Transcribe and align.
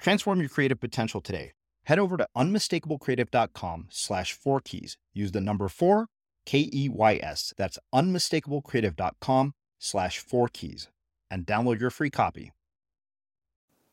Transform 0.00 0.40
your 0.40 0.48
creative 0.48 0.80
potential 0.80 1.20
today. 1.20 1.52
Head 1.84 1.98
over 1.98 2.16
to 2.16 2.26
unmistakablecreative.com 2.36 3.88
slash 3.90 4.32
four 4.32 4.60
keys. 4.60 4.96
Use 5.12 5.32
the 5.32 5.40
number 5.40 5.68
four, 5.68 6.06
K 6.46 6.70
E 6.72 6.88
Y 6.88 7.20
S. 7.22 7.52
That's 7.56 7.78
unmistakablecreative.com 7.94 9.54
slash 9.78 10.18
four 10.18 10.48
keys 10.48 10.88
and 11.30 11.46
download 11.46 11.80
your 11.80 11.90
free 11.90 12.10
copy. 12.10 12.52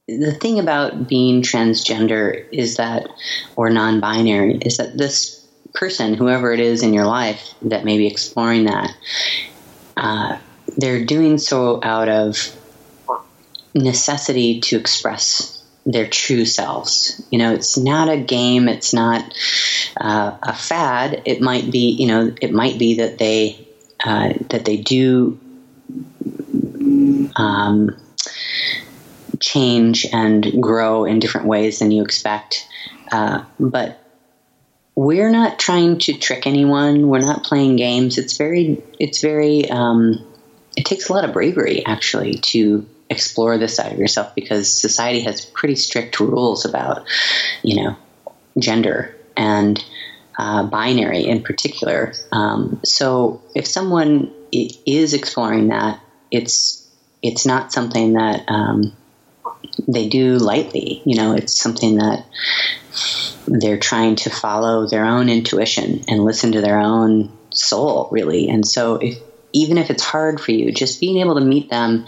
The 0.07 0.33
thing 0.33 0.59
about 0.59 1.09
being 1.09 1.41
transgender 1.41 2.45
is 2.53 2.77
that, 2.77 3.07
or 3.57 3.69
non 3.69 3.99
binary, 3.99 4.55
is 4.61 4.77
that 4.77 4.97
this 4.97 5.45
person, 5.73 6.13
whoever 6.13 6.53
it 6.53 6.61
is 6.61 6.81
in 6.83 6.93
your 6.93 7.05
life 7.05 7.53
that 7.63 7.83
may 7.83 7.97
be 7.97 8.07
exploring 8.07 8.65
that, 8.65 8.95
uh, 9.97 10.37
they're 10.77 11.03
doing 11.03 11.37
so 11.37 11.81
out 11.83 12.07
of 12.07 12.55
necessity 13.73 14.61
to 14.61 14.77
express 14.77 15.56
their 15.87 16.07
true 16.07 16.45
selves. 16.45 17.23
You 17.31 17.39
know, 17.39 17.53
it's 17.53 17.77
not 17.77 18.09
a 18.09 18.17
game. 18.17 18.67
It's 18.67 18.93
not 18.93 19.33
uh, 19.99 20.37
a 20.43 20.53
fad. 20.53 21.21
It 21.25 21.41
might 21.41 21.71
be, 21.71 21.91
you 21.91 22.07
know, 22.07 22.35
it 22.41 22.51
might 22.51 22.77
be 22.77 22.95
that 22.95 23.17
they 23.17 23.65
uh, 24.03 24.33
that 24.49 24.65
they 24.65 24.77
do 24.77 25.39
um, 27.35 27.97
change 29.39 30.05
and 30.11 30.61
grow 30.61 31.05
in 31.05 31.19
different 31.19 31.47
ways 31.47 31.79
than 31.79 31.91
you 31.91 32.03
expect. 32.03 32.67
Uh, 33.11 33.45
but 33.57 34.03
we're 34.93 35.31
not 35.31 35.57
trying 35.57 35.99
to 35.99 36.13
trick 36.17 36.45
anyone. 36.45 37.07
We're 37.07 37.19
not 37.19 37.43
playing 37.43 37.77
games. 37.77 38.17
It's 38.17 38.35
very, 38.37 38.83
it's 38.99 39.21
very. 39.21 39.69
Um, 39.69 40.25
it 40.75 40.85
takes 40.85 41.09
a 41.09 41.13
lot 41.13 41.23
of 41.23 41.33
bravery, 41.33 41.83
actually, 41.85 42.35
to 42.35 42.87
explore 43.09 43.57
this 43.57 43.75
side 43.75 43.93
of 43.93 43.99
yourself 43.99 44.33
because 44.35 44.71
society 44.71 45.21
has 45.21 45.45
pretty 45.45 45.75
strict 45.75 46.19
rules 46.19 46.65
about, 46.65 47.07
you 47.63 47.81
know, 47.81 47.95
gender 48.59 49.15
and 49.35 49.83
uh, 50.37 50.63
binary 50.63 51.25
in 51.25 51.41
particular. 51.41 52.13
Um, 52.31 52.79
so 52.83 53.41
if 53.55 53.65
someone 53.65 54.31
is 54.51 55.13
exploring 55.13 55.69
that, 55.69 55.99
it's 56.31 56.87
it's 57.23 57.45
not 57.45 57.71
something 57.71 58.13
that 58.13 58.43
um, 58.47 58.95
they 59.87 60.07
do 60.07 60.37
lightly. 60.37 61.01
You 61.05 61.17
know, 61.17 61.33
it's 61.33 61.59
something 61.59 61.97
that 61.97 62.25
they're 63.47 63.79
trying 63.79 64.15
to 64.17 64.29
follow 64.29 64.87
their 64.87 65.05
own 65.05 65.29
intuition 65.29 66.03
and 66.07 66.23
listen 66.23 66.51
to 66.51 66.61
their 66.61 66.79
own 66.79 67.31
soul, 67.51 68.09
really. 68.11 68.49
And 68.49 68.67
so 68.67 68.95
if 68.95 69.17
even 69.53 69.77
if 69.77 69.89
it's 69.89 70.03
hard 70.03 70.39
for 70.39 70.51
you, 70.51 70.71
just 70.71 70.99
being 70.99 71.17
able 71.17 71.35
to 71.35 71.41
meet 71.41 71.69
them 71.69 72.05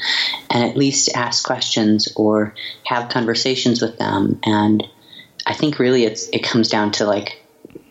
and 0.49 0.63
at 0.63 0.77
least 0.77 1.09
ask 1.15 1.45
questions 1.45 2.11
or 2.15 2.53
have 2.85 3.09
conversations 3.09 3.81
with 3.81 3.97
them. 3.97 4.39
And 4.43 4.83
I 5.45 5.53
think 5.53 5.79
really 5.79 6.05
it's 6.05 6.27
it 6.29 6.43
comes 6.43 6.69
down 6.69 6.91
to 6.93 7.05
like 7.05 7.41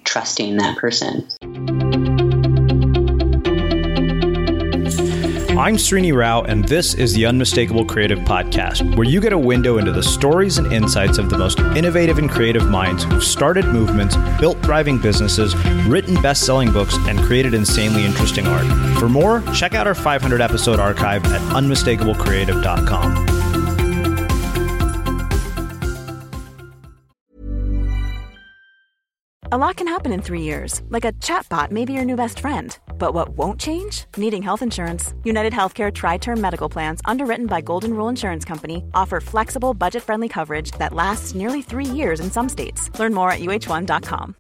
trusting 0.04 0.56
that 0.58 0.78
person. 0.78 1.87
I'm 5.58 5.74
Srini 5.74 6.14
Rao, 6.14 6.42
and 6.42 6.64
this 6.68 6.94
is 6.94 7.14
the 7.14 7.26
Unmistakable 7.26 7.84
Creative 7.84 8.20
Podcast, 8.20 8.94
where 8.94 9.08
you 9.08 9.20
get 9.20 9.32
a 9.32 9.38
window 9.38 9.78
into 9.78 9.90
the 9.90 10.04
stories 10.04 10.56
and 10.56 10.72
insights 10.72 11.18
of 11.18 11.30
the 11.30 11.36
most 11.36 11.58
innovative 11.58 12.18
and 12.18 12.30
creative 12.30 12.70
minds 12.70 13.02
who've 13.02 13.24
started 13.24 13.64
movements, 13.64 14.14
built 14.38 14.62
thriving 14.62 15.00
businesses, 15.00 15.56
written 15.88 16.14
best 16.22 16.46
selling 16.46 16.70
books, 16.70 16.96
and 17.08 17.18
created 17.18 17.54
insanely 17.54 18.04
interesting 18.04 18.46
art. 18.46 18.66
For 19.00 19.08
more, 19.08 19.42
check 19.52 19.74
out 19.74 19.88
our 19.88 19.96
500 19.96 20.40
episode 20.40 20.78
archive 20.78 21.24
at 21.24 21.40
unmistakablecreative.com. 21.40 23.26
A 29.50 29.58
lot 29.58 29.74
can 29.74 29.88
happen 29.88 30.12
in 30.12 30.22
three 30.22 30.42
years, 30.42 30.82
like 30.88 31.04
a 31.04 31.10
chatbot 31.14 31.72
may 31.72 31.84
be 31.84 31.94
your 31.94 32.04
new 32.04 32.14
best 32.14 32.38
friend 32.38 32.78
but 32.98 33.14
what 33.14 33.30
won't 33.30 33.58
change? 33.60 34.04
Needing 34.16 34.42
health 34.42 34.60
insurance. 34.60 35.14
United 35.24 35.52
Healthcare 35.52 35.90
Tri 35.90 36.18
Term 36.18 36.40
Medical 36.40 36.68
Plans, 36.68 37.00
underwritten 37.04 37.46
by 37.46 37.60
Golden 37.60 37.94
Rule 37.94 38.08
Insurance 38.08 38.44
Company, 38.44 38.84
offer 38.94 39.20
flexible, 39.20 39.72
budget 39.72 40.02
friendly 40.02 40.28
coverage 40.28 40.72
that 40.72 40.92
lasts 40.92 41.34
nearly 41.34 41.62
three 41.62 41.86
years 41.86 42.20
in 42.20 42.30
some 42.30 42.48
states. 42.48 42.90
Learn 42.98 43.14
more 43.14 43.30
at 43.30 43.40
uh1.com. 43.40 44.34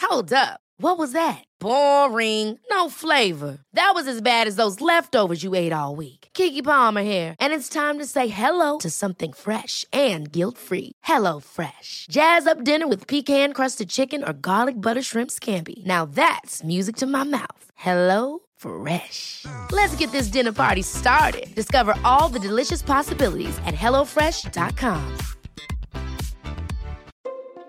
Hold 0.00 0.32
up. 0.32 0.60
What 0.80 0.96
was 0.96 1.12
that? 1.12 1.42
Boring. 1.58 2.58
No 2.70 2.88
flavor. 2.88 3.58
That 3.72 3.92
was 3.94 4.06
as 4.06 4.22
bad 4.22 4.46
as 4.46 4.54
those 4.56 4.80
leftovers 4.80 5.42
you 5.42 5.54
ate 5.56 5.72
all 5.72 5.96
week. 5.96 6.27
Keke 6.38 6.62
Palmer 6.62 7.02
here, 7.02 7.34
and 7.40 7.52
it's 7.52 7.68
time 7.68 7.98
to 7.98 8.06
say 8.06 8.28
hello 8.28 8.78
to 8.78 8.90
something 8.90 9.32
fresh 9.32 9.84
and 9.92 10.30
guilt-free. 10.30 10.92
Hello 11.02 11.40
Fresh. 11.40 12.06
Jazz 12.10 12.46
up 12.46 12.62
dinner 12.64 12.86
with 12.86 13.08
pecan-crusted 13.08 13.88
chicken 13.88 14.22
or 14.22 14.32
garlic 14.32 14.80
butter 14.80 15.02
shrimp 15.02 15.30
scampi. 15.30 15.84
Now 15.84 16.04
that's 16.06 16.62
music 16.62 16.96
to 16.96 17.06
my 17.06 17.24
mouth. 17.24 17.64
Hello 17.74 18.40
Fresh. 18.56 19.44
Let's 19.72 19.96
get 19.96 20.12
this 20.12 20.28
dinner 20.28 20.52
party 20.52 20.82
started. 20.82 21.46
Discover 21.54 21.96
all 22.04 22.28
the 22.32 22.48
delicious 22.48 22.82
possibilities 22.82 23.58
at 23.66 23.74
hellofresh.com. 23.74 25.18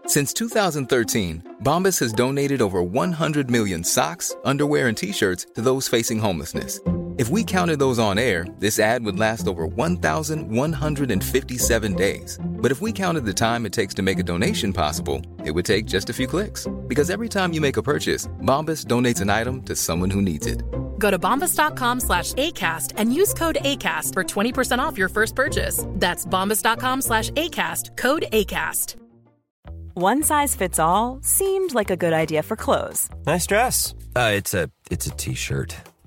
Since 0.06 0.34
2013, 0.34 1.56
Bombas 1.64 2.00
has 2.00 2.14
donated 2.14 2.62
over 2.62 2.82
100 2.84 3.50
million 3.50 3.84
socks, 3.84 4.36
underwear, 4.44 4.88
and 4.88 4.98
t-shirts 4.98 5.46
to 5.56 5.62
those 5.62 5.88
facing 5.88 6.20
homelessness 6.20 6.80
if 7.20 7.28
we 7.28 7.44
counted 7.44 7.80
those 7.80 8.00
on 8.00 8.18
air, 8.18 8.48
this 8.60 8.80
ad 8.80 9.04
would 9.04 9.20
last 9.20 9.46
over 9.46 9.68
1,157 9.68 11.94
days. 11.96 12.40
But 12.42 12.72
if 12.72 12.80
we 12.80 12.94
counted 12.94 13.26
the 13.26 13.34
time 13.34 13.66
it 13.66 13.74
takes 13.74 13.94
to 13.96 14.02
make 14.02 14.20
a 14.20 14.24
donation 14.24 14.72
possible, 14.72 15.22
it 15.44 15.52
would 15.52 15.66
take 15.66 15.86
just 15.86 16.10
a 16.10 16.14
few 16.14 16.28
clicks. 16.28 16.66
Because 16.88 17.10
every 17.10 17.28
time 17.28 17.52
you 17.52 17.60
make 17.60 17.76
a 17.76 17.84
purchase, 17.84 18.30
Bombas 18.40 18.86
donates 18.86 19.20
an 19.20 19.30
item 19.30 19.62
to 19.64 19.76
someone 19.76 20.10
who 20.10 20.22
needs 20.22 20.46
it. 20.46 20.64
Go 20.98 21.12
to 21.12 21.20
bombas.com 21.20 22.00
slash 22.00 22.32
ACAST 22.36 22.94
and 22.96 23.14
use 23.14 23.34
code 23.34 23.58
ACAST 23.64 24.14
for 24.14 24.24
20% 24.24 24.80
off 24.80 24.98
your 24.98 25.10
first 25.10 25.36
purchase. 25.36 25.84
That's 25.96 26.26
bombas.com 26.26 27.02
slash 27.02 27.32
ACAST, 27.32 27.98
code 27.98 28.28
ACAST. 28.32 28.96
One 29.94 30.24
size 30.24 30.56
fits 30.56 30.80
all 30.80 31.20
seemed 31.22 31.74
like 31.74 31.90
a 31.90 31.98
good 31.98 32.14
idea 32.14 32.44
for 32.44 32.56
clothes. 32.56 33.10
Nice 33.26 33.46
dress. 33.46 33.94
Uh, 34.16 34.32
it's 34.36 34.54
a 34.54 34.72
it's 34.90 35.08
a 35.08 35.12
t-shirt 35.12 35.76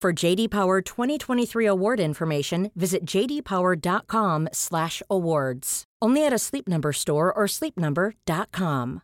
For 0.00 0.14
JD 0.14 0.50
Power 0.50 0.80
2023 0.80 1.66
award 1.66 2.00
information, 2.00 2.70
visit 2.74 3.04
jdpower.com/awards. 3.04 5.84
Only 6.02 6.24
at 6.24 6.32
a 6.32 6.38
Sleep 6.38 6.66
Number 6.66 6.94
store 6.94 7.30
or 7.30 7.44
sleepnumber.com. 7.44 9.02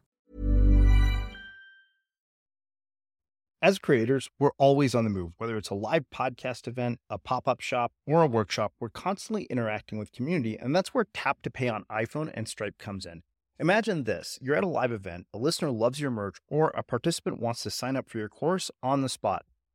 As 3.60 3.78
creators, 3.78 4.30
we're 4.38 4.52
always 4.56 4.94
on 4.94 5.04
the 5.04 5.10
move. 5.10 5.32
Whether 5.36 5.58
it's 5.58 5.68
a 5.68 5.74
live 5.74 6.06
podcast 6.14 6.66
event, 6.66 6.98
a 7.10 7.18
pop 7.18 7.46
up 7.46 7.60
shop, 7.60 7.92
or 8.06 8.22
a 8.22 8.26
workshop, 8.26 8.72
we're 8.80 8.88
constantly 8.88 9.44
interacting 9.50 9.98
with 9.98 10.12
community, 10.12 10.58
and 10.58 10.74
that's 10.74 10.94
where 10.94 11.04
Tap 11.12 11.42
to 11.42 11.50
Pay 11.50 11.68
on 11.68 11.84
iPhone 11.90 12.30
and 12.32 12.48
Stripe 12.48 12.78
comes 12.78 13.04
in. 13.04 13.22
Imagine 13.58 14.04
this 14.04 14.38
you're 14.40 14.56
at 14.56 14.64
a 14.64 14.68
live 14.68 14.92
event, 14.92 15.26
a 15.34 15.38
listener 15.38 15.70
loves 15.70 16.00
your 16.00 16.10
merch, 16.10 16.38
or 16.48 16.70
a 16.70 16.82
participant 16.82 17.38
wants 17.38 17.62
to 17.64 17.70
sign 17.70 17.96
up 17.96 18.08
for 18.08 18.16
your 18.16 18.30
course 18.30 18.70
on 18.82 19.02
the 19.02 19.10
spot. 19.10 19.44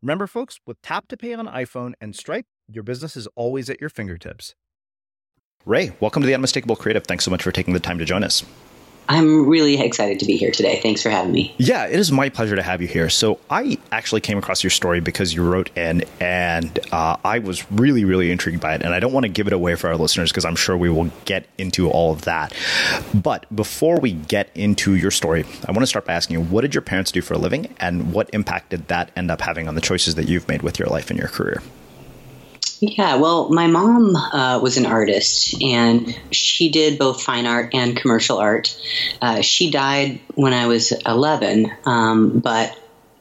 Remember, 0.00 0.28
folks, 0.28 0.60
with 0.64 0.80
Tap 0.80 1.08
to 1.08 1.16
Pay 1.16 1.34
on 1.34 1.46
iPhone 1.46 1.94
and 2.00 2.14
Stripe, 2.14 2.46
your 2.68 2.84
business 2.84 3.16
is 3.16 3.26
always 3.34 3.68
at 3.68 3.80
your 3.80 3.90
fingertips. 3.90 4.54
Rae, 5.66 5.90
welcome 5.98 6.22
to 6.22 6.26
the 6.26 6.34
Unmistakable 6.34 6.76
Creative. 6.76 7.04
Thanks 7.04 7.24
so 7.24 7.32
much 7.32 7.42
for 7.42 7.50
taking 7.50 7.74
the 7.74 7.80
time 7.80 7.98
to 7.98 8.04
join 8.04 8.22
us. 8.22 8.44
I'm 9.08 9.48
really 9.48 9.80
excited 9.80 10.20
to 10.20 10.26
be 10.26 10.36
here 10.36 10.50
today. 10.50 10.80
Thanks 10.80 11.02
for 11.02 11.08
having 11.08 11.32
me. 11.32 11.54
Yeah, 11.56 11.86
it 11.86 11.98
is 11.98 12.12
my 12.12 12.28
pleasure 12.28 12.56
to 12.56 12.62
have 12.62 12.82
you 12.82 12.88
here. 12.88 13.08
So, 13.08 13.38
I 13.48 13.78
actually 13.90 14.20
came 14.20 14.36
across 14.36 14.62
your 14.62 14.70
story 14.70 15.00
because 15.00 15.32
you 15.32 15.42
wrote 15.42 15.76
in, 15.76 16.04
and 16.20 16.78
uh, 16.92 17.16
I 17.24 17.38
was 17.38 17.70
really, 17.72 18.04
really 18.04 18.30
intrigued 18.30 18.60
by 18.60 18.74
it. 18.74 18.82
And 18.82 18.92
I 18.92 19.00
don't 19.00 19.12
want 19.12 19.24
to 19.24 19.30
give 19.30 19.46
it 19.46 19.52
away 19.52 19.74
for 19.76 19.88
our 19.88 19.96
listeners 19.96 20.30
because 20.30 20.44
I'm 20.44 20.56
sure 20.56 20.76
we 20.76 20.90
will 20.90 21.10
get 21.24 21.46
into 21.56 21.88
all 21.90 22.12
of 22.12 22.22
that. 22.22 22.52
But 23.14 23.46
before 23.54 23.98
we 23.98 24.12
get 24.12 24.50
into 24.54 24.94
your 24.94 25.10
story, 25.10 25.44
I 25.66 25.72
want 25.72 25.80
to 25.80 25.86
start 25.86 26.04
by 26.04 26.12
asking 26.12 26.38
you 26.38 26.44
what 26.44 26.60
did 26.60 26.74
your 26.74 26.82
parents 26.82 27.10
do 27.10 27.22
for 27.22 27.34
a 27.34 27.38
living, 27.38 27.74
and 27.80 28.12
what 28.12 28.28
impact 28.32 28.70
did 28.70 28.88
that 28.88 29.10
end 29.16 29.30
up 29.30 29.40
having 29.40 29.68
on 29.68 29.74
the 29.74 29.80
choices 29.80 30.16
that 30.16 30.28
you've 30.28 30.48
made 30.48 30.62
with 30.62 30.78
your 30.78 30.88
life 30.88 31.10
and 31.10 31.18
your 31.18 31.28
career? 31.28 31.62
Yeah, 32.80 33.16
well, 33.16 33.48
my 33.48 33.66
mom 33.66 34.14
uh, 34.14 34.60
was 34.62 34.76
an 34.76 34.86
artist, 34.86 35.60
and 35.60 36.16
she 36.30 36.70
did 36.70 36.98
both 36.98 37.22
fine 37.22 37.46
art 37.46 37.74
and 37.74 37.96
commercial 37.96 38.38
art. 38.38 38.76
Uh, 39.20 39.40
she 39.40 39.70
died 39.70 40.20
when 40.34 40.52
I 40.52 40.66
was 40.66 40.92
11, 41.04 41.72
um, 41.84 42.38
but 42.38 42.76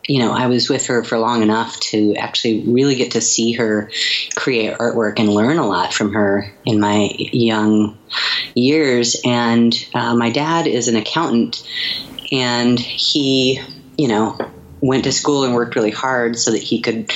you 0.08 0.20
know, 0.20 0.32
I 0.32 0.48
was 0.48 0.70
with 0.70 0.86
her 0.88 1.04
for 1.04 1.18
long 1.18 1.42
enough 1.42 1.80
to 1.82 2.16
actually 2.16 2.64
really 2.66 2.96
get 2.96 3.12
to 3.12 3.22
see 3.22 3.54
her 3.54 3.92
create 4.36 4.78
artwork 4.78 5.20
and 5.20 5.28
learn 5.28 5.58
a 5.58 5.68
lot 5.68 5.94
from 5.94 6.14
her 6.14 6.54
in 6.64 6.80
my 6.80 7.10
young 7.18 7.98
years. 8.56 9.18
And 9.26 9.74
uh, 9.94 10.16
my 10.16 10.30
dad 10.30 10.66
is 10.66 10.88
an 10.88 10.96
accountant, 10.96 11.68
and 12.32 12.80
he, 12.80 13.60
you 13.98 14.08
know, 14.08 14.38
went 14.80 15.04
to 15.06 15.12
school 15.12 15.44
and 15.44 15.54
worked 15.54 15.76
really 15.76 15.92
hard 15.92 16.38
so 16.38 16.52
that 16.52 16.62
he 16.62 16.80
could 16.80 17.12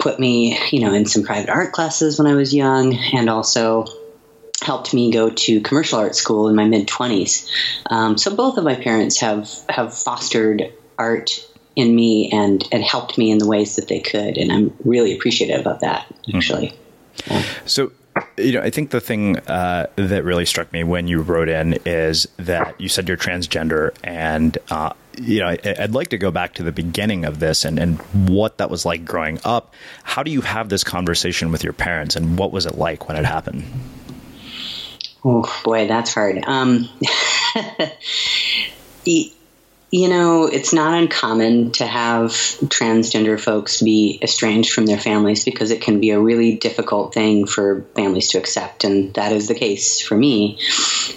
put 0.00 0.18
me, 0.18 0.58
you 0.70 0.80
know, 0.80 0.92
in 0.92 1.06
some 1.06 1.22
private 1.22 1.50
art 1.50 1.72
classes 1.72 2.18
when 2.18 2.26
I 2.26 2.34
was 2.34 2.52
young, 2.52 2.94
and 2.94 3.30
also 3.30 3.86
helped 4.62 4.92
me 4.92 5.10
go 5.10 5.30
to 5.30 5.60
commercial 5.60 5.98
art 5.98 6.14
school 6.14 6.48
in 6.48 6.56
my 6.56 6.64
mid 6.64 6.88
twenties. 6.88 7.50
Um, 7.88 8.18
so 8.18 8.34
both 8.34 8.58
of 8.58 8.64
my 8.64 8.74
parents 8.74 9.20
have 9.20 9.48
have 9.68 9.96
fostered 9.96 10.72
art 10.98 11.46
in 11.76 11.94
me 11.94 12.30
and 12.32 12.66
and 12.72 12.82
helped 12.82 13.16
me 13.16 13.30
in 13.30 13.38
the 13.38 13.46
ways 13.46 13.76
that 13.76 13.88
they 13.88 14.00
could, 14.00 14.36
and 14.36 14.52
I'm 14.52 14.76
really 14.84 15.14
appreciative 15.14 15.66
of 15.66 15.80
that. 15.80 16.06
Mm-hmm. 16.08 16.36
Actually. 16.36 16.68
Mm-hmm. 16.68 17.32
Yeah. 17.32 17.44
So 17.66 17.92
you 18.36 18.52
know, 18.52 18.62
I 18.62 18.70
think 18.70 18.90
the 18.90 19.00
thing 19.00 19.38
uh, 19.38 19.86
that 19.96 20.24
really 20.24 20.46
struck 20.46 20.72
me 20.72 20.84
when 20.84 21.08
you 21.08 21.20
wrote 21.20 21.48
in 21.48 21.78
is 21.84 22.26
that 22.38 22.80
you 22.80 22.88
said 22.88 23.08
you're 23.08 23.16
transgender, 23.16 23.94
and 24.02 24.56
uh, 24.70 24.92
you 25.18 25.40
know, 25.40 25.48
I'd 25.48 25.92
like 25.92 26.08
to 26.08 26.18
go 26.18 26.30
back 26.30 26.54
to 26.54 26.62
the 26.62 26.72
beginning 26.72 27.24
of 27.24 27.40
this 27.40 27.64
and, 27.64 27.78
and 27.78 27.98
what 28.28 28.58
that 28.58 28.70
was 28.70 28.84
like 28.84 29.04
growing 29.04 29.38
up. 29.44 29.74
How 30.02 30.22
do 30.22 30.30
you 30.30 30.40
have 30.40 30.68
this 30.68 30.84
conversation 30.84 31.52
with 31.52 31.64
your 31.64 31.72
parents, 31.72 32.16
and 32.16 32.38
what 32.38 32.52
was 32.52 32.66
it 32.66 32.76
like 32.76 33.08
when 33.08 33.16
it 33.16 33.24
happened? 33.24 33.64
Oh 35.24 35.44
boy, 35.64 35.86
that's 35.86 36.14
hard. 36.14 36.42
Um, 36.46 36.88
you 39.90 40.08
know, 40.08 40.46
it's 40.46 40.72
not 40.72 40.96
uncommon 40.96 41.72
to 41.72 41.86
have 41.86 42.30
transgender 42.30 43.40
folks 43.40 43.82
be 43.82 44.20
estranged 44.22 44.72
from 44.72 44.86
their 44.86 44.98
families 44.98 45.44
because 45.44 45.72
it 45.72 45.82
can 45.82 45.98
be 45.98 46.10
a 46.10 46.20
really 46.20 46.56
difficult 46.56 47.12
thing 47.12 47.46
for 47.46 47.82
families 47.96 48.28
to 48.28 48.38
accept, 48.38 48.84
and 48.84 49.12
that 49.14 49.32
is 49.32 49.48
the 49.48 49.54
case 49.54 50.00
for 50.00 50.16
me. 50.16 50.60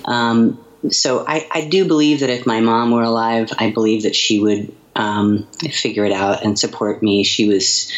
Um, 0.06 0.64
so 0.90 1.24
I, 1.26 1.48
I, 1.52 1.68
do 1.68 1.88
believe 1.88 2.22
that 2.22 2.30
if 2.30 2.46
my 2.46 2.60
mom 2.60 2.92
were 2.92 3.04
alive, 3.04 3.52
I 3.58 3.72
believe 3.72 4.04
that 4.04 4.16
she 4.16 4.40
would 4.40 4.76
um, 4.96 5.48
figure 5.72 6.04
it 6.04 6.12
out 6.12 6.44
and 6.44 6.58
support 6.58 7.02
me. 7.02 7.24
She 7.24 7.48
was, 7.48 7.92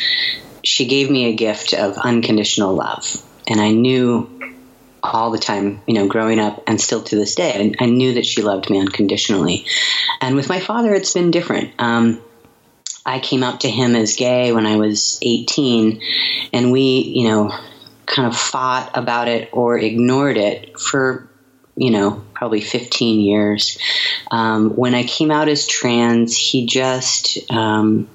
she 0.63 0.85
gave 0.85 1.09
me 1.09 1.25
a 1.25 1.35
gift 1.35 1.73
of 1.73 1.97
unconditional 1.97 2.75
love, 2.75 3.23
and 3.47 3.61
I 3.61 3.71
knew 3.71 4.29
all 5.13 5.31
the 5.31 5.37
time, 5.37 5.81
you 5.87 5.93
know, 5.93 6.07
growing 6.07 6.39
up 6.39 6.63
and 6.67 6.79
still 6.79 7.03
to 7.03 7.15
this 7.15 7.35
day, 7.35 7.73
I, 7.79 7.83
I 7.83 7.87
knew 7.87 8.15
that 8.15 8.25
she 8.25 8.41
loved 8.41 8.69
me 8.69 8.79
unconditionally. 8.79 9.65
And 10.21 10.35
with 10.35 10.49
my 10.49 10.59
father, 10.59 10.93
it's 10.93 11.13
been 11.13 11.31
different. 11.31 11.73
Um, 11.79 12.21
I 13.05 13.19
came 13.19 13.43
out 13.43 13.61
to 13.61 13.69
him 13.69 13.95
as 13.95 14.15
gay 14.15 14.51
when 14.51 14.65
I 14.65 14.77
was 14.77 15.19
18, 15.21 16.01
and 16.53 16.71
we, 16.71 17.01
you 17.01 17.27
know, 17.27 17.51
kind 18.05 18.27
of 18.27 18.35
fought 18.35 18.91
about 18.95 19.27
it 19.27 19.49
or 19.51 19.77
ignored 19.77 20.37
it 20.37 20.79
for 20.79 21.29
you 21.75 21.91
know, 21.91 22.23
probably 22.33 22.61
15 22.61 23.19
years. 23.19 23.77
Um, 24.31 24.71
when 24.71 24.95
I 24.95 25.03
came 25.03 25.31
out 25.31 25.49
as 25.49 25.67
trans, 25.67 26.35
he 26.37 26.65
just, 26.65 27.51
um, 27.51 28.09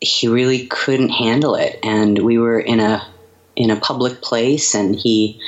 he 0.00 0.28
really 0.28 0.66
couldn't 0.66 1.10
handle 1.10 1.54
it. 1.54 1.78
And 1.82 2.18
we 2.18 2.38
were 2.38 2.58
in 2.58 2.80
a, 2.80 3.06
in 3.56 3.70
a 3.70 3.76
public 3.76 4.22
place 4.22 4.74
and 4.74 4.94
he 4.94 5.40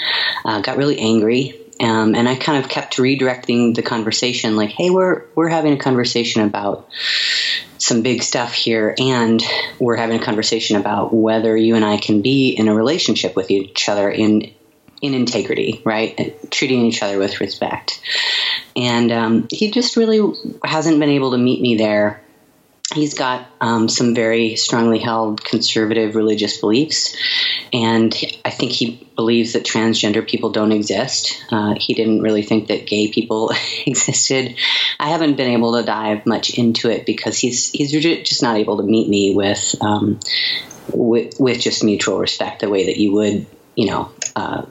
uh, 0.45 0.61
got 0.61 0.77
really 0.77 0.99
angry. 0.99 1.59
Um, 1.81 2.15
and 2.15 2.29
I 2.29 2.37
kind 2.37 2.63
of 2.63 2.71
kept 2.71 2.97
redirecting 2.97 3.75
the 3.75 3.83
conversation 3.83 4.57
like, 4.57 4.71
hey, 4.71 4.91
we're, 4.91 5.25
we're 5.35 5.49
having 5.49 5.73
a 5.73 5.79
conversation 5.79 6.43
about 6.43 6.89
some 7.79 8.03
big 8.03 8.23
stuff 8.23 8.53
here, 8.53 8.95
and 8.97 9.43
we're 9.81 9.97
having 9.97 10.21
a 10.21 10.25
conversation 10.25 10.77
about 10.77 11.13
whether 11.13 11.57
you 11.57 11.75
and 11.75 11.85
I 11.85 11.97
can 11.97 12.23
be 12.23 12.51
in 12.51 12.69
a 12.69 12.75
relationship 12.75 13.35
with 13.35 13.51
each 13.51 13.89
other 13.89 14.09
in 14.09 14.53
in 15.01 15.15
integrity, 15.15 15.83
right? 15.85 16.39
Treating 16.53 16.87
each 16.87 17.03
other 17.03 17.19
with 17.19 17.41
respect. 17.41 18.01
And 18.77 19.11
um, 19.11 19.49
he 19.51 19.73
just 19.73 19.97
really 19.97 20.21
hasn't 20.63 21.01
been 21.01 21.09
able 21.09 21.33
to 21.33 21.39
meet 21.39 21.61
me 21.61 21.75
there. 21.75 22.23
He's 22.95 23.15
got 23.15 23.47
um, 23.61 23.89
some 23.89 24.15
very 24.15 24.57
strongly 24.57 24.99
held 24.99 25.43
conservative 25.43 26.15
religious 26.15 26.59
beliefs, 26.59 27.17
and 27.73 28.15
I 28.45 28.51
think 28.51 28.73
he 28.73 29.09
believes 29.17 29.55
that 29.55 29.65
transgender 29.65 30.27
people 30.27 30.51
don't 30.51 30.73
exist. 30.73 31.43
Uh, 31.51 31.75
he 31.79 31.95
didn't 31.95 32.23
really 32.23 32.43
think 32.43 32.69
that 32.69 32.87
gay 32.87 33.11
people 33.11 33.53
existed. 33.87 34.57
I 35.01 35.09
haven't 35.09 35.37
been 35.37 35.51
able 35.51 35.79
to 35.79 35.85
dive 35.85 36.27
much 36.27 36.57
into 36.59 36.91
it 36.91 37.07
because 37.07 37.39
he's 37.39 37.71
he's 37.71 37.93
just 37.93 38.43
not 38.43 38.57
able 38.57 38.77
to 38.79 38.83
meet 38.83 39.09
me 39.09 39.35
with 39.35 39.75
um, 39.81 40.21
with, 40.93 41.39
with 41.39 41.61
just 41.61 41.85
mutual 41.85 42.19
respect 42.19 42.61
the 42.61 42.69
way 42.69 42.87
that 42.87 42.99
you 42.99 43.13
would, 43.13 43.47
you 43.75 43.87
know. 43.87 44.11
Uh, 44.37 44.65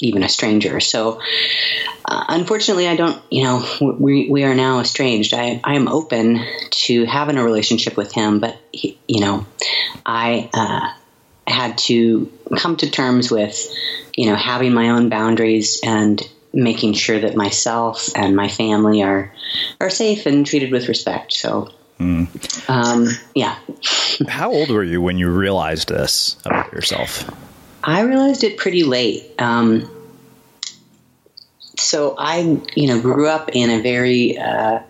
even 0.00 0.22
a 0.22 0.28
stranger. 0.28 0.80
So, 0.80 1.20
uh, 2.04 2.24
unfortunately, 2.28 2.88
I 2.88 2.96
don't, 2.96 3.20
you 3.30 3.44
know, 3.44 3.96
we, 3.98 4.28
we 4.28 4.44
are 4.44 4.54
now 4.54 4.80
estranged. 4.80 5.34
I, 5.34 5.60
I 5.62 5.74
am 5.74 5.88
open 5.88 6.44
to 6.70 7.04
having 7.04 7.36
a 7.36 7.44
relationship 7.44 7.96
with 7.96 8.12
him, 8.12 8.40
but, 8.40 8.58
he, 8.72 8.98
you 9.06 9.20
know, 9.20 9.46
I 10.04 10.50
uh, 10.52 10.92
had 11.46 11.78
to 11.78 12.30
come 12.56 12.76
to 12.78 12.90
terms 12.90 13.30
with, 13.30 13.72
you 14.16 14.26
know, 14.26 14.36
having 14.36 14.72
my 14.72 14.90
own 14.90 15.08
boundaries 15.08 15.80
and 15.82 16.20
making 16.52 16.94
sure 16.94 17.20
that 17.20 17.36
myself 17.36 18.08
and 18.16 18.34
my 18.34 18.48
family 18.48 19.02
are 19.02 19.32
are 19.80 19.90
safe 19.90 20.26
and 20.26 20.44
treated 20.44 20.72
with 20.72 20.88
respect. 20.88 21.32
So 21.32 21.70
Mm. 22.00 22.70
Um, 22.70 23.08
yeah. 23.34 23.58
How 24.26 24.50
old 24.50 24.70
were 24.70 24.82
you 24.82 25.02
when 25.02 25.18
you 25.18 25.28
realized 25.28 25.88
this 25.88 26.36
about 26.44 26.72
yourself? 26.72 27.30
I 27.82 28.02
realized 28.02 28.44
it 28.44 28.56
pretty 28.58 28.82
late. 28.82 29.40
Um, 29.40 29.90
so 31.78 32.14
I, 32.18 32.60
you 32.74 32.86
know, 32.86 33.00
grew 33.00 33.26
up 33.26 33.50
in 33.52 33.70
a 33.70 33.80
very 33.80 34.38
uh, 34.38 34.80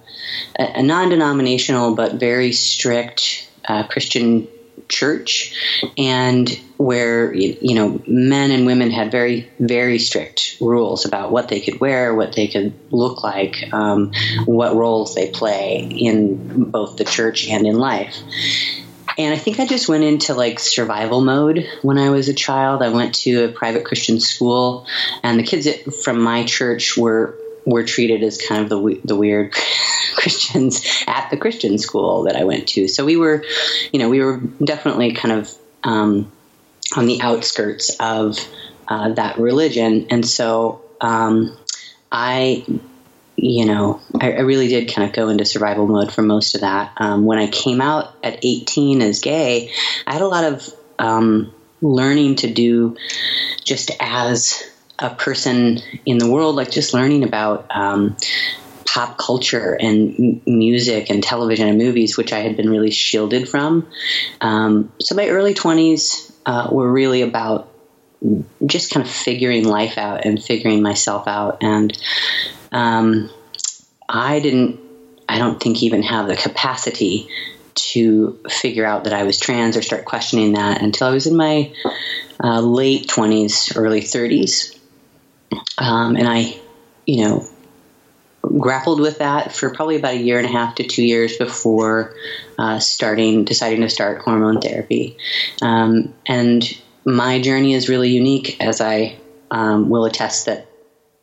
a 0.59 0.83
non-denominational 0.83 1.95
but 1.95 2.15
very 2.15 2.53
strict 2.53 3.49
uh, 3.67 3.87
Christian 3.87 4.49
church, 4.89 5.55
and 5.97 6.49
where 6.77 7.33
you 7.33 7.75
know 7.75 8.03
men 8.07 8.51
and 8.51 8.67
women 8.67 8.91
had 8.91 9.11
very 9.11 9.49
very 9.61 9.99
strict 9.99 10.57
rules 10.61 11.05
about 11.05 11.31
what 11.31 11.49
they 11.49 11.61
could 11.61 11.81
wear, 11.81 12.15
what 12.15 12.35
they 12.35 12.49
could 12.49 12.73
look 12.91 13.23
like, 13.23 13.73
um, 13.73 14.13
what 14.45 14.75
roles 14.75 15.15
they 15.15 15.31
play 15.31 15.89
in 15.91 16.71
both 16.71 16.97
the 16.97 17.05
church 17.05 17.49
and 17.49 17.67
in 17.67 17.79
life. 17.79 18.17
And 19.21 19.35
I 19.35 19.39
think 19.39 19.61
I 19.61 19.67
just 19.67 19.87
went 19.87 20.03
into 20.03 20.33
like 20.33 20.59
survival 20.59 21.21
mode 21.21 21.69
when 21.83 21.99
I 21.99 22.09
was 22.09 22.29
a 22.29 22.35
child. 22.35 22.83
I 22.83 22.89
went 22.89 23.15
to 23.17 23.45
a 23.45 23.49
private 23.49 23.85
Christian 23.85 24.19
school, 24.19 24.87
and 25.23 25.39
the 25.39 25.43
kids 25.43 25.69
from 26.03 26.23
my 26.23 26.45
church 26.45 26.97
were 26.97 27.37
were 27.67 27.85
treated 27.85 28.23
as 28.23 28.41
kind 28.41 28.63
of 28.63 28.71
the 28.71 29.01
the 29.05 29.15
weird 29.15 29.53
Christians 30.15 31.05
at 31.07 31.29
the 31.31 31.37
Christian 31.37 31.77
school 31.77 32.23
that 32.25 32.35
I 32.35 32.45
went 32.45 32.69
to. 32.69 32.89
So 32.89 33.05
we 33.05 33.17
were, 33.17 33.45
you 33.93 33.99
know, 33.99 34.09
we 34.09 34.21
were 34.21 34.39
definitely 34.65 35.13
kind 35.13 35.33
of 35.39 35.55
um, 35.85 36.33
on 36.97 37.07
the 37.07 37.21
outskirts 37.21 37.95
of 38.01 38.39
uh, 38.89 39.11
that 39.11 39.39
religion, 39.39 40.07
and 40.09 40.27
so 40.27 40.81
um, 41.03 41.55
I 42.11 42.65
you 43.43 43.65
know, 43.65 44.01
I, 44.21 44.33
I, 44.33 44.41
really 44.41 44.69
did 44.69 44.93
kind 44.93 45.09
of 45.09 45.15
go 45.15 45.31
into 45.31 45.47
survival 45.47 45.87
mode 45.87 46.13
for 46.13 46.21
most 46.21 46.55
of 46.55 46.61
that. 46.61 46.93
Um, 46.99 47.25
when 47.25 47.39
I 47.39 47.47
came 47.47 47.81
out 47.81 48.15
at 48.23 48.45
18 48.45 49.01
as 49.01 49.21
gay, 49.21 49.71
I 50.07 50.13
had 50.13 50.21
a 50.21 50.29
lot 50.29 50.45
of 50.45 50.69
um, 50.99 51.51
learning 51.81 52.37
to 52.37 52.53
do 52.53 52.99
just 53.65 53.93
as 53.99 54.63
a 54.99 55.09
person 55.15 55.79
in 56.05 56.19
the 56.19 56.31
world, 56.31 56.55
like 56.55 56.71
just 56.71 56.93
learning 56.93 57.25
about 57.25 57.67
um, 57.75 58.15
pop 58.85 59.17
culture 59.17 59.75
and 59.81 60.15
m- 60.19 60.43
music 60.45 61.09
and 61.09 61.23
television 61.23 61.67
and 61.67 61.79
movies, 61.79 62.19
which 62.19 62.35
I 62.35 62.41
had 62.41 62.59
been 62.59 62.69
really 62.69 62.91
shielded 62.91 63.49
from. 63.49 63.89
Um, 64.43 64.93
so 65.01 65.15
my 65.15 65.29
early 65.29 65.55
20s 65.55 66.31
uh, 66.45 66.69
were 66.71 66.93
really 66.93 67.23
about 67.23 67.73
just 68.67 68.91
kind 68.91 69.05
of 69.05 69.11
figuring 69.11 69.65
life 69.65 69.99
out 69.99 70.25
and 70.25 70.43
figuring 70.43 70.83
myself 70.83 71.27
out. 71.27 71.59
And 71.63 71.97
um, 72.73 73.31
I 74.09 74.41
didn't, 74.41 74.81
I 75.29 75.39
don't 75.39 75.61
think, 75.61 75.83
even 75.83 76.03
have 76.03 76.29
the 76.29 76.37
capacity 76.37 77.29
to 77.75 78.39
figure 78.49 78.85
out 78.85 79.05
that 79.05 79.13
I 79.13 79.23
was 79.23 79.39
trans 79.39 79.77
or 79.77 79.83
start 79.83 80.05
questioning 80.05 80.53
that 80.55 80.83
until 80.83 81.09
I 81.09 81.13
was 81.13 81.27
in 81.27 81.37
my 81.37 81.73
uh, 82.43 82.61
late 82.61 83.07
20s, 83.07 83.77
early 83.77 84.01
30s. 84.01 84.77
Um, 85.79 86.17
and 86.17 86.29
I, 86.29 86.59
you 87.07 87.25
know, 87.25 87.47
grappled 88.43 89.01
with 89.01 89.19
that 89.19 89.53
for 89.53 89.71
probably 89.71 89.97
about 89.97 90.15
a 90.15 90.19
year 90.19 90.39
and 90.39 90.47
a 90.47 90.51
half 90.51 90.77
to 90.77 90.85
two 90.85 91.05
years 91.05 91.37
before 91.37 92.15
uh, 92.59 92.79
starting, 92.79 93.45
deciding 93.45 93.83
to 93.83 93.89
start 93.89 94.23
hormone 94.23 94.61
therapy. 94.61 95.17
Um, 95.63 96.15
and 96.27 96.65
my 97.05 97.41
journey 97.41 97.75
is 97.75 97.89
really 97.89 98.11
unique, 98.11 98.57
as 98.61 98.81
I 98.81 99.19
um, 99.51 99.89
will 99.89 100.05
attest 100.05 100.47
that 100.47 100.67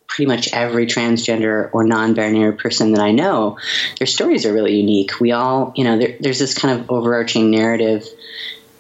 pretty 0.08 0.28
much 0.28 0.52
every 0.54 0.88
transgender 0.88 1.70
or 1.74 1.84
non-binary 1.84 2.58
person 2.58 2.94
that 2.94 3.02
I 3.02 3.12
know, 3.12 3.58
their 4.00 4.08
stories 4.08 4.46
are 4.46 4.54
really 4.54 4.76
unique. 4.76 5.20
We 5.20 5.32
all, 5.32 5.74
you 5.76 5.84
know, 5.84 5.98
there, 5.98 6.16
there's 6.20 6.40
this 6.40 6.54
kind 6.54 6.80
of 6.80 6.90
overarching 6.90 7.52
narrative 7.52 8.08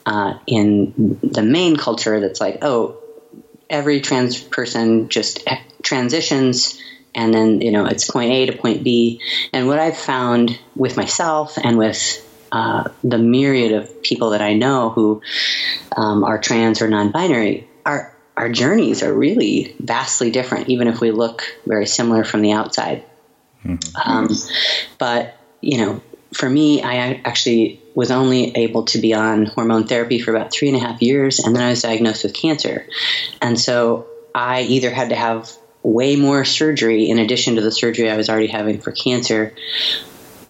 uh, 0.05 0.39
in 0.47 1.19
the 1.21 1.43
main 1.43 1.75
culture 1.75 2.19
that's 2.19 2.39
like, 2.39 2.59
oh, 2.61 2.97
every 3.69 3.99
trans 3.99 4.41
person 4.41 5.09
just 5.09 5.47
transitions 5.83 6.81
and 7.17 7.33
then 7.33 7.61
you 7.61 7.71
know 7.71 7.85
it's 7.85 8.09
point 8.09 8.31
A 8.31 8.45
to 8.45 8.57
point 8.57 8.83
B. 8.83 9.21
And 9.51 9.67
what 9.67 9.79
I've 9.79 9.97
found 9.97 10.57
with 10.75 10.95
myself 10.95 11.57
and 11.57 11.77
with 11.77 12.23
uh, 12.51 12.89
the 13.03 13.17
myriad 13.17 13.71
of 13.73 14.01
people 14.03 14.31
that 14.31 14.41
I 14.41 14.53
know 14.53 14.89
who 14.89 15.21
um, 15.95 16.23
are 16.23 16.39
trans 16.39 16.81
or 16.81 16.87
non-binary 16.87 17.67
are 17.85 18.13
our 18.35 18.49
journeys 18.49 19.01
are 19.01 19.11
really 19.11 19.75
vastly 19.79 20.29
different, 20.29 20.69
even 20.69 20.87
if 20.87 21.01
we 21.01 21.09
look 21.09 21.43
very 21.65 21.87
similar 21.87 22.23
from 22.23 22.43
the 22.43 22.51
outside. 22.51 23.03
Mm-hmm. 23.65 24.09
Um, 24.09 24.29
but 24.99 25.35
you 25.61 25.77
know, 25.79 26.01
for 26.33 26.49
me, 26.49 26.83
I 26.83 27.21
actually 27.25 27.81
was 27.95 28.11
only 28.11 28.55
able 28.55 28.83
to 28.85 28.99
be 28.99 29.13
on 29.15 29.47
hormone 29.47 29.87
therapy 29.87 30.19
for 30.19 30.35
about 30.35 30.51
three 30.51 30.67
and 30.67 30.77
a 30.77 30.79
half 30.79 31.01
years, 31.01 31.39
and 31.39 31.55
then 31.55 31.63
I 31.63 31.69
was 31.69 31.81
diagnosed 31.81 32.23
with 32.23 32.33
cancer. 32.33 32.85
And 33.41 33.59
so 33.59 34.07
I 34.35 34.61
either 34.61 34.91
had 34.91 35.09
to 35.09 35.15
have 35.15 35.51
way 35.81 36.15
more 36.15 36.45
surgery 36.45 37.09
in 37.09 37.17
addition 37.17 37.55
to 37.55 37.61
the 37.61 37.71
surgery 37.71 38.09
I 38.09 38.17
was 38.17 38.29
already 38.29 38.47
having 38.47 38.81
for 38.81 38.91
cancer, 38.91 39.53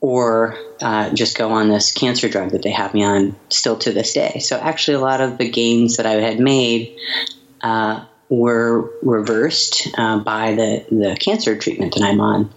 or 0.01 0.57
uh, 0.81 1.13
just 1.13 1.37
go 1.37 1.51
on 1.51 1.69
this 1.69 1.91
cancer 1.91 2.29
drug 2.29 2.51
that 2.51 2.61
they 2.61 2.71
have 2.71 2.93
me 2.93 3.03
on 3.03 3.35
still 3.49 3.77
to 3.77 3.91
this 3.91 4.13
day. 4.13 4.39
So 4.39 4.57
actually, 4.57 4.95
a 4.95 4.99
lot 4.99 5.21
of 5.21 5.37
the 5.37 5.49
gains 5.49 5.97
that 5.97 6.05
I 6.05 6.13
had 6.13 6.39
made 6.39 6.97
uh, 7.61 8.05
were 8.29 8.91
reversed 9.01 9.89
uh, 9.97 10.19
by 10.19 10.53
the, 10.53 10.85
the 10.89 11.17
cancer 11.19 11.57
treatment 11.57 11.95
that 11.95 12.03
I'm 12.03 12.21
on. 12.21 12.53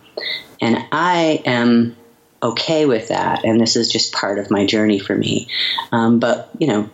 And 0.60 0.76
I 0.92 1.42
am 1.46 1.96
okay 2.42 2.86
with 2.86 3.08
that. 3.08 3.44
And 3.44 3.60
this 3.60 3.76
is 3.76 3.90
just 3.90 4.12
part 4.12 4.38
of 4.38 4.50
my 4.50 4.66
journey 4.66 4.98
for 4.98 5.16
me. 5.16 5.48
Um, 5.92 6.18
but, 6.18 6.50
you 6.58 6.66
know, 6.66 6.90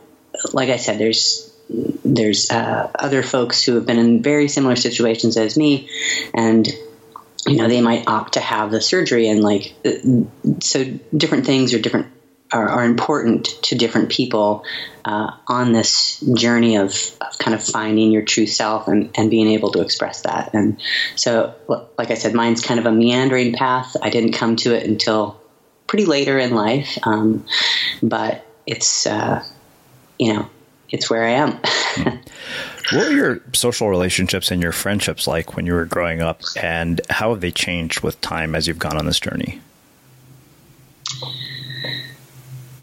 like 0.53 0.69
I 0.69 0.77
said, 0.77 0.99
there's 0.99 1.53
there's 2.05 2.51
uh, 2.51 2.91
other 2.97 3.25
folks 3.25 3.65
who 3.65 3.75
have 3.75 3.87
been 3.87 3.99
in 3.99 4.23
very 4.23 4.47
similar 4.47 4.77
situations 4.77 5.37
as 5.37 5.57
me, 5.57 5.89
and 6.33 6.69
you 7.47 7.57
know 7.57 7.69
they 7.69 7.81
might 7.81 8.07
opt 8.09 8.35
to 8.35 8.41
have 8.41 8.71
the 8.71 8.81
surgery 8.81 9.29
and 9.29 9.43
like 9.43 9.75
so 10.61 10.85
different 11.17 11.47
things 11.47 11.75
are 11.75 11.81
different 11.81 12.07
are, 12.53 12.69
are 12.69 12.85
important 12.85 13.47
to 13.63 13.75
different 13.75 14.11
people 14.11 14.65
uh, 15.05 15.33
on 15.47 15.73
this 15.73 16.21
journey 16.21 16.77
of, 16.77 16.93
of, 17.21 17.39
kind 17.39 17.55
of 17.55 17.63
finding 17.63 18.11
your 18.11 18.23
true 18.23 18.47
self 18.47 18.89
and, 18.89 19.11
and 19.17 19.31
being 19.31 19.49
able 19.49 19.71
to 19.73 19.81
express 19.81 20.23
that. 20.23 20.55
And 20.55 20.81
so, 21.17 21.55
like 21.99 22.11
I 22.11 22.15
said, 22.15 22.35
mine's 22.35 22.63
kind 22.63 22.79
of 22.79 22.87
a 22.87 22.93
meandering 22.93 23.53
path. 23.53 23.97
I 24.01 24.11
didn't 24.11 24.33
come 24.33 24.57
to 24.57 24.75
it 24.75 24.87
until 24.87 25.41
pretty 25.87 26.05
later 26.05 26.39
in 26.39 26.55
life, 26.55 26.99
um, 27.05 27.47
but 28.03 28.45
it's 28.67 29.07
uh, 29.07 29.45
you 30.19 30.35
know 30.35 30.49
it's 30.91 31.11
where 31.11 31.25
I 31.25 31.31
am. 31.31 31.61
what 32.93 33.07
were 33.07 33.13
your 33.13 33.41
social 33.53 33.89
relationships 33.89 34.51
and 34.51 34.63
your 34.63 34.73
friendships 34.73 35.27
like 35.27 35.57
when 35.57 35.67
you 35.67 35.75
were 35.75 35.85
growing 35.85 36.23
up, 36.23 36.43
and 36.61 37.01
how 37.11 37.31
have 37.31 37.41
they 37.41 37.51
changed 37.51 38.01
with 38.01 38.21
time 38.21 38.55
as 38.55 38.67
you've 38.67 38.79
gone 38.79 38.97
on 38.97 39.07
this 39.07 39.21
journey? 39.21 39.61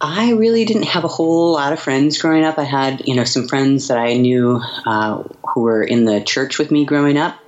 I 0.01 0.31
really 0.31 0.65
didn't 0.65 0.87
have 0.87 1.05
a 1.05 1.07
whole 1.07 1.53
lot 1.53 1.71
of 1.71 1.79
friends 1.79 2.21
growing 2.21 2.43
up. 2.43 2.59
I 2.59 2.65
had, 2.65 3.07
you 3.07 3.15
know, 3.15 3.23
some 3.23 3.47
friends 3.47 3.87
that 3.87 3.97
I 3.97 4.15
knew 4.15 4.59
uh, 4.85 5.23
who 5.53 5.61
were 5.61 5.81
in 5.81 6.03
the 6.03 6.21
church 6.21 6.59
with 6.59 6.71
me 6.71 6.83
growing 6.83 7.17
up, 7.17 7.39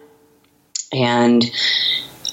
and 0.93 1.43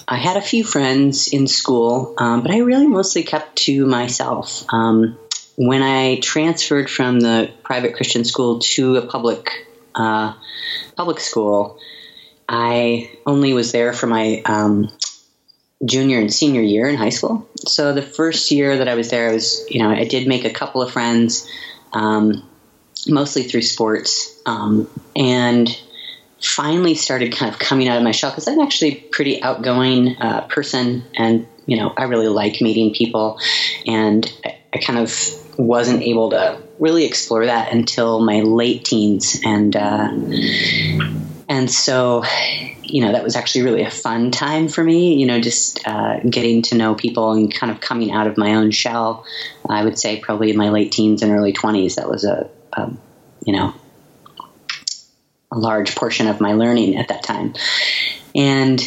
I 0.07 0.17
had 0.17 0.37
a 0.37 0.43
few 0.43 0.63
friends 0.63 1.29
in 1.29 1.49
school, 1.49 2.15
um, 2.19 2.43
but 2.43 2.53
I 2.53 2.59
really 2.59 2.87
mostly 2.87 3.25
kept 3.25 3.57
to 3.65 3.87
myself. 3.87 4.65
Um, 4.73 5.19
when 5.57 5.83
I 5.83 6.21
transferred 6.21 6.89
from 6.89 7.21
the 7.21 7.51
private 7.63 7.95
Christian 7.95 8.25
school 8.25 8.61
to 8.61 8.97
a 8.97 9.07
public 9.07 9.67
uh, 9.95 10.35
public 10.97 11.21
school, 11.21 11.79
I 12.49 13.11
only 13.27 13.53
was 13.53 13.73
there 13.73 13.93
for 13.93 14.07
my 14.07 14.43
um, 14.45 14.91
junior 15.85 16.19
and 16.19 16.33
senior 16.33 16.61
year 16.61 16.89
in 16.89 16.97
high 16.97 17.11
school. 17.11 17.49
So 17.67 17.93
the 17.93 18.03
first 18.03 18.51
year 18.51 18.79
that 18.79 18.89
I 18.89 18.95
was 18.95 19.11
there, 19.11 19.31
I 19.31 19.33
was, 19.33 19.65
you 19.69 19.83
know, 19.83 19.91
I 19.91 20.05
did 20.05 20.29
make 20.29 20.45
a 20.45 20.51
couple 20.51 20.83
of 20.83 20.93
friends, 20.93 21.49
um, 21.93 22.49
mostly 23.07 23.43
through 23.45 23.63
sports, 23.63 24.41
um, 24.47 24.89
and 25.17 25.69
finally 26.41 26.95
started 26.95 27.33
kind 27.33 27.53
of 27.53 27.59
coming 27.59 27.89
out 27.89 27.97
of 27.97 28.03
my 28.03 28.11
shell 28.11 28.31
because 28.31 28.49
I'm 28.49 28.61
actually 28.61 28.93
a 28.93 29.01
pretty 29.11 29.43
outgoing 29.43 30.17
uh, 30.17 30.47
person, 30.49 31.05
and 31.15 31.47
you 31.67 31.77
know, 31.77 31.93
I 31.97 32.05
really 32.05 32.29
like 32.29 32.61
meeting 32.61 32.93
people, 32.93 33.39
and 33.87 34.31
I, 34.45 34.59
I 34.75 34.79
kind 34.79 34.99
of 34.99 35.11
wasn't 35.57 36.03
able 36.03 36.31
to 36.31 36.61
really 36.79 37.05
explore 37.05 37.47
that 37.47 37.73
until 37.73 38.21
my 38.21 38.41
late 38.41 38.85
teens, 38.85 39.41
and 39.45 39.75
uh, 39.77 40.09
and 41.49 41.71
so 41.71 42.25
you 42.93 43.01
know, 43.01 43.13
that 43.13 43.25
was 43.25 43.37
actually 43.37 43.63
really 43.63 43.83
a 43.83 43.91
fun 43.91 44.31
time 44.31 44.69
for 44.69 44.85
me, 44.85 45.15
you 45.15 45.25
know, 45.25 45.41
just 45.41 45.87
uh, 45.89 46.21
getting 46.21 46.61
to 46.61 46.75
know 46.75 46.95
people 46.95 47.33
and 47.33 47.53
kind 47.53 47.73
of 47.73 47.81
coming 47.81 48.13
out 48.13 48.27
of 48.27 48.37
my 48.37 48.55
own 48.55 48.71
shell. 48.71 49.25
I 49.67 49.83
would 49.83 49.99
say 49.99 50.21
probably 50.21 50.51
in 50.51 50.59
my 50.59 50.69
late 50.69 50.93
teens 50.93 51.23
and 51.23 51.33
early 51.33 51.55
20s, 51.55 51.95
that 51.95 52.07
was 52.07 52.25
a, 52.25 52.51
a 52.75 52.93
you 53.45 53.55
know, 53.55 53.75
a 55.51 55.59
large 55.59 55.95
portion 55.95 56.29
of 56.29 56.39
my 56.39 56.53
learning 56.53 56.97
at 56.97 57.09
that 57.09 57.23
time. 57.23 57.55
And 58.35 58.81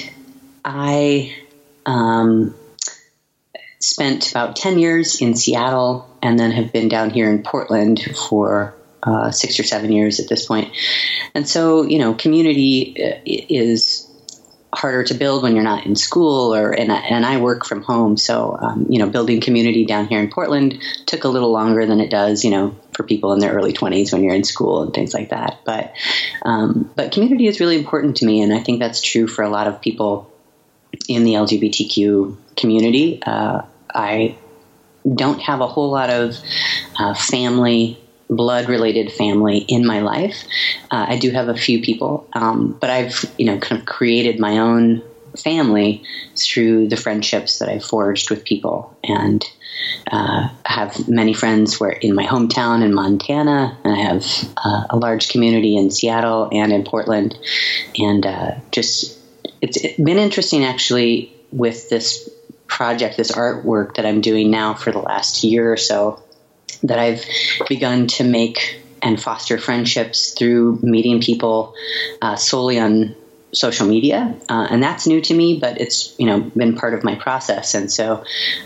I, 0.63 1.35
um, 1.87 2.53
spent 3.79 4.31
about 4.31 4.55
10 4.55 4.79
years 4.79 5.21
in 5.21 5.35
Seattle 5.35 6.07
and 6.25 6.39
then 6.39 6.51
have 6.51 6.73
been 6.73 6.89
down 6.89 7.11
here 7.11 7.29
in 7.29 7.43
Portland 7.43 8.01
for 8.29 8.73
uh, 9.03 9.29
six 9.29 9.59
or 9.59 9.63
seven 9.63 9.91
years 9.91 10.19
at 10.19 10.27
this 10.27 10.47
point. 10.47 10.75
And 11.35 11.47
so, 11.47 11.83
you 11.83 11.99
know, 11.99 12.15
community 12.15 12.95
uh, 12.99 13.19
is 13.25 14.11
harder 14.73 15.03
to 15.03 15.13
build 15.13 15.43
when 15.43 15.53
you're 15.53 15.63
not 15.63 15.85
in 15.85 15.95
school 15.95 16.53
or 16.53 16.71
and 16.71 16.91
I, 16.91 16.97
and 16.97 17.25
I 17.25 17.39
work 17.39 17.65
from 17.65 17.81
home. 17.81 18.17
So 18.17 18.57
um, 18.59 18.87
you 18.89 18.99
know 18.99 19.07
building 19.07 19.39
community 19.39 19.85
down 19.85 20.07
here 20.07 20.19
in 20.19 20.29
Portland 20.29 20.81
took 21.05 21.23
a 21.23 21.29
little 21.29 21.51
longer 21.51 21.85
than 21.85 22.01
it 22.01 22.09
does 22.09 22.43
you 22.43 22.51
know 22.51 22.75
for 22.93 23.03
people 23.03 23.31
in 23.31 23.39
their 23.39 23.53
early 23.53 23.71
20s 23.71 24.11
when 24.11 24.21
you're 24.23 24.35
in 24.35 24.43
school 24.43 24.81
and 24.81 24.93
things 24.93 25.13
like 25.13 25.29
that. 25.29 25.59
But 25.63 25.93
um, 26.41 26.91
but 26.95 27.13
community 27.13 27.47
is 27.47 27.61
really 27.61 27.77
important 27.77 28.17
to 28.17 28.25
me 28.25 28.41
and 28.41 28.53
I 28.53 28.59
think 28.59 28.79
that's 28.79 29.01
true 29.01 29.27
for 29.27 29.43
a 29.43 29.49
lot 29.49 29.67
of 29.67 29.79
people 29.79 30.29
in 31.07 31.23
the 31.23 31.33
LGBTQ 31.33 32.35
community. 32.57 33.21
Uh, 33.23 33.61
I 33.93 34.35
don't 35.13 35.39
have 35.41 35.61
a 35.61 35.67
whole 35.67 35.91
lot 35.91 36.09
of 36.09 36.37
uh, 36.97 37.13
family 37.13 37.99
blood 38.29 38.67
related 38.67 39.11
family 39.11 39.59
in 39.59 39.85
my 39.85 40.01
life. 40.01 40.43
Uh, 40.91 41.05
I 41.09 41.17
do 41.19 41.31
have 41.31 41.47
a 41.47 41.55
few 41.55 41.81
people, 41.81 42.27
um, 42.33 42.77
but 42.79 42.89
I've 42.89 43.25
you 43.37 43.45
know 43.45 43.57
kind 43.59 43.79
of 43.79 43.87
created 43.87 44.39
my 44.39 44.57
own 44.57 45.03
family 45.37 46.03
through 46.35 46.87
the 46.87 46.95
friendships 46.95 47.59
that 47.59 47.69
I 47.69 47.79
forged 47.79 48.29
with 48.29 48.43
people, 48.43 48.97
and 49.03 49.43
uh, 50.11 50.49
have 50.65 51.07
many 51.07 51.33
friends 51.33 51.79
where 51.79 51.91
in 51.91 52.15
my 52.15 52.25
hometown 52.25 52.83
in 52.83 52.93
Montana, 52.93 53.77
and 53.83 53.93
I 53.93 53.97
have 53.97 54.25
uh, 54.57 54.85
a 54.89 54.97
large 54.97 55.29
community 55.29 55.77
in 55.77 55.91
Seattle 55.91 56.49
and 56.51 56.71
in 56.71 56.83
Portland, 56.83 57.37
and 57.97 58.25
uh, 58.25 58.51
just 58.71 59.17
it's 59.61 59.79
been 59.97 60.17
interesting 60.17 60.63
actually 60.63 61.31
with 61.51 61.89
this 61.89 62.29
project, 62.67 63.17
this 63.17 63.31
artwork 63.31 63.95
that 63.95 64.05
I'm 64.05 64.21
doing 64.21 64.51
now 64.51 64.73
for 64.73 64.91
the 64.91 64.99
last 64.99 65.43
year 65.43 65.71
or 65.71 65.77
so 65.77 66.21
that 66.83 66.99
I've 66.99 67.25
begun 67.67 68.07
to 68.07 68.23
make 68.23 68.81
and 69.01 69.21
foster 69.21 69.57
friendships 69.57 70.31
through 70.31 70.79
meeting 70.81 71.21
people 71.21 71.75
uh, 72.21 72.35
solely 72.35 72.79
on 72.79 73.15
social 73.53 73.87
media, 73.87 74.35
uh, 74.49 74.67
and 74.69 74.83
that's 74.83 75.07
new 75.07 75.21
to 75.21 75.33
me, 75.33 75.59
but 75.59 75.79
it's 75.79 76.15
you 76.19 76.25
know 76.25 76.41
been 76.41 76.75
part 76.75 76.93
of 76.93 77.03
my 77.03 77.15
process, 77.15 77.73
and 77.75 77.91
so 77.91 78.23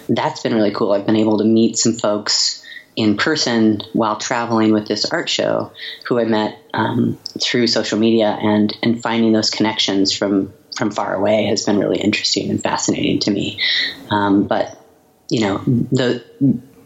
that's 0.08 0.41
been 0.41 0.56
really 0.56 0.72
cool. 0.72 0.94
I've 0.94 1.06
been 1.06 1.18
able 1.18 1.38
to 1.39 1.44
meet 1.44 1.77
some 1.77 1.94
folks 1.94 2.65
in 2.96 3.18
person 3.18 3.82
while 3.94 4.18
traveling 4.18 4.74
with 4.74 4.88
this 4.88 5.06
art 5.06 5.29
show, 5.29 5.72
who 6.06 6.20
I 6.20 6.25
met 6.25 6.58
um, 6.74 7.18
through 7.41 7.68
social 7.68 8.00
media, 8.00 8.38
and 8.41 8.75
and 8.82 9.01
finding 9.01 9.34
those 9.34 9.50
connections 9.50 10.12
from 10.12 10.53
from 10.79 10.89
far 10.91 11.13
away 11.13 11.45
has 11.45 11.65
been 11.65 11.77
really 11.77 12.00
interesting 12.00 12.50
and 12.50 12.63
fascinating 12.63 13.19
to 13.19 13.31
me. 13.31 13.59
Um, 14.09 14.48
but 14.48 14.75
you 15.29 15.41
know 15.41 15.59
the 15.91 16.24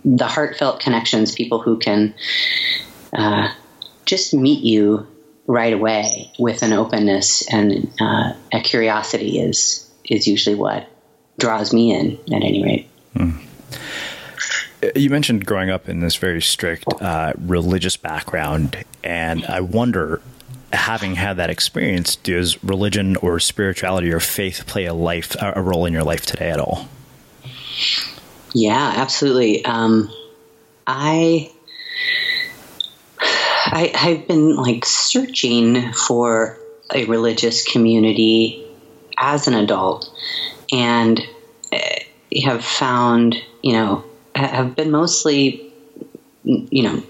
the 0.03 0.27
heartfelt 0.27 0.81
connections, 0.81 1.33
people 1.33 1.61
who 1.61 1.77
can 1.77 2.13
uh, 3.13 3.53
just 4.05 4.33
meet 4.33 4.63
you 4.63 5.07
right 5.45 5.73
away 5.73 6.31
with 6.39 6.63
an 6.63 6.73
openness 6.73 7.47
and 7.53 7.93
uh, 8.01 8.33
a 8.51 8.59
curiosity 8.61 9.39
is 9.39 9.89
is 10.09 10.27
usually 10.27 10.55
what 10.55 10.89
draws 11.37 11.71
me 11.73 11.93
in 11.93 12.13
at 12.33 12.43
any 12.43 12.63
rate. 12.63 12.89
Mm. 13.15 13.39
You 14.95 15.09
mentioned 15.09 15.45
growing 15.45 15.69
up 15.69 15.87
in 15.87 16.01
this 16.01 16.17
very 16.17 16.41
strict 16.41 16.83
uh, 17.01 17.33
religious 17.39 17.95
background, 17.95 18.83
and 19.01 19.45
I 19.45 19.61
wonder, 19.61 20.21
having 20.73 21.15
had 21.15 21.37
that 21.37 21.49
experience, 21.49 22.15
does 22.15 22.63
religion 22.63 23.15
or 23.17 23.39
spirituality 23.39 24.11
or 24.11 24.19
faith 24.19 24.65
play 24.65 24.85
a 24.85 24.93
life 24.93 25.35
a 25.39 25.61
role 25.61 25.85
in 25.85 25.93
your 25.93 26.03
life 26.03 26.25
today 26.25 26.49
at 26.49 26.59
all? 26.59 26.87
Yeah, 28.53 28.93
absolutely. 28.97 29.63
Um, 29.65 30.11
I, 30.85 31.51
I 33.19 33.91
I've 33.95 34.27
been 34.27 34.55
like 34.55 34.85
searching 34.85 35.91
for 35.93 36.57
a 36.93 37.05
religious 37.05 37.63
community 37.63 38.65
as 39.17 39.47
an 39.47 39.53
adult, 39.53 40.11
and 40.71 41.19
eh, 41.71 42.03
have 42.43 42.63
found 42.63 43.35
you 43.61 43.73
know 43.73 44.03
have 44.35 44.75
been 44.75 44.91
mostly 44.91 45.73
you 46.43 46.83
know 46.83 47.03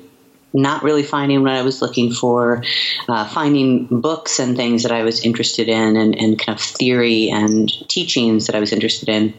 not 0.54 0.84
really 0.84 1.04
finding 1.04 1.42
what 1.42 1.52
I 1.52 1.64
was 1.64 1.82
looking 1.82 2.12
for, 2.12 2.64
uh, 3.10 3.28
finding 3.28 3.88
books 3.88 4.40
and 4.40 4.56
things 4.56 4.84
that 4.84 4.92
I 4.92 5.04
was 5.04 5.26
interested 5.26 5.68
in, 5.68 5.98
and, 5.98 6.18
and 6.18 6.40
kind 6.40 6.58
of 6.58 6.64
theory 6.64 7.30
and 7.30 7.70
teachings 7.90 8.48
that 8.48 8.56
I 8.56 8.60
was 8.60 8.72
interested 8.72 9.10
in 9.10 9.34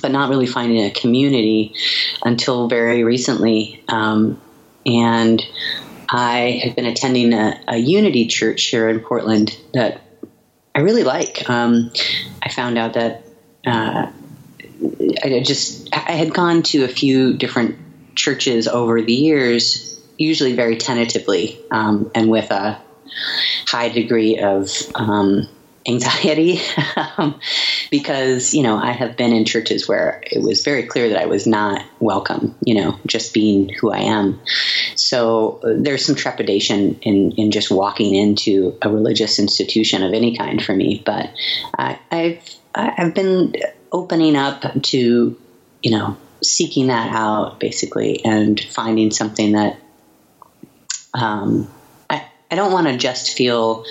but 0.00 0.10
not 0.10 0.30
really 0.30 0.46
finding 0.46 0.84
a 0.84 0.90
community 0.90 1.74
until 2.24 2.68
very 2.68 3.02
recently. 3.02 3.82
Um, 3.88 4.40
and 4.86 5.44
I 6.08 6.60
have 6.64 6.76
been 6.76 6.86
attending 6.86 7.32
a, 7.32 7.60
a, 7.68 7.76
Unity 7.76 8.26
church 8.26 8.64
here 8.64 8.88
in 8.88 9.00
Portland 9.00 9.56
that 9.74 10.00
I 10.74 10.80
really 10.80 11.04
like. 11.04 11.48
Um, 11.48 11.92
I 12.42 12.48
found 12.48 12.78
out 12.78 12.94
that 12.94 13.24
uh, 13.66 14.10
I 15.22 15.42
just 15.44 15.94
I 15.94 16.12
had 16.12 16.32
gone 16.32 16.62
to 16.64 16.84
a 16.84 16.88
few 16.88 17.36
different 17.36 17.78
churches 18.16 18.66
over 18.66 19.00
the 19.00 19.12
years, 19.12 19.99
usually 20.20 20.52
very 20.52 20.76
tentatively 20.76 21.58
um, 21.70 22.10
and 22.14 22.30
with 22.30 22.50
a 22.50 22.80
high 23.66 23.88
degree 23.88 24.38
of 24.38 24.70
um, 24.94 25.48
anxiety 25.88 26.60
um, 27.16 27.40
because 27.90 28.52
you 28.52 28.62
know 28.62 28.76
I 28.76 28.92
have 28.92 29.16
been 29.16 29.32
in 29.32 29.46
churches 29.46 29.88
where 29.88 30.22
it 30.30 30.42
was 30.42 30.62
very 30.62 30.84
clear 30.84 31.08
that 31.08 31.22
I 31.22 31.24
was 31.24 31.46
not 31.46 31.82
welcome 32.00 32.54
you 32.64 32.74
know 32.74 32.98
just 33.06 33.32
being 33.32 33.70
who 33.70 33.90
I 33.90 34.00
am. 34.00 34.40
So 34.94 35.60
uh, 35.64 35.72
there's 35.78 36.04
some 36.04 36.16
trepidation 36.16 37.00
in 37.00 37.32
in 37.32 37.50
just 37.50 37.70
walking 37.70 38.14
into 38.14 38.76
a 38.82 38.90
religious 38.90 39.38
institution 39.38 40.02
of 40.02 40.12
any 40.12 40.36
kind 40.36 40.62
for 40.62 40.74
me 40.74 41.02
but 41.04 41.30
I, 41.76 41.98
I've 42.10 42.56
I've 42.74 43.14
been 43.14 43.54
opening 43.90 44.36
up 44.36 44.82
to 44.82 45.40
you 45.82 45.90
know 45.90 46.16
seeking 46.42 46.88
that 46.88 47.14
out 47.14 47.58
basically 47.58 48.24
and 48.24 48.58
finding 48.60 49.10
something 49.10 49.52
that 49.52 49.78
um, 51.14 51.68
I 52.50 52.56
don't 52.56 52.72
want 52.72 52.88
to 52.88 52.96
just 52.96 53.36
feel 53.36 53.84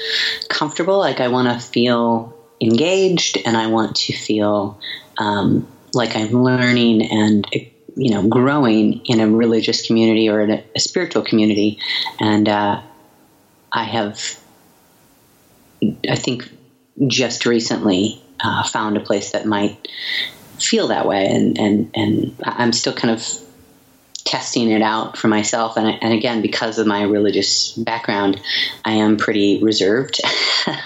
comfortable. 0.49 0.97
Like 0.97 1.21
I 1.21 1.29
want 1.29 1.47
to 1.47 1.65
feel 1.65 2.35
engaged, 2.59 3.37
and 3.45 3.55
I 3.55 3.67
want 3.67 3.95
to 3.95 4.13
feel 4.13 4.79
um, 5.17 5.65
like 5.93 6.15
I'm 6.15 6.43
learning 6.43 7.03
and 7.03 7.47
you 7.95 8.11
know 8.11 8.27
growing 8.27 9.05
in 9.05 9.21
a 9.21 9.29
religious 9.29 9.87
community 9.87 10.29
or 10.29 10.41
a, 10.41 10.63
a 10.75 10.79
spiritual 10.79 11.23
community. 11.23 11.79
And 12.19 12.49
uh, 12.49 12.81
I 13.71 13.83
have, 13.83 14.37
I 16.09 16.15
think, 16.15 16.51
just 17.07 17.45
recently 17.45 18.21
uh, 18.41 18.63
found 18.63 18.97
a 18.97 19.01
place 19.01 19.31
that 19.31 19.45
might 19.45 19.87
feel 20.57 20.89
that 20.89 21.07
way, 21.07 21.27
and 21.27 21.57
and 21.57 21.91
and 21.95 22.35
I'm 22.43 22.73
still 22.73 22.93
kind 22.93 23.13
of 23.13 23.38
testing 24.25 24.69
it 24.71 24.81
out 24.81 25.17
for 25.17 25.27
myself. 25.27 25.77
And, 25.77 25.87
and 26.01 26.13
again, 26.13 26.41
because 26.41 26.79
of 26.79 26.87
my 26.87 27.03
religious 27.03 27.73
background, 27.73 28.41
I 28.83 28.93
am 28.93 29.17
pretty 29.17 29.61
reserved 29.63 30.19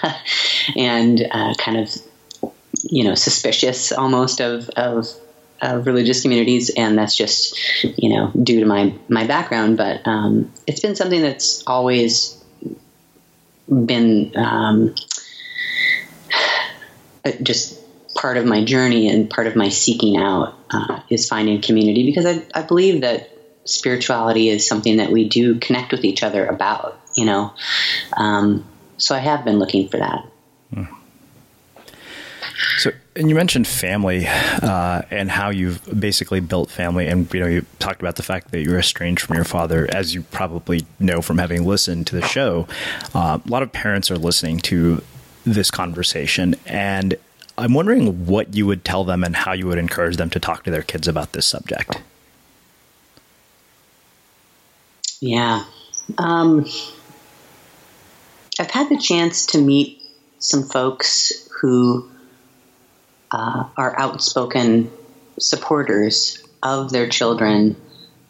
and 0.76 1.26
uh, 1.32 1.54
kind 1.58 1.78
of, 1.78 1.96
you 2.84 3.04
know, 3.04 3.16
suspicious 3.16 3.92
almost 3.92 4.42
of, 4.42 4.70
of, 4.70 5.08
of, 5.62 5.86
religious 5.86 6.22
communities. 6.22 6.72
And 6.76 6.98
that's 6.98 7.16
just, 7.16 7.58
you 7.84 8.10
know, 8.10 8.32
due 8.32 8.60
to 8.60 8.66
my, 8.66 8.94
my 9.08 9.26
background. 9.26 9.78
But 9.78 10.06
um, 10.06 10.52
it's 10.68 10.80
been 10.80 10.96
something 10.96 11.22
that's 11.22 11.64
always 11.66 12.44
been 13.68 14.32
um, 14.36 14.96
just 17.42 17.73
part 18.24 18.38
of 18.38 18.46
my 18.46 18.64
journey 18.64 19.10
and 19.10 19.30
part 19.30 19.48
of 19.48 19.56
my 19.58 19.68
seeking 19.68 20.16
out 20.16 20.58
uh, 20.72 21.02
is 21.10 21.28
finding 21.28 21.62
community 21.62 22.06
because 22.06 22.26
I, 22.26 22.42
I 22.58 22.62
believe 22.62 23.02
that 23.02 23.30
spirituality 23.66 24.48
is 24.48 24.66
something 24.66 24.96
that 24.96 25.12
we 25.12 25.28
do 25.28 25.60
connect 25.60 25.92
with 25.92 26.06
each 26.06 26.24
other 26.24 26.46
about, 26.46 26.98
you 27.18 27.26
know. 27.26 27.54
Um, 28.16 28.66
so 28.96 29.14
I 29.14 29.20
have 29.20 29.44
been 29.44 29.60
looking 29.60 29.90
for 29.90 29.98
that. 29.98 30.26
Hmm. 30.74 30.84
So, 32.78 32.92
and 33.18 33.28
you 33.28 33.36
mentioned 33.36 33.68
family 33.68 34.26
uh, 34.26 35.02
and 35.12 35.30
how 35.30 35.50
you've 35.50 35.84
basically 36.00 36.40
built 36.40 36.72
family, 36.72 37.08
and 37.08 37.32
you 37.34 37.42
know 37.42 37.48
you 37.48 37.66
talked 37.80 38.00
about 38.02 38.16
the 38.16 38.24
fact 38.24 38.52
that 38.52 38.62
you're 38.62 38.80
estranged 38.80 39.22
from 39.22 39.36
your 39.36 39.44
father, 39.44 39.86
as 39.94 40.16
you 40.16 40.22
probably 40.22 40.86
know 40.98 41.22
from 41.22 41.40
having 41.40 41.66
listened 41.66 42.08
to 42.08 42.16
the 42.16 42.26
show. 42.26 42.70
Uh, 43.14 43.40
a 43.46 43.50
lot 43.50 43.64
of 43.64 43.74
parents 43.74 44.10
are 44.10 44.18
listening 44.18 44.60
to 44.60 45.04
this 45.46 45.70
conversation, 45.70 46.56
and 46.66 47.18
I'm 47.58 47.74
wondering 47.74 48.26
what 48.26 48.56
you 48.56 48.66
would 48.66 48.84
tell 48.84 49.04
them 49.04 49.24
and 49.24 49.36
how 49.36 49.54
you 49.54 49.68
would 49.68 49.78
encourage 49.78 50.18
them 50.18 50.30
to 50.32 50.40
talk 50.40 50.64
to 50.64 50.72
their 50.72 50.82
kids 50.82 51.08
about 51.08 51.34
this 51.34 51.46
subject. 51.46 52.02
Yeah. 55.20 55.64
Um, 56.18 56.66
I've 58.60 58.72
had 58.72 58.90
the 58.90 58.98
chance 58.98 59.48
to 59.48 59.62
meet 59.62 60.02
some 60.40 60.64
folks 60.64 61.48
who 61.62 62.10
uh, 63.32 63.66
are 63.78 63.98
outspoken 64.00 64.92
supporters 65.40 66.44
of 66.62 66.92
their 66.92 67.08
children 67.08 67.76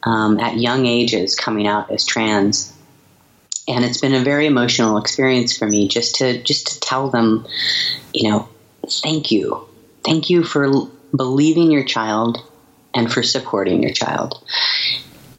um, 0.03 0.39
at 0.39 0.57
young 0.57 0.85
ages 0.85 1.35
coming 1.35 1.67
out 1.67 1.91
as 1.91 2.05
trans. 2.05 2.71
And 3.67 3.85
it's 3.85 4.01
been 4.01 4.13
a 4.13 4.23
very 4.23 4.45
emotional 4.45 4.97
experience 4.97 5.57
for 5.57 5.65
me 5.65 5.87
just 5.87 6.15
to 6.15 6.41
just 6.43 6.67
to 6.67 6.79
tell 6.81 7.09
them, 7.09 7.47
you 8.13 8.29
know, 8.29 8.49
thank 8.89 9.31
you, 9.31 9.65
thank 10.03 10.29
you 10.29 10.43
for 10.43 10.89
believing 11.15 11.71
your 11.71 11.83
child 11.83 12.37
and 12.93 13.11
for 13.11 13.23
supporting 13.23 13.81
your 13.81 13.91
child. 13.93 14.43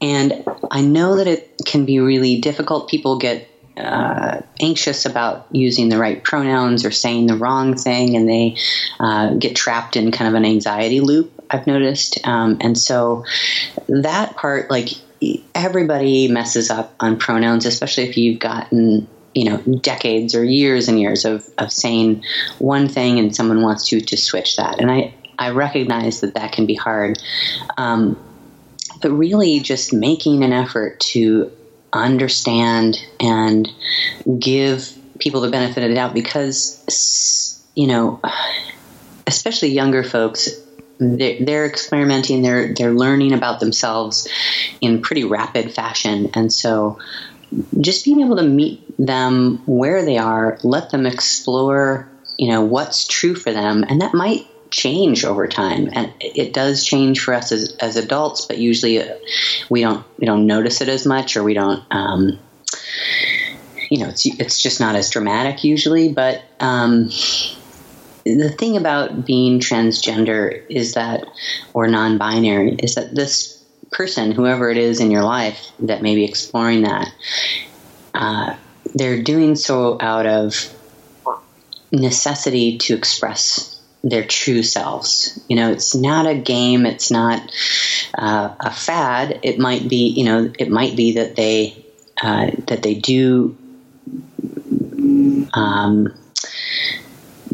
And 0.00 0.44
I 0.70 0.82
know 0.82 1.16
that 1.16 1.26
it 1.26 1.52
can 1.64 1.84
be 1.84 1.98
really 1.98 2.40
difficult. 2.40 2.90
People 2.90 3.18
get 3.18 3.48
uh, 3.76 4.40
anxious 4.60 5.06
about 5.06 5.46
using 5.50 5.88
the 5.88 5.98
right 5.98 6.22
pronouns 6.22 6.84
or 6.84 6.90
saying 6.90 7.26
the 7.26 7.36
wrong 7.36 7.76
thing, 7.76 8.16
and 8.16 8.28
they 8.28 8.56
uh, 9.00 9.34
get 9.34 9.56
trapped 9.56 9.96
in 9.96 10.12
kind 10.12 10.28
of 10.28 10.34
an 10.34 10.44
anxiety 10.44 11.00
loop. 11.00 11.32
I've 11.50 11.66
noticed, 11.66 12.24
um, 12.26 12.58
and 12.60 12.76
so 12.78 13.24
that 13.88 14.36
part, 14.36 14.70
like 14.70 14.90
everybody 15.54 16.28
messes 16.28 16.70
up 16.70 16.94
on 17.00 17.18
pronouns, 17.18 17.66
especially 17.66 18.04
if 18.04 18.16
you've 18.16 18.38
gotten 18.38 19.08
you 19.34 19.44
know 19.44 19.58
decades 19.78 20.34
or 20.34 20.44
years 20.44 20.88
and 20.88 21.00
years 21.00 21.24
of, 21.24 21.48
of 21.58 21.72
saying 21.72 22.22
one 22.58 22.88
thing 22.88 23.18
and 23.18 23.34
someone 23.34 23.62
wants 23.62 23.90
you 23.90 24.00
to 24.00 24.16
switch 24.16 24.56
that 24.56 24.80
and 24.80 24.90
i 24.90 25.12
i 25.38 25.50
recognize 25.50 26.20
that 26.20 26.34
that 26.34 26.52
can 26.52 26.66
be 26.66 26.74
hard 26.74 27.18
um, 27.76 28.16
but 29.02 29.10
really 29.10 29.60
just 29.60 29.92
making 29.92 30.42
an 30.42 30.52
effort 30.52 31.00
to 31.00 31.50
understand 31.92 32.98
and 33.20 33.70
give 34.38 34.96
people 35.18 35.40
the 35.40 35.50
benefit 35.50 35.82
of 35.82 35.88
the 35.88 35.94
doubt 35.94 36.14
because, 36.14 37.62
you 37.74 37.86
know, 37.86 38.20
especially 39.26 39.68
younger 39.68 40.02
folks, 40.02 40.48
they're, 40.98 41.44
they're, 41.44 41.66
experimenting, 41.66 42.42
they're, 42.42 42.74
they're 42.74 42.92
learning 42.92 43.32
about 43.32 43.60
themselves 43.60 44.28
in 44.80 45.02
pretty 45.02 45.24
rapid 45.24 45.72
fashion. 45.72 46.30
And 46.34 46.52
so 46.52 46.98
just 47.80 48.04
being 48.04 48.20
able 48.20 48.36
to 48.36 48.42
meet 48.42 48.82
them 48.98 49.62
where 49.66 50.04
they 50.04 50.18
are, 50.18 50.58
let 50.62 50.90
them 50.90 51.06
explore, 51.06 52.08
you 52.38 52.48
know, 52.48 52.62
what's 52.62 53.06
true 53.06 53.34
for 53.34 53.52
them. 53.52 53.84
And 53.88 54.00
that 54.00 54.14
might 54.14 54.46
change 54.70 55.24
over 55.24 55.46
time, 55.46 55.88
and 55.92 56.12
it 56.20 56.52
does 56.52 56.84
change 56.84 57.20
for 57.20 57.32
us 57.32 57.52
as, 57.52 57.76
as 57.76 57.96
adults. 57.96 58.46
But 58.46 58.58
usually, 58.58 59.00
uh, 59.00 59.14
we 59.70 59.80
don't 59.80 60.04
we 60.18 60.26
don't 60.26 60.46
notice 60.46 60.80
it 60.80 60.88
as 60.88 61.06
much, 61.06 61.36
or 61.36 61.44
we 61.44 61.54
don't. 61.54 61.82
Um, 61.90 62.38
you 63.90 64.00
know, 64.00 64.08
it's 64.08 64.26
it's 64.26 64.60
just 64.62 64.80
not 64.80 64.96
as 64.96 65.10
dramatic 65.10 65.64
usually. 65.64 66.12
But 66.12 66.42
um, 66.60 67.04
the 68.24 68.54
thing 68.58 68.76
about 68.76 69.24
being 69.24 69.60
transgender 69.60 70.64
is 70.68 70.94
that, 70.94 71.24
or 71.72 71.86
non-binary, 71.86 72.76
is 72.82 72.96
that 72.96 73.14
this 73.14 73.53
person, 73.94 74.32
whoever 74.32 74.70
it 74.70 74.76
is 74.76 75.00
in 75.00 75.10
your 75.10 75.22
life 75.22 75.70
that 75.78 76.02
may 76.02 76.14
be 76.14 76.24
exploring 76.24 76.82
that, 76.82 77.14
uh, 78.12 78.56
they're 78.94 79.22
doing 79.22 79.56
so 79.56 79.96
out 80.00 80.26
of 80.26 80.72
necessity 81.92 82.76
to 82.78 82.94
express 82.94 83.80
their 84.02 84.24
true 84.24 84.62
selves. 84.62 85.40
You 85.48 85.56
know, 85.56 85.70
it's 85.70 85.94
not 85.94 86.26
a 86.26 86.34
game. 86.34 86.84
It's 86.84 87.10
not 87.10 87.40
uh, 88.18 88.54
a 88.60 88.70
fad. 88.70 89.40
It 89.42 89.58
might 89.58 89.88
be, 89.88 90.08
you 90.08 90.24
know, 90.24 90.52
it 90.58 90.70
might 90.70 90.96
be 90.96 91.12
that 91.12 91.36
they 91.36 91.84
uh, 92.22 92.50
that 92.68 92.82
they 92.82 92.94
do 92.94 93.56
um, 95.54 96.14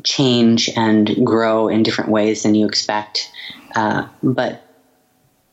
change 0.04 0.70
and 0.76 1.24
grow 1.24 1.68
in 1.68 1.82
different 1.82 2.10
ways 2.10 2.42
than 2.42 2.54
you 2.54 2.66
expect. 2.66 3.30
Uh, 3.76 4.08
but 4.22 4.69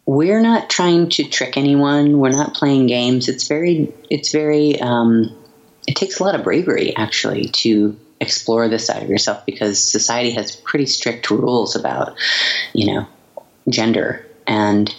we're 0.07 0.41
not 0.41 0.69
trying 0.69 1.09
to 1.09 1.25
trick 1.25 1.57
anyone. 1.57 2.17
We're 2.17 2.29
not 2.29 2.53
playing 2.55 2.87
games. 2.87 3.27
It's 3.27 3.47
very, 3.47 3.93
it's 4.09 4.31
very. 4.31 4.79
Um, 4.79 5.37
it 5.85 5.95
takes 5.95 6.19
a 6.19 6.23
lot 6.23 6.33
of 6.33 6.43
bravery, 6.43 6.95
actually, 6.95 7.49
to 7.49 7.97
explore 8.19 8.67
this 8.67 8.87
side 8.87 9.03
of 9.03 9.09
yourself 9.09 9.45
because 9.45 9.83
society 9.83 10.31
has 10.31 10.55
pretty 10.55 10.85
strict 10.85 11.29
rules 11.29 11.75
about, 11.75 12.17
you 12.73 12.93
know, 12.93 13.07
gender 13.69 14.25
and 14.47 14.93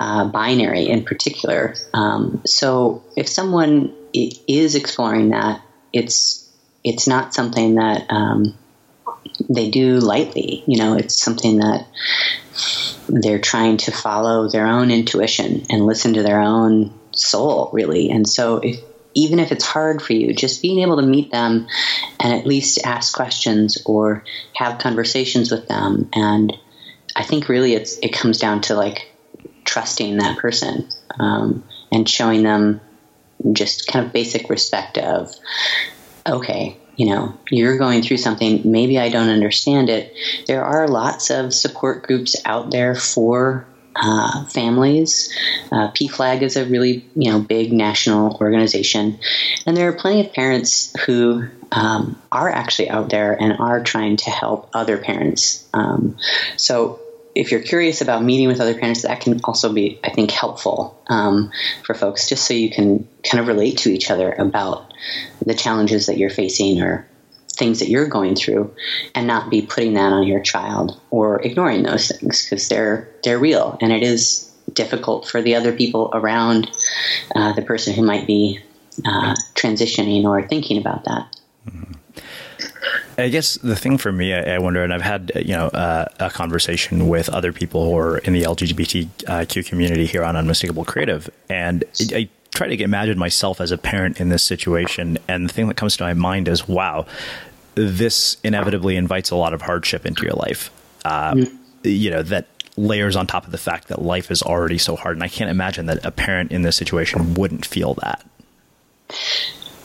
uh, 0.00 0.26
binary 0.26 0.88
in 0.88 1.04
particular. 1.04 1.74
Um, 1.94 2.42
so 2.44 3.04
if 3.16 3.28
someone 3.28 3.94
is 4.12 4.74
exploring 4.74 5.30
that, 5.30 5.62
it's 5.92 6.48
it's 6.82 7.06
not 7.06 7.32
something 7.32 7.76
that 7.76 8.06
um, 8.10 8.56
they 9.48 9.70
do 9.70 9.98
lightly. 9.98 10.64
You 10.66 10.78
know, 10.78 10.94
it's 10.94 11.20
something 11.20 11.58
that 11.58 11.86
they're 13.08 13.40
trying 13.40 13.78
to 13.78 13.92
follow 13.92 14.48
their 14.48 14.66
own 14.66 14.90
intuition 14.90 15.66
and 15.70 15.86
listen 15.86 16.14
to 16.14 16.22
their 16.22 16.40
own 16.40 16.92
soul, 17.12 17.70
really. 17.72 18.10
And 18.10 18.28
so 18.28 18.58
if 18.58 18.80
even 19.14 19.40
if 19.40 19.50
it's 19.50 19.64
hard 19.64 20.00
for 20.00 20.12
you, 20.12 20.32
just 20.32 20.62
being 20.62 20.80
able 20.80 20.96
to 20.96 21.02
meet 21.02 21.32
them 21.32 21.66
and 22.20 22.32
at 22.32 22.46
least 22.46 22.78
ask 22.84 23.14
questions 23.14 23.82
or 23.84 24.22
have 24.54 24.78
conversations 24.78 25.50
with 25.50 25.66
them. 25.66 26.08
And 26.12 26.56
I 27.16 27.24
think 27.24 27.48
really 27.48 27.74
it's 27.74 27.98
it 27.98 28.12
comes 28.12 28.38
down 28.38 28.60
to 28.62 28.74
like 28.74 29.10
trusting 29.64 30.18
that 30.18 30.38
person 30.38 30.88
um, 31.18 31.64
and 31.90 32.08
showing 32.08 32.42
them 32.42 32.80
just 33.52 33.86
kind 33.86 34.06
of 34.06 34.12
basic 34.12 34.48
respect 34.50 34.98
of 34.98 35.34
okay 36.26 36.76
you 36.98 37.06
know 37.06 37.32
you're 37.50 37.78
going 37.78 38.02
through 38.02 38.18
something 38.18 38.60
maybe 38.70 38.98
i 38.98 39.08
don't 39.08 39.30
understand 39.30 39.88
it 39.88 40.14
there 40.46 40.64
are 40.64 40.86
lots 40.86 41.30
of 41.30 41.54
support 41.54 42.02
groups 42.02 42.36
out 42.44 42.70
there 42.70 42.94
for 42.94 43.66
uh, 44.00 44.44
families. 44.46 45.36
Uh, 45.72 45.90
PFLAG 45.90 46.42
is 46.42 46.56
a 46.56 46.64
really 46.64 47.04
you 47.16 47.32
know 47.32 47.40
big 47.40 47.72
national 47.72 48.36
organization, 48.36 49.18
and 49.66 49.76
there 49.76 49.88
are 49.88 49.92
plenty 49.92 50.20
of 50.20 50.32
parents 50.32 50.94
who 51.04 51.48
um, 51.72 52.20
are 52.30 52.48
actually 52.48 52.90
out 52.90 53.10
there 53.10 53.32
and 53.32 53.54
are 53.58 53.82
trying 53.82 54.16
to 54.18 54.30
help 54.30 54.70
other 54.72 54.98
parents. 54.98 55.68
Um, 55.74 56.16
so 56.56 57.00
if 57.34 57.50
you're 57.50 57.60
curious 57.60 58.00
about 58.00 58.22
meeting 58.22 58.48
with 58.48 58.60
other 58.60 58.74
parents, 58.74 59.02
that 59.02 59.20
can 59.20 59.40
also 59.44 59.72
be, 59.72 60.00
I 60.02 60.10
think, 60.10 60.30
helpful 60.30 61.00
um, 61.08 61.52
for 61.84 61.94
folks, 61.94 62.28
just 62.28 62.46
so 62.46 62.54
you 62.54 62.70
can 62.70 63.06
kind 63.22 63.40
of 63.40 63.46
relate 63.46 63.78
to 63.78 63.90
each 63.90 64.10
other 64.10 64.32
about 64.32 64.87
the 65.44 65.54
challenges 65.54 66.06
that 66.06 66.18
you're 66.18 66.30
facing 66.30 66.80
or 66.82 67.08
things 67.58 67.80
that 67.80 67.88
you're 67.88 68.06
going 68.06 68.36
through 68.36 68.72
and 69.14 69.26
not 69.26 69.50
be 69.50 69.62
putting 69.62 69.94
that 69.94 70.12
on 70.12 70.26
your 70.26 70.40
child 70.40 71.00
or 71.10 71.42
ignoring 71.42 71.82
those 71.82 72.08
things 72.08 72.44
because 72.44 72.68
they're 72.68 73.08
they're 73.24 73.38
real 73.38 73.76
and 73.80 73.92
it 73.92 74.02
is 74.02 74.48
difficult 74.72 75.26
for 75.26 75.42
the 75.42 75.54
other 75.54 75.72
people 75.72 76.10
around 76.14 76.70
uh, 77.34 77.52
the 77.54 77.62
person 77.62 77.94
who 77.94 78.02
might 78.02 78.26
be 78.26 78.60
uh, 79.04 79.34
transitioning 79.54 80.24
or 80.24 80.46
thinking 80.46 80.78
about 80.78 81.04
that. 81.04 81.36
Mm-hmm. 81.68 81.92
I 83.18 83.28
guess 83.28 83.54
the 83.54 83.74
thing 83.74 83.98
for 83.98 84.12
me, 84.12 84.32
I, 84.32 84.54
I 84.54 84.58
wonder, 84.58 84.84
and 84.84 84.94
I've 84.94 85.02
had 85.02 85.32
you 85.34 85.52
know 85.52 85.66
uh, 85.68 86.06
a 86.20 86.30
conversation 86.30 87.08
with 87.08 87.28
other 87.28 87.52
people 87.52 87.84
who 87.84 87.98
are 87.98 88.18
in 88.18 88.32
the 88.32 88.42
LGBTQ 88.42 89.66
community 89.66 90.06
here 90.06 90.22
on 90.22 90.36
Unmistakable 90.36 90.84
Creative, 90.84 91.28
and 91.48 91.84
I 92.12 92.28
try 92.52 92.74
to 92.74 92.82
imagine 92.82 93.18
myself 93.18 93.60
as 93.60 93.70
a 93.70 93.78
parent 93.78 94.20
in 94.20 94.28
this 94.28 94.42
situation, 94.42 95.18
and 95.28 95.48
the 95.48 95.52
thing 95.52 95.68
that 95.68 95.76
comes 95.76 95.96
to 95.96 96.04
my 96.04 96.14
mind 96.14 96.48
is, 96.48 96.66
wow, 96.66 97.06
this 97.74 98.36
inevitably 98.42 98.96
invites 98.96 99.30
a 99.30 99.36
lot 99.36 99.54
of 99.54 99.62
hardship 99.62 100.04
into 100.04 100.24
your 100.24 100.34
life. 100.34 100.70
Uh, 101.04 101.34
mm. 101.34 101.58
You 101.84 102.10
know, 102.10 102.22
that 102.22 102.46
layers 102.78 103.16
on 103.16 103.26
top 103.26 103.44
of 103.44 103.52
the 103.52 103.58
fact 103.58 103.88
that 103.88 104.02
life 104.02 104.30
is 104.30 104.42
already 104.42 104.78
so 104.78 104.96
hard. 104.96 105.16
And 105.16 105.22
I 105.22 105.28
can't 105.28 105.50
imagine 105.50 105.86
that 105.86 106.04
a 106.04 106.10
parent 106.10 106.52
in 106.52 106.62
this 106.62 106.76
situation 106.76 107.34
wouldn't 107.34 107.66
feel 107.66 107.94
that. 107.94 108.24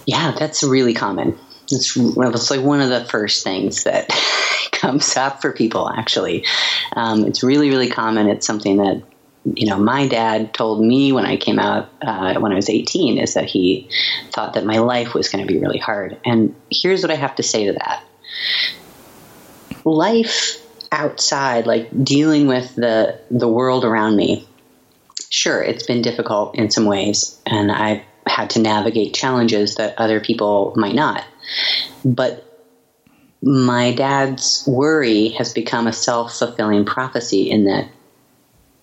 Yeah, 0.06 0.36
that's 0.38 0.64
really 0.64 0.94
common. 0.94 1.38
It's, 1.72 1.96
well, 1.96 2.34
it's 2.34 2.52
like 2.52 2.62
one 2.62 2.82
of 2.82 2.90
the 2.90 3.06
first 3.06 3.44
things 3.44 3.84
that 3.84 4.10
comes 4.72 5.16
up 5.18 5.42
for 5.42 5.52
people, 5.52 5.90
actually. 5.90 6.46
Um, 6.96 7.26
it's 7.26 7.44
really, 7.44 7.70
really 7.70 7.90
common. 7.90 8.28
It's 8.28 8.46
something 8.46 8.78
that 8.78 9.02
you 9.46 9.68
know, 9.68 9.78
my 9.78 10.08
dad 10.08 10.54
told 10.54 10.84
me 10.84 11.12
when 11.12 11.26
I 11.26 11.36
came 11.36 11.60
out 11.60 11.90
uh, 12.02 12.40
when 12.40 12.52
I 12.52 12.56
was 12.56 12.70
18 12.70 13.18
is 13.18 13.34
that 13.34 13.46
he 13.46 13.90
thought 14.32 14.54
that 14.54 14.66
my 14.66 14.80
life 14.80 15.14
was 15.14 15.30
going 15.30 15.46
to 15.46 15.52
be 15.52 15.60
really 15.60 15.80
hard. 15.80 16.18
And 16.26 16.56
here's 16.72 17.02
what 17.02 17.12
I 17.12 17.16
have 17.16 17.36
to 17.36 17.44
say 17.44 17.66
to 17.66 17.74
that 17.74 18.04
life 19.86 20.62
outside, 20.92 21.66
like 21.66 21.90
dealing 22.04 22.48
with 22.48 22.76
the, 22.76 23.20
the 23.32 23.48
world 23.48 23.84
around 23.84 24.16
me, 24.16 24.48
sure, 25.30 25.62
it's 25.62 25.84
been 25.84 26.02
difficult 26.02 26.56
in 26.56 26.72
some 26.72 26.86
ways, 26.86 27.40
and 27.46 27.72
I've 27.72 28.02
had 28.26 28.52
to 28.52 28.60
navigate 28.60 29.14
challenges 29.14 29.76
that 29.76 29.98
other 29.98 30.22
people 30.22 30.74
might 30.76 30.96
not. 30.96 31.26
But 32.06 32.50
my 33.42 33.94
dad's 33.94 34.64
worry 34.68 35.30
has 35.30 35.54
become 35.54 35.88
a 35.88 35.94
self 35.94 36.38
fulfilling 36.38 36.86
prophecy 36.86 37.50
in 37.50 37.66
that 37.66 37.90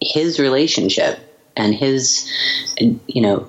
his 0.00 0.38
relationship 0.38 1.18
and 1.56 1.74
his, 1.74 2.28
you 2.78 3.22
know, 3.22 3.46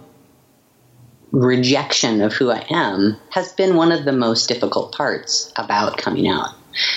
rejection 1.31 2.21
of 2.21 2.33
who 2.33 2.51
I 2.51 2.65
am 2.69 3.17
has 3.29 3.53
been 3.53 3.75
one 3.75 3.91
of 3.91 4.03
the 4.03 4.11
most 4.11 4.47
difficult 4.47 4.93
parts 4.93 5.51
about 5.55 5.97
coming 5.97 6.27
out. 6.27 6.49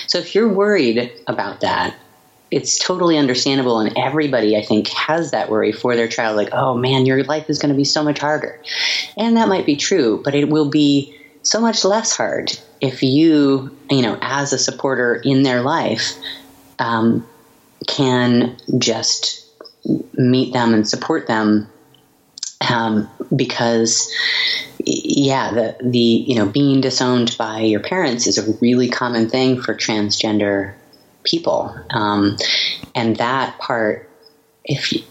So 0.07 0.17
if 0.17 0.35
you're 0.35 0.51
worried 0.51 1.11
about 1.27 1.61
that, 1.61 1.95
it's 2.51 2.77
totally 2.77 3.17
understandable 3.17 3.79
and 3.79 3.97
everybody 3.97 4.55
i 4.55 4.61
think 4.61 4.87
has 4.89 5.31
that 5.31 5.49
worry 5.49 5.71
for 5.71 5.95
their 5.95 6.07
child 6.07 6.37
like 6.37 6.49
oh 6.51 6.75
man 6.75 7.05
your 7.05 7.23
life 7.23 7.49
is 7.49 7.57
going 7.57 7.69
to 7.69 7.75
be 7.75 7.83
so 7.83 8.03
much 8.03 8.19
harder 8.19 8.61
and 9.17 9.35
that 9.35 9.49
might 9.49 9.65
be 9.65 9.75
true 9.75 10.21
but 10.23 10.35
it 10.35 10.47
will 10.47 10.69
be 10.69 11.13
so 11.41 11.59
much 11.59 11.83
less 11.83 12.15
hard 12.15 12.51
if 12.81 13.01
you 13.01 13.75
you 13.89 14.01
know 14.01 14.17
as 14.21 14.53
a 14.53 14.59
supporter 14.59 15.15
in 15.23 15.43
their 15.43 15.61
life 15.61 16.13
um, 16.79 17.27
can 17.87 18.57
just 18.77 19.44
meet 20.13 20.53
them 20.53 20.73
and 20.73 20.87
support 20.87 21.27
them 21.27 21.69
um, 22.69 23.09
because 23.35 24.11
yeah 24.85 25.51
the 25.51 25.75
the 25.81 25.99
you 25.99 26.35
know 26.35 26.45
being 26.45 26.79
disowned 26.79 27.35
by 27.37 27.59
your 27.59 27.79
parents 27.79 28.27
is 28.27 28.37
a 28.37 28.57
really 28.61 28.89
common 28.89 29.29
thing 29.29 29.59
for 29.59 29.73
transgender 29.73 30.73
people. 31.25 31.75
Um, 31.89 32.37
and 32.93 33.17
that 33.17 33.57
part, 33.59 34.09
if 34.63 34.93
you, 34.93 35.03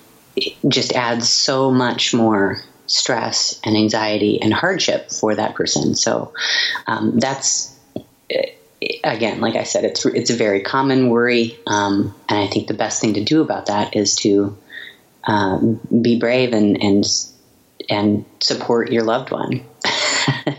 just 0.66 0.92
adds 0.94 1.28
so 1.30 1.70
much 1.70 2.12
more 2.14 2.60
stress 2.86 3.60
and 3.62 3.76
anxiety 3.76 4.40
and 4.40 4.52
hardship 4.52 5.10
for 5.10 5.34
that 5.34 5.54
person. 5.54 5.94
So 5.94 6.32
um, 6.88 7.20
that's 7.20 7.72
again, 9.04 9.40
like 9.40 9.54
I 9.54 9.62
said, 9.62 9.84
it's 9.84 10.04
it's 10.06 10.30
a 10.30 10.36
very 10.36 10.60
common 10.60 11.08
worry, 11.08 11.56
um, 11.66 12.14
and 12.28 12.38
I 12.38 12.48
think 12.48 12.66
the 12.66 12.74
best 12.74 13.00
thing 13.00 13.14
to 13.14 13.22
do 13.22 13.42
about 13.42 13.66
that 13.66 13.94
is 13.94 14.16
to 14.16 14.56
um, 15.26 15.80
be 16.02 16.18
brave 16.18 16.52
and 16.52 16.82
and 16.82 17.04
and 17.90 18.24
support 18.40 18.90
your 18.90 19.02
loved 19.02 19.30
one. 19.30 19.64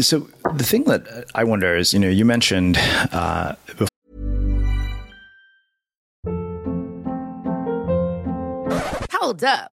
So 0.00 0.28
the 0.54 0.64
thing 0.64 0.84
that 0.84 1.24
I 1.34 1.44
wonder 1.44 1.74
is, 1.74 1.94
you 1.94 1.98
know, 1.98 2.08
you 2.08 2.24
mentioned 2.24 2.76
uh, 3.12 3.54
Hold 9.12 9.42
up. 9.42 9.75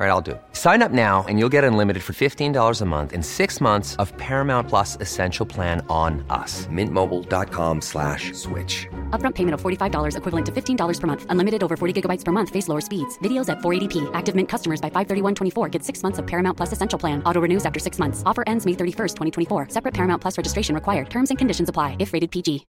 All 0.00 0.06
right, 0.06 0.12
I'll 0.12 0.22
do 0.22 0.30
it. 0.30 0.42
Sign 0.52 0.80
up 0.80 0.92
now 0.92 1.26
and 1.28 1.38
you'll 1.38 1.50
get 1.50 1.62
unlimited 1.62 2.02
for 2.02 2.14
$15 2.14 2.80
a 2.80 2.84
month 2.86 3.12
in 3.12 3.22
six 3.22 3.60
months 3.60 3.96
of 3.96 4.16
Paramount 4.16 4.66
Plus 4.66 4.96
Essential 4.96 5.44
Plan 5.44 5.84
on 5.90 6.24
us. 6.30 6.66
Mintmobile.com 6.68 7.82
slash 7.82 8.32
switch. 8.32 8.86
Upfront 9.10 9.34
payment 9.34 9.52
of 9.52 9.60
$45 9.60 10.16
equivalent 10.16 10.46
to 10.46 10.52
$15 10.52 11.00
per 11.00 11.06
month. 11.06 11.26
Unlimited 11.28 11.62
over 11.62 11.76
40 11.76 12.00
gigabytes 12.00 12.24
per 12.24 12.32
month. 12.32 12.48
Face 12.48 12.66
lower 12.66 12.80
speeds. 12.80 13.18
Videos 13.18 13.50
at 13.50 13.58
480p. 13.58 14.10
Active 14.14 14.34
Mint 14.34 14.48
customers 14.48 14.80
by 14.80 14.88
531.24 14.88 15.70
get 15.70 15.84
six 15.84 16.02
months 16.02 16.18
of 16.18 16.26
Paramount 16.26 16.56
Plus 16.56 16.72
Essential 16.72 16.98
Plan. 16.98 17.22
Auto 17.24 17.40
renews 17.42 17.66
after 17.66 17.78
six 17.78 17.98
months. 17.98 18.22
Offer 18.24 18.44
ends 18.46 18.64
May 18.64 18.72
31st, 18.72 19.16
2024. 19.48 19.68
Separate 19.68 19.92
Paramount 19.92 20.22
Plus 20.22 20.38
registration 20.38 20.74
required. 20.74 21.10
Terms 21.10 21.28
and 21.28 21.36
conditions 21.36 21.68
apply 21.68 21.96
if 21.98 22.14
rated 22.14 22.30
PG. 22.30 22.66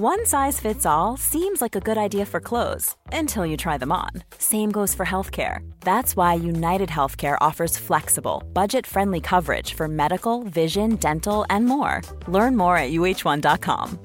One 0.00 0.24
size 0.24 0.60
fits 0.60 0.86
all 0.86 1.16
seems 1.16 1.60
like 1.60 1.74
a 1.74 1.80
good 1.80 1.98
idea 1.98 2.24
for 2.24 2.38
clothes 2.38 2.96
until 3.12 3.44
you 3.44 3.56
try 3.56 3.76
them 3.76 3.90
on. 3.90 4.08
Same 4.38 4.70
goes 4.70 4.94
for 4.94 5.04
healthcare. 5.04 5.68
That's 5.80 6.16
why 6.16 6.34
United 6.34 6.69
Healthcare 6.88 7.36
offers 7.40 7.76
flexible, 7.76 8.42
budget 8.52 8.86
friendly 8.86 9.20
coverage 9.20 9.74
for 9.74 9.88
medical, 9.88 10.42
vision, 10.44 10.96
dental, 10.96 11.44
and 11.50 11.66
more. 11.66 12.00
Learn 12.28 12.56
more 12.56 12.76
at 12.76 12.90
uh1.com. 12.92 13.98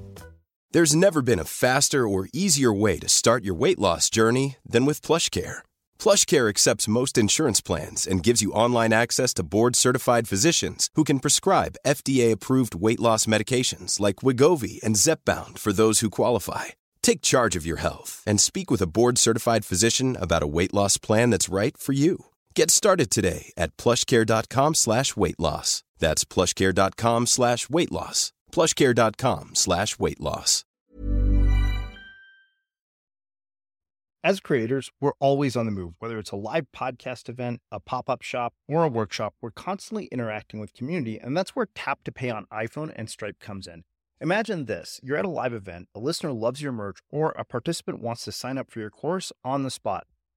There's 0.76 0.94
never 0.94 1.22
been 1.22 1.40
a 1.40 1.46
faster 1.46 2.06
or 2.06 2.28
easier 2.34 2.74
way 2.74 3.00
to 3.00 3.08
start 3.08 3.46
your 3.46 3.56
weight 3.56 3.80
loss 3.80 4.10
journey 4.10 4.58
than 4.66 4.84
with 4.84 5.02
PlushCare. 5.02 5.64
PlushCare 5.98 6.50
accepts 6.50 6.90
most 6.90 7.18
insurance 7.18 7.62
plans 7.62 8.06
and 8.06 8.22
gives 8.22 8.42
you 8.42 8.52
online 8.52 8.92
access 8.92 9.34
to 9.36 9.44
board-certified 9.44 10.28
physicians 10.28 10.90
who 10.96 11.06
can 11.06 11.22
prescribe 11.22 11.78
FDA-approved 11.88 12.76
weight 12.76 13.00
loss 13.00 13.26
medications 13.26 14.02
like 14.02 14.18
Wegovy 14.18 14.84
and 14.84 14.98
Zepbound 14.98 15.60
for 15.60 15.72
those 15.72 16.02
who 16.02 16.10
qualify. 16.10 16.76
Take 17.02 17.22
charge 17.22 17.56
of 17.56 17.66
your 17.66 17.78
health 17.78 18.22
and 18.28 18.42
speak 18.42 18.70
with 18.70 18.82
a 18.82 18.88
board-certified 18.88 19.64
physician 19.64 20.18
about 20.20 20.44
a 20.44 20.48
weight 20.48 20.74
loss 20.74 20.98
plan 20.98 21.30
that's 21.30 21.48
right 21.48 21.78
for 21.78 21.94
you. 21.94 22.26
Get 22.56 22.72
started 22.72 23.12
today 23.12 23.52
at 23.58 23.76
plushcare.com 23.76 24.76
slash 24.76 25.18
weight 25.18 25.40
loss. 25.40 25.84
That's 26.00 26.24
plushcare.com 26.24 27.28
slash 27.28 27.70
weight 27.70 27.92
loss. 27.92 28.32
plushcare.com 28.52 29.56
slash 29.56 30.00
weight 30.00 30.22
loss. 30.22 30.64
As 34.24 34.40
creators, 34.40 34.90
we're 35.00 35.12
always 35.20 35.56
on 35.56 35.66
the 35.66 35.72
move. 35.72 35.96
Whether 36.00 36.18
it's 36.18 36.32
a 36.32 36.36
live 36.38 36.66
podcast 36.76 37.30
event, 37.30 37.60
a 37.72 37.80
pop-up 37.80 38.24
shop, 38.24 38.54
or 38.68 38.84
a 38.84 38.88
workshop, 38.88 39.36
we're 39.40 39.52
constantly 39.52 40.06
interacting 40.06 40.60
with 40.60 40.74
community, 40.74 41.20
and 41.20 41.38
that's 41.38 41.56
where 41.56 41.68
Tap 41.76 42.04
to 42.06 42.12
Pay 42.12 42.32
on 42.32 42.48
iPhone 42.52 42.92
and 42.96 43.08
Stripe 43.08 43.40
comes 43.40 43.68
in. 43.68 43.84
Imagine 44.20 44.66
this. 44.66 45.00
You're 45.04 45.18
at 45.18 45.26
a 45.26 45.30
live 45.30 45.54
event, 45.54 45.90
a 45.94 46.00
listener 46.00 46.32
loves 46.32 46.62
your 46.62 46.72
merch, 46.72 47.00
or 47.12 47.32
a 47.32 47.44
participant 47.44 48.02
wants 48.02 48.24
to 48.24 48.32
sign 48.32 48.58
up 48.58 48.72
for 48.72 48.80
your 48.80 48.90
course 48.90 49.32
on 49.44 49.62
the 49.62 49.70
spot. 49.70 50.08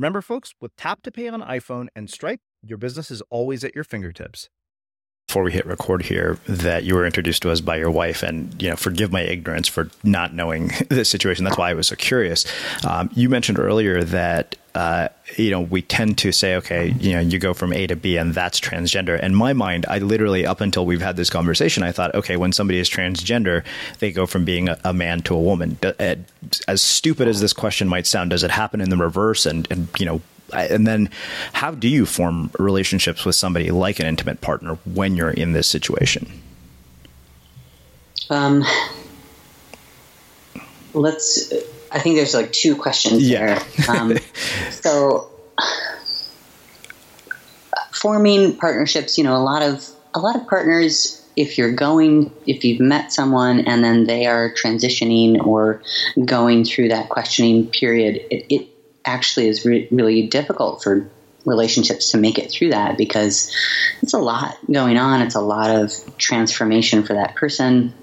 Remember, 0.00 0.22
folks, 0.22 0.54
with 0.62 0.74
Tap 0.76 1.02
to 1.02 1.12
Pay 1.12 1.28
on 1.28 1.42
iPhone 1.42 1.88
and 1.94 2.08
Stripe, 2.08 2.40
your 2.62 2.78
business 2.78 3.10
is 3.10 3.20
always 3.28 3.64
at 3.64 3.74
your 3.74 3.84
fingertips 3.84 4.48
before 5.30 5.44
we 5.44 5.52
hit 5.52 5.64
record 5.64 6.02
here 6.02 6.38
that 6.48 6.82
you 6.82 6.92
were 6.92 7.06
introduced 7.06 7.40
to 7.40 7.52
us 7.52 7.60
by 7.60 7.76
your 7.76 7.88
wife, 7.88 8.24
and 8.24 8.60
you 8.60 8.68
know, 8.68 8.74
forgive 8.74 9.12
my 9.12 9.20
ignorance 9.20 9.68
for 9.68 9.88
not 10.02 10.34
knowing 10.34 10.72
this 10.88 11.08
situation. 11.08 11.44
That's 11.44 11.56
why 11.56 11.70
I 11.70 11.74
was 11.74 11.86
so 11.86 11.94
curious. 11.94 12.44
Um, 12.84 13.10
you 13.14 13.28
mentioned 13.28 13.56
earlier 13.56 14.02
that 14.02 14.56
uh, 14.74 15.08
you 15.36 15.50
know 15.50 15.60
we 15.60 15.82
tend 15.82 16.18
to 16.18 16.32
say, 16.32 16.56
okay, 16.56 16.94
you 16.98 17.12
know, 17.12 17.20
you 17.20 17.38
go 17.38 17.54
from 17.54 17.72
A 17.72 17.86
to 17.86 17.96
B, 17.96 18.16
and 18.16 18.34
that's 18.34 18.60
transgender. 18.60 19.20
In 19.20 19.34
my 19.34 19.52
mind, 19.52 19.86
I 19.88 19.98
literally 19.98 20.46
up 20.46 20.60
until 20.60 20.86
we've 20.86 21.00
had 21.00 21.16
this 21.16 21.30
conversation, 21.30 21.82
I 21.82 21.92
thought, 21.92 22.14
okay, 22.14 22.36
when 22.36 22.52
somebody 22.52 22.78
is 22.78 22.88
transgender, 22.88 23.64
they 23.98 24.12
go 24.12 24.26
from 24.26 24.44
being 24.44 24.68
a, 24.68 24.78
a 24.84 24.92
man 24.92 25.22
to 25.22 25.34
a 25.34 25.40
woman. 25.40 25.78
As 26.68 26.82
stupid 26.82 27.28
as 27.28 27.40
this 27.40 27.52
question 27.52 27.88
might 27.88 28.06
sound, 28.06 28.30
does 28.30 28.44
it 28.44 28.50
happen 28.50 28.80
in 28.80 28.90
the 28.90 28.96
reverse? 28.96 29.46
And 29.46 29.66
and 29.70 29.88
you 29.98 30.06
know, 30.06 30.20
and 30.52 30.86
then 30.86 31.10
how 31.52 31.72
do 31.72 31.88
you 31.88 32.06
form 32.06 32.50
relationships 32.58 33.24
with 33.24 33.34
somebody 33.34 33.70
like 33.70 34.00
an 34.00 34.06
intimate 34.06 34.40
partner 34.40 34.78
when 34.84 35.16
you're 35.16 35.30
in 35.30 35.52
this 35.52 35.68
situation 35.68 36.26
um, 38.30 38.64
let's 40.94 41.52
i 41.92 41.98
think 41.98 42.16
there's 42.16 42.34
like 42.34 42.52
two 42.52 42.76
questions 42.76 43.28
yeah. 43.28 43.62
there 43.86 43.96
um, 43.96 44.16
so 44.70 45.30
forming 47.92 48.56
partnerships 48.56 49.18
you 49.18 49.24
know 49.24 49.36
a 49.36 49.42
lot 49.42 49.62
of 49.62 49.86
a 50.14 50.18
lot 50.18 50.36
of 50.36 50.46
partners 50.48 51.20
if 51.36 51.56
you're 51.56 51.72
going, 51.72 52.32
if 52.46 52.64
you've 52.64 52.80
met 52.80 53.12
someone 53.12 53.60
and 53.60 53.82
then 53.82 54.04
they 54.04 54.26
are 54.26 54.52
transitioning 54.52 55.42
or 55.44 55.82
going 56.24 56.64
through 56.64 56.88
that 56.88 57.08
questioning 57.08 57.66
period, 57.68 58.16
it, 58.30 58.46
it 58.54 58.68
actually 59.04 59.48
is 59.48 59.64
re- 59.64 59.88
really 59.90 60.26
difficult 60.26 60.82
for 60.82 61.08
relationships 61.46 62.10
to 62.10 62.18
make 62.18 62.38
it 62.38 62.50
through 62.50 62.70
that 62.70 62.98
because 62.98 63.54
it's 64.02 64.12
a 64.12 64.18
lot 64.18 64.58
going 64.70 64.98
on. 64.98 65.22
It's 65.22 65.34
a 65.34 65.40
lot 65.40 65.70
of 65.70 65.92
transformation 66.18 67.04
for 67.04 67.14
that 67.14 67.36
person. 67.36 67.94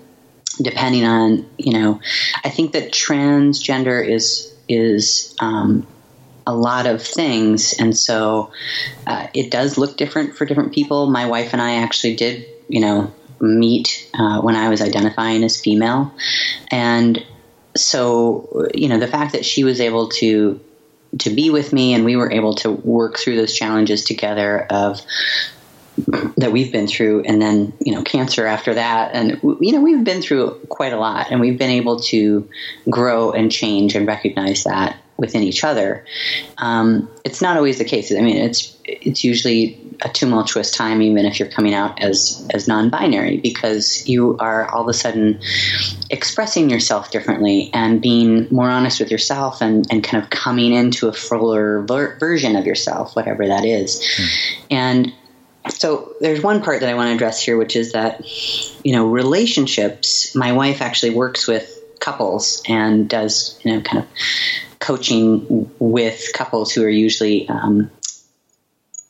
Depending 0.62 1.06
on, 1.06 1.46
you 1.58 1.74
know, 1.74 2.00
I 2.44 2.50
think 2.50 2.72
that 2.74 2.92
transgender 2.92 4.06
is 4.08 4.54
is 4.68 5.36
um, 5.40 5.88
a 6.46 6.54
lot 6.54 6.86
of 6.86 7.02
things, 7.02 7.74
and 7.80 7.96
so 7.96 8.52
uh, 9.06 9.28
it 9.34 9.52
does 9.52 9.78
look 9.78 9.98
different 9.98 10.36
for 10.36 10.46
different 10.46 10.74
people. 10.74 11.08
My 11.08 11.26
wife 11.26 11.54
and 11.54 11.62
I 11.62 11.76
actually 11.76 12.16
did, 12.16 12.46
you 12.68 12.82
know, 12.82 13.14
meet 13.40 14.10
uh, 14.18 14.42
when 14.42 14.56
I 14.56 14.70
was 14.70 14.82
identifying 14.82 15.44
as 15.44 15.60
female, 15.60 16.12
and 16.72 17.24
so 17.76 18.68
you 18.74 18.90
know 18.90 18.98
the 18.98 19.08
fact 19.08 19.34
that 19.34 19.46
she 19.46 19.64
was 19.64 19.80
able 19.80 20.10
to 20.10 20.60
to 21.20 21.30
be 21.30 21.50
with 21.50 21.72
me 21.74 21.94
and 21.94 22.04
we 22.04 22.16
were 22.16 22.32
able 22.32 22.54
to 22.54 22.72
work 22.72 23.18
through 23.18 23.36
those 23.38 23.54
challenges 23.54 24.04
together 24.04 24.66
of 24.70 25.02
that 26.38 26.52
we've 26.52 26.72
been 26.72 26.88
through 26.88 27.24
and 27.24 27.42
then 27.42 27.74
you 27.80 27.94
know 27.94 28.04
cancer 28.04 28.46
after 28.46 28.74
that. 28.74 29.12
And 29.14 29.40
you 29.60 29.72
know 29.72 29.82
we've 29.82 30.04
been 30.04 30.22
through 30.22 30.60
quite 30.70 30.94
a 30.94 30.98
lot 30.98 31.32
and 31.32 31.40
we've 31.40 31.58
been 31.58 31.72
able 31.72 32.00
to 32.02 32.48
grow 32.90 33.32
and 33.32 33.52
change 33.52 33.96
and 33.96 34.08
recognize 34.08 34.64
that 34.64 34.98
within 35.18 35.42
each 35.42 35.64
other. 35.64 36.06
Um, 36.60 37.10
it's 37.26 37.42
not 37.42 37.58
always 37.58 37.80
the 37.80 37.86
case. 37.86 38.12
I 38.12 38.22
mean 38.22 38.38
it's 38.38 38.78
it's 38.86 39.24
usually 39.24 39.82
a 40.04 40.10
tumultuous 40.10 40.72
time 40.72 41.02
even 41.02 41.26
if 41.26 41.40
you're 41.40 41.50
coming 41.50 41.74
out 41.74 42.00
as 42.02 42.48
as 42.54 42.68
non-binary 42.68 43.38
because 43.38 44.08
you 44.08 44.38
are 44.38 44.70
all 44.70 44.84
of 44.84 44.88
a 44.88 44.94
sudden 44.94 45.40
expressing 46.12 46.70
yourself 46.70 47.10
differently 47.12 47.72
and 47.74 48.00
being 48.00 48.48
more 48.52 48.70
honest 48.70 49.00
with 49.00 49.10
yourself 49.10 49.60
and, 49.60 49.88
and 49.90 50.04
kind 50.04 50.24
of 50.24 50.30
coming 50.30 50.72
into 50.72 51.08
a 51.08 51.14
fuller 51.14 51.82
ver- 51.82 52.16
version 52.20 52.56
of 52.56 52.66
yourself 52.66 53.16
whatever 53.16 53.48
that 53.48 53.66
is. 53.66 54.00
Mm. 54.00 54.66
and 54.70 55.14
so 55.70 56.14
there's 56.20 56.42
one 56.42 56.62
part 56.62 56.82
that 56.82 56.90
I 56.90 56.94
want 56.94 57.10
to 57.10 57.14
address 57.14 57.42
here, 57.42 57.58
which 57.58 57.76
is 57.76 57.94
that, 57.94 58.22
you 58.84 58.94
know, 58.94 59.08
relationships, 59.08 60.36
my 60.36 60.52
wife 60.52 60.82
actually 60.82 61.12
works 61.12 61.48
with 61.48 61.74
couples 62.00 62.62
and 62.68 63.10
does, 63.10 63.60
you 63.64 63.74
know, 63.74 63.82
kind 63.82 64.04
of 64.04 64.10
coaching 64.80 65.70
with 65.80 66.32
couples 66.34 66.72
who 66.72 66.84
are 66.84 66.90
usually, 66.90 67.48
um, 67.50 67.90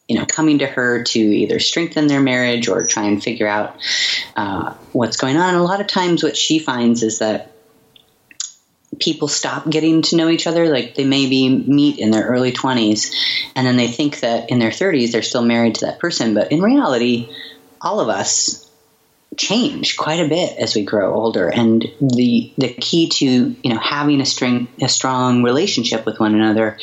you 0.08 0.18
know, 0.18 0.26
coming 0.26 0.60
to 0.60 0.68
her 0.68 1.04
to 1.04 1.20
either 1.20 1.60
strengthen 1.60 2.08
their 2.08 2.22
marriage 2.22 2.70
or 2.70 2.86
try 2.86 3.04
and 3.04 3.22
figure 3.22 3.48
out 3.48 3.78
uh, 4.36 4.74
what's 4.94 5.18
going 5.18 5.36
on. 5.38 5.54
And 5.54 5.58
a 5.58 5.64
lot 5.64 5.82
of 5.82 5.88
times, 5.88 6.24
what 6.24 6.38
she 6.38 6.60
finds 6.60 7.04
is 7.04 7.20
that 7.20 7.52
people 9.00 9.28
stop 9.28 9.70
getting 9.70 10.02
to 10.04 10.16
know 10.16 10.30
each 10.30 10.48
other. 10.48 10.68
Like 10.70 10.96
they 10.96 11.06
maybe 11.06 11.50
meet 11.50 12.00
in 12.00 12.12
their 12.12 12.26
early 12.26 12.52
20s 12.52 13.14
and 13.56 13.66
then 13.66 13.78
they 13.78 13.88
think 13.88 14.22
that 14.22 14.50
in 14.50 14.60
their 14.60 14.72
30s 14.72 15.12
they're 15.12 15.22
still 15.22 15.44
married 15.44 15.76
to 15.76 15.86
that 15.86 16.00
person. 16.00 16.34
But 16.34 16.52
in 16.52 16.62
reality, 16.62 17.30
all 17.82 18.00
of 18.00 18.10
us 18.10 18.68
change 19.38 19.98
quite 19.98 20.20
a 20.20 20.28
bit 20.28 20.58
as 20.58 20.76
we 20.76 20.84
grow 20.84 21.14
older 21.14 21.48
and 21.48 21.86
the 22.02 22.52
the 22.58 22.74
key 22.74 23.08
to 23.08 23.56
you 23.62 23.74
know 23.74 23.80
having 23.80 24.20
a 24.20 24.26
string 24.26 24.68
a 24.82 24.90
strong 24.90 25.44
relationship 25.44 26.06
with 26.08 26.20
one 26.20 26.34
another 26.34 26.80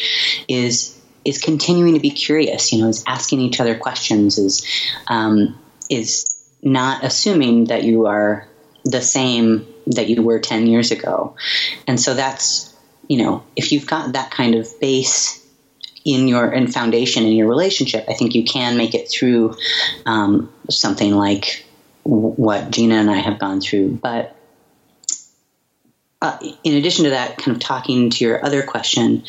is 0.47 0.97
is 1.25 1.39
continuing 1.39 1.95
to 1.95 2.01
be 2.01 2.11
curious 2.11 2.73
you 2.73 2.81
know 2.81 2.89
is 2.89 3.03
asking 3.09 3.41
each 3.41 3.59
other 3.61 3.77
questions 3.77 4.39
is 4.39 4.65
um, 5.09 5.59
is 5.91 6.41
not 6.63 7.03
assuming 7.03 7.65
that 7.67 7.83
you 7.83 8.07
are 8.07 8.47
the 8.85 9.03
same 9.03 9.67
that 9.87 10.09
you 10.09 10.23
were 10.23 10.39
10 10.39 10.67
years 10.67 10.91
ago. 10.91 11.37
And 11.87 12.01
so 12.01 12.15
that's, 12.15 12.75
you 13.09 13.23
know, 13.23 13.45
if 13.57 13.73
you've 13.73 13.87
got 13.87 14.13
that 14.13 14.31
kind 14.31 14.55
of 14.55 14.69
base 14.81 15.45
in 16.05 16.29
your 16.29 16.51
and 16.51 16.73
foundation 16.73 17.25
in 17.25 17.33
your 17.33 17.49
relationship, 17.49 18.05
I 18.09 18.15
think 18.15 18.35
you 18.35 18.45
can 18.45 18.77
make 18.77 18.95
it 18.95 19.11
through 19.11 19.57
um, 20.07 20.53
something 20.71 21.15
like 21.15 21.67
what 22.03 22.71
Gina 22.71 22.97
and 22.97 23.11
I 23.11 23.17
have 23.17 23.39
gone 23.39 23.61
through. 23.61 23.99
But 24.03 24.37
uh, 26.21 26.39
in 26.63 26.75
addition 26.75 27.05
to 27.05 27.11
that, 27.11 27.39
kind 27.39 27.57
of 27.57 27.63
talking 27.63 28.11
to 28.11 28.25
your 28.25 28.45
other 28.45 28.63
question, 28.63 29.25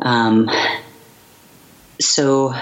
um, 0.00 0.50
so 2.00 2.54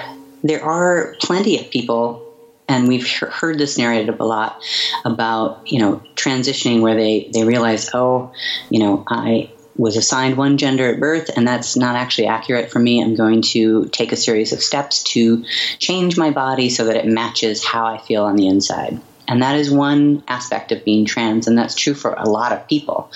there 0.43 0.65
are 0.65 1.15
plenty 1.21 1.59
of 1.61 1.71
people 1.71 2.32
and 2.73 2.89
we've 2.89 3.09
heard 3.09 3.59
this 3.59 3.77
narrative 3.77 4.19
a 4.19 4.25
lot 4.25 4.63
about 5.05 5.71
you 5.71 5.79
know 5.79 6.03
transitioning 6.17 6.81
where 6.81 6.95
they 6.95 7.29
they 7.33 7.45
realize 7.45 7.91
oh 7.95 8.33
you 8.71 8.81
know 8.81 9.05
i 9.09 9.51
was 9.77 9.97
assigned 9.97 10.37
one 10.37 10.59
gender 10.59 10.93
at 10.93 11.01
birth 11.01 11.31
and 11.35 11.47
that's 11.47 11.77
not 11.77 11.97
actually 11.97 12.27
accurate 12.27 12.71
for 12.71 12.79
me. 12.79 13.03
I'm 13.03 13.15
going 13.15 13.41
to 13.43 13.87
take 13.87 14.13
a 14.13 14.17
series 14.17 14.53
of 14.53 14.63
steps 14.63 15.03
to 15.15 15.45
change 15.79 16.19
my 16.19 16.31
body 16.31 16.69
so 16.69 16.85
that 16.85 16.97
it 16.97 17.07
matches 17.07 17.65
how 17.65 17.87
i 17.87 17.99
feel 17.99 18.25
on 18.25 18.37
the 18.37 18.49
inside. 18.49 19.01
And 19.27 19.43
that 19.43 19.57
is 19.57 19.71
one 19.71 20.25
aspect 20.29 20.73
of 20.73 20.85
being 20.85 21.07
trans 21.07 21.47
and 21.47 21.57
that's 21.57 21.75
true 21.75 21.95
for 21.95 22.13
a 22.13 22.29
lot 22.29 22.53
of 22.53 22.69
people. 22.69 23.11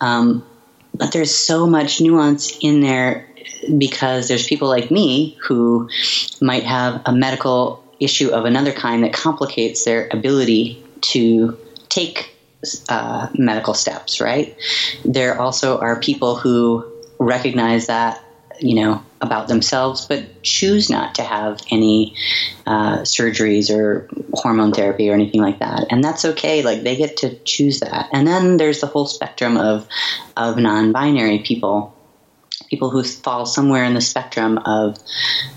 Um, 0.00 0.44
but 0.92 1.12
there's 1.12 1.32
so 1.32 1.66
much 1.66 2.00
nuance 2.00 2.58
in 2.60 2.80
there 2.80 3.28
because 3.78 4.28
there's 4.28 4.46
people 4.46 4.68
like 4.68 4.90
me 4.90 5.36
who 5.42 5.88
might 6.40 6.64
have 6.64 7.02
a 7.06 7.12
medical 7.12 7.85
issue 8.00 8.30
of 8.30 8.44
another 8.44 8.72
kind 8.72 9.04
that 9.04 9.12
complicates 9.12 9.84
their 9.84 10.08
ability 10.10 10.84
to 11.00 11.58
take 11.88 12.34
uh, 12.88 13.28
medical 13.34 13.74
steps, 13.74 14.20
right? 14.20 14.56
There 15.04 15.40
also 15.40 15.78
are 15.78 16.00
people 16.00 16.36
who 16.36 16.90
recognize 17.18 17.86
that, 17.86 18.22
you 18.60 18.74
know, 18.74 19.02
about 19.20 19.48
themselves, 19.48 20.06
but 20.06 20.42
choose 20.42 20.90
not 20.90 21.14
to 21.16 21.22
have 21.22 21.60
any 21.70 22.14
uh, 22.66 22.98
surgeries 22.98 23.74
or 23.74 24.08
hormone 24.34 24.72
therapy 24.72 25.08
or 25.08 25.14
anything 25.14 25.40
like 25.40 25.60
that. 25.60 25.86
And 25.90 26.02
that's 26.02 26.24
okay. 26.24 26.62
Like 26.62 26.82
they 26.82 26.96
get 26.96 27.18
to 27.18 27.38
choose 27.40 27.80
that. 27.80 28.08
And 28.12 28.26
then 28.26 28.56
there's 28.56 28.80
the 28.80 28.86
whole 28.86 29.06
spectrum 29.06 29.56
of, 29.56 29.86
of 30.36 30.58
non 30.58 30.92
binary 30.92 31.40
people 31.40 31.92
people 32.68 32.90
who 32.90 33.04
fall 33.04 33.46
somewhere 33.46 33.84
in 33.84 33.94
the 33.94 34.00
spectrum 34.00 34.58
of 34.58 34.98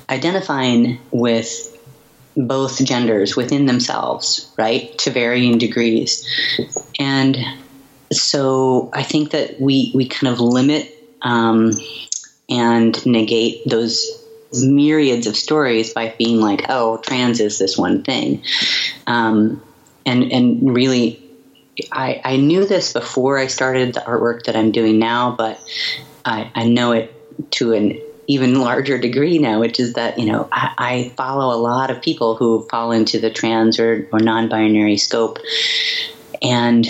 identifying 0.09 0.99
with 1.11 1.78
both 2.47 2.83
genders 2.83 3.35
within 3.35 3.65
themselves, 3.65 4.51
right, 4.57 4.97
to 4.99 5.11
varying 5.11 5.57
degrees. 5.57 6.25
And 6.97 7.37
so 8.11 8.89
I 8.93 9.03
think 9.03 9.31
that 9.31 9.59
we, 9.59 9.91
we 9.93 10.07
kind 10.07 10.33
of 10.33 10.39
limit 10.39 10.89
um, 11.21 11.71
and 12.49 13.05
negate 13.05 13.67
those 13.67 14.25
myriads 14.53 15.27
of 15.27 15.35
stories 15.35 15.93
by 15.93 16.15
being 16.17 16.39
like, 16.39 16.65
oh, 16.69 16.97
trans 16.97 17.39
is 17.39 17.59
this 17.59 17.77
one 17.77 18.03
thing. 18.03 18.41
Um, 19.05 19.61
and, 20.05 20.31
and 20.31 20.73
really, 20.73 21.21
I, 21.91 22.21
I 22.23 22.37
knew 22.37 22.65
this 22.65 22.93
before 22.93 23.37
I 23.37 23.47
started 23.47 23.93
the 23.93 24.01
artwork 24.01 24.43
that 24.43 24.55
I'm 24.55 24.71
doing 24.71 24.97
now, 24.97 25.35
but 25.37 25.59
I, 26.25 26.51
I 26.55 26.67
know 26.67 26.93
it 26.93 27.51
to 27.51 27.73
an 27.73 28.01
even 28.29 28.61
larger 28.61 28.99
degree 28.99 29.39
now, 29.39 29.59
which 29.59 29.79
is 29.79 29.93
that, 29.93 30.19
you 30.19 30.25
know, 30.27 30.47
I, 30.51 30.71
I 30.77 31.13
follow 31.17 31.53
a 31.53 31.57
lot 31.57 31.89
of 31.89 31.99
people 31.99 32.35
who 32.35 32.61
fall 32.69 32.91
into 32.91 33.19
the 33.19 33.31
trans 33.31 33.79
or, 33.79 34.07
or 34.11 34.19
non 34.19 34.47
binary 34.47 34.97
scope, 34.97 35.39
and 36.39 36.87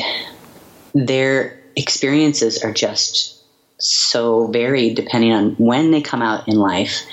their 0.94 1.58
experiences 1.78 2.62
are 2.62 2.74
just 2.74 3.42
so 3.78 4.48
varied 4.48 4.96
depending 4.96 5.32
on 5.32 5.52
when 5.52 5.92
they 5.92 6.02
come 6.02 6.22
out 6.22 6.50
in 6.50 6.58
life, 6.58 7.04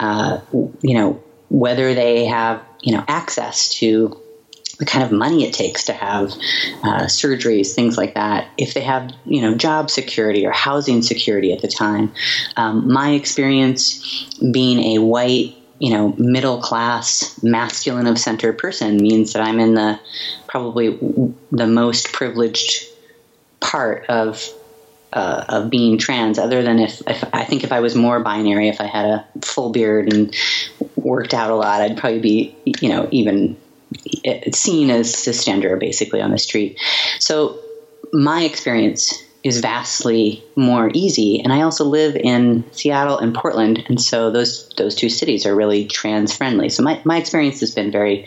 uh, 0.00 0.40
you 0.52 0.94
know, 0.94 1.22
whether 1.48 1.94
they 1.94 2.24
have, 2.24 2.64
you 2.82 2.92
know, 2.92 3.04
access 3.06 3.68
to 3.78 4.20
the 4.78 4.84
kind 4.84 5.04
of 5.04 5.12
money 5.12 5.44
it 5.44 5.54
takes 5.54 5.84
to 5.84 5.92
have 5.92 6.32
uh, 6.82 7.06
surgeries, 7.06 7.72
things 7.72 7.96
like 7.96 8.14
that. 8.14 8.48
If 8.58 8.74
they 8.74 8.82
have, 8.82 9.12
you 9.24 9.40
know, 9.40 9.54
job 9.54 9.90
security 9.90 10.46
or 10.46 10.52
housing 10.52 11.02
security 11.02 11.52
at 11.52 11.62
the 11.62 11.68
time, 11.68 12.12
um, 12.56 12.92
my 12.92 13.12
experience 13.12 14.28
being 14.52 14.96
a 14.96 15.02
white, 15.02 15.54
you 15.78 15.90
know, 15.90 16.14
middle 16.18 16.60
class, 16.60 17.42
masculine 17.42 18.06
of 18.06 18.18
center 18.18 18.52
person 18.52 18.96
means 18.96 19.32
that 19.32 19.42
I'm 19.42 19.60
in 19.60 19.74
the 19.74 19.98
probably 20.46 20.98
the 21.50 21.66
most 21.66 22.12
privileged 22.12 22.84
part 23.60 24.06
of 24.06 24.46
uh, 25.12 25.44
of 25.48 25.70
being 25.70 25.96
trans, 25.96 26.38
other 26.38 26.62
than 26.62 26.78
if, 26.78 27.00
if, 27.06 27.24
I 27.32 27.44
think 27.44 27.64
if 27.64 27.72
I 27.72 27.80
was 27.80 27.94
more 27.94 28.20
binary, 28.20 28.68
if 28.68 28.82
I 28.82 28.86
had 28.86 29.06
a 29.06 29.26
full 29.40 29.70
beard 29.70 30.12
and 30.12 30.36
worked 30.96 31.32
out 31.32 31.50
a 31.50 31.54
lot, 31.54 31.80
I'd 31.80 31.96
probably 31.96 32.20
be, 32.20 32.56
you 32.82 32.90
know, 32.90 33.08
even 33.10 33.56
seen 34.52 34.90
as 34.90 35.14
cisgender 35.14 35.78
basically 35.78 36.20
on 36.20 36.30
the 36.30 36.38
street. 36.38 36.78
So 37.18 37.58
my 38.12 38.44
experience 38.44 39.22
is 39.46 39.60
vastly 39.60 40.42
more 40.56 40.90
easy. 40.92 41.40
And 41.40 41.52
I 41.52 41.62
also 41.62 41.84
live 41.84 42.16
in 42.16 42.64
Seattle 42.72 43.18
and 43.18 43.32
Portland, 43.32 43.84
and 43.86 44.00
so 44.00 44.32
those 44.32 44.68
those 44.70 44.96
two 44.96 45.08
cities 45.08 45.46
are 45.46 45.54
really 45.54 45.84
trans 45.84 46.36
friendly. 46.36 46.68
So 46.68 46.82
my, 46.82 47.00
my 47.04 47.16
experience 47.18 47.60
has 47.60 47.72
been 47.72 47.92
very 47.92 48.26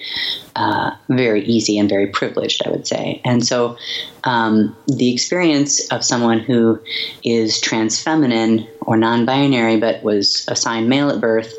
uh, 0.56 0.92
very 1.10 1.44
easy 1.44 1.78
and 1.78 1.90
very 1.90 2.08
privileged, 2.08 2.62
I 2.66 2.70
would 2.70 2.88
say. 2.88 3.22
And 3.26 3.46
so 3.46 3.78
um, 4.24 4.78
the 4.88 5.14
experience 5.14 5.86
of 5.90 6.06
someone 6.06 6.40
who 6.40 6.80
is 7.22 7.60
trans 7.60 8.02
feminine 8.02 8.66
or 8.80 8.96
non 8.96 9.26
binary 9.26 9.78
but 9.78 10.02
was 10.04 10.46
assigned 10.48 10.88
male 10.88 11.10
at 11.10 11.20
birth 11.20 11.54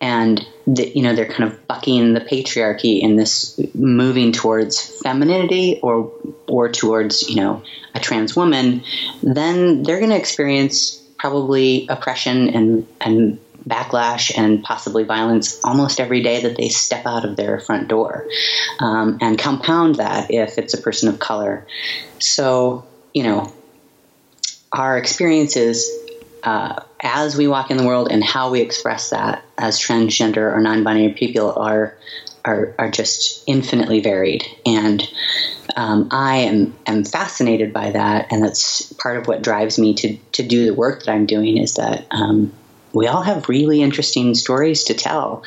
and 0.00 0.46
the, 0.66 0.90
you 0.94 1.02
know 1.02 1.14
they're 1.14 1.26
kind 1.26 1.44
of 1.44 1.66
bucking 1.66 2.14
the 2.14 2.20
patriarchy 2.20 3.00
in 3.00 3.16
this 3.16 3.58
moving 3.74 4.32
towards 4.32 5.00
femininity 5.02 5.80
or 5.82 6.12
or 6.48 6.70
towards 6.70 7.28
you 7.28 7.36
know 7.36 7.62
a 7.94 8.00
trans 8.00 8.36
woman, 8.36 8.82
then 9.22 9.82
they're 9.82 9.98
going 9.98 10.10
to 10.10 10.16
experience 10.16 11.02
probably 11.18 11.86
oppression 11.88 12.48
and 12.48 12.86
and 13.00 13.38
backlash 13.66 14.36
and 14.36 14.62
possibly 14.62 15.02
violence 15.02 15.60
almost 15.64 15.98
every 15.98 16.22
day 16.22 16.42
that 16.42 16.56
they 16.56 16.68
step 16.68 17.04
out 17.04 17.24
of 17.24 17.36
their 17.36 17.58
front 17.58 17.88
door, 17.88 18.26
um, 18.80 19.18
and 19.20 19.38
compound 19.38 19.96
that 19.96 20.30
if 20.30 20.58
it's 20.58 20.74
a 20.74 20.80
person 20.80 21.08
of 21.08 21.18
color. 21.18 21.66
So 22.18 22.86
you 23.14 23.22
know, 23.22 23.52
our 24.72 24.98
experiences 24.98 25.90
uh, 26.42 26.80
as 27.00 27.36
we 27.36 27.46
walk 27.46 27.70
in 27.70 27.76
the 27.76 27.86
world 27.86 28.08
and 28.10 28.24
how 28.24 28.50
we 28.50 28.60
express 28.60 29.10
that 29.10 29.44
as 29.58 29.80
transgender 29.80 30.52
or 30.52 30.60
non-binary 30.60 31.12
people 31.12 31.52
are 31.52 31.96
are, 32.46 32.74
are 32.78 32.90
just 32.90 33.42
infinitely 33.46 34.00
varied. 34.00 34.44
And 34.64 35.02
um, 35.74 36.08
I 36.12 36.36
am, 36.38 36.76
am 36.86 37.04
fascinated 37.04 37.72
by 37.72 37.90
that. 37.90 38.28
And 38.30 38.42
that's 38.42 38.92
part 38.94 39.16
of 39.16 39.26
what 39.26 39.42
drives 39.42 39.78
me 39.78 39.94
to, 39.94 40.16
to 40.32 40.42
do 40.44 40.64
the 40.64 40.74
work 40.74 41.02
that 41.02 41.10
I'm 41.10 41.26
doing 41.26 41.58
is 41.58 41.74
that 41.74 42.06
um, 42.12 42.52
we 42.92 43.08
all 43.08 43.22
have 43.22 43.48
really 43.48 43.82
interesting 43.82 44.34
stories 44.34 44.84
to 44.84 44.94
tell 44.94 45.42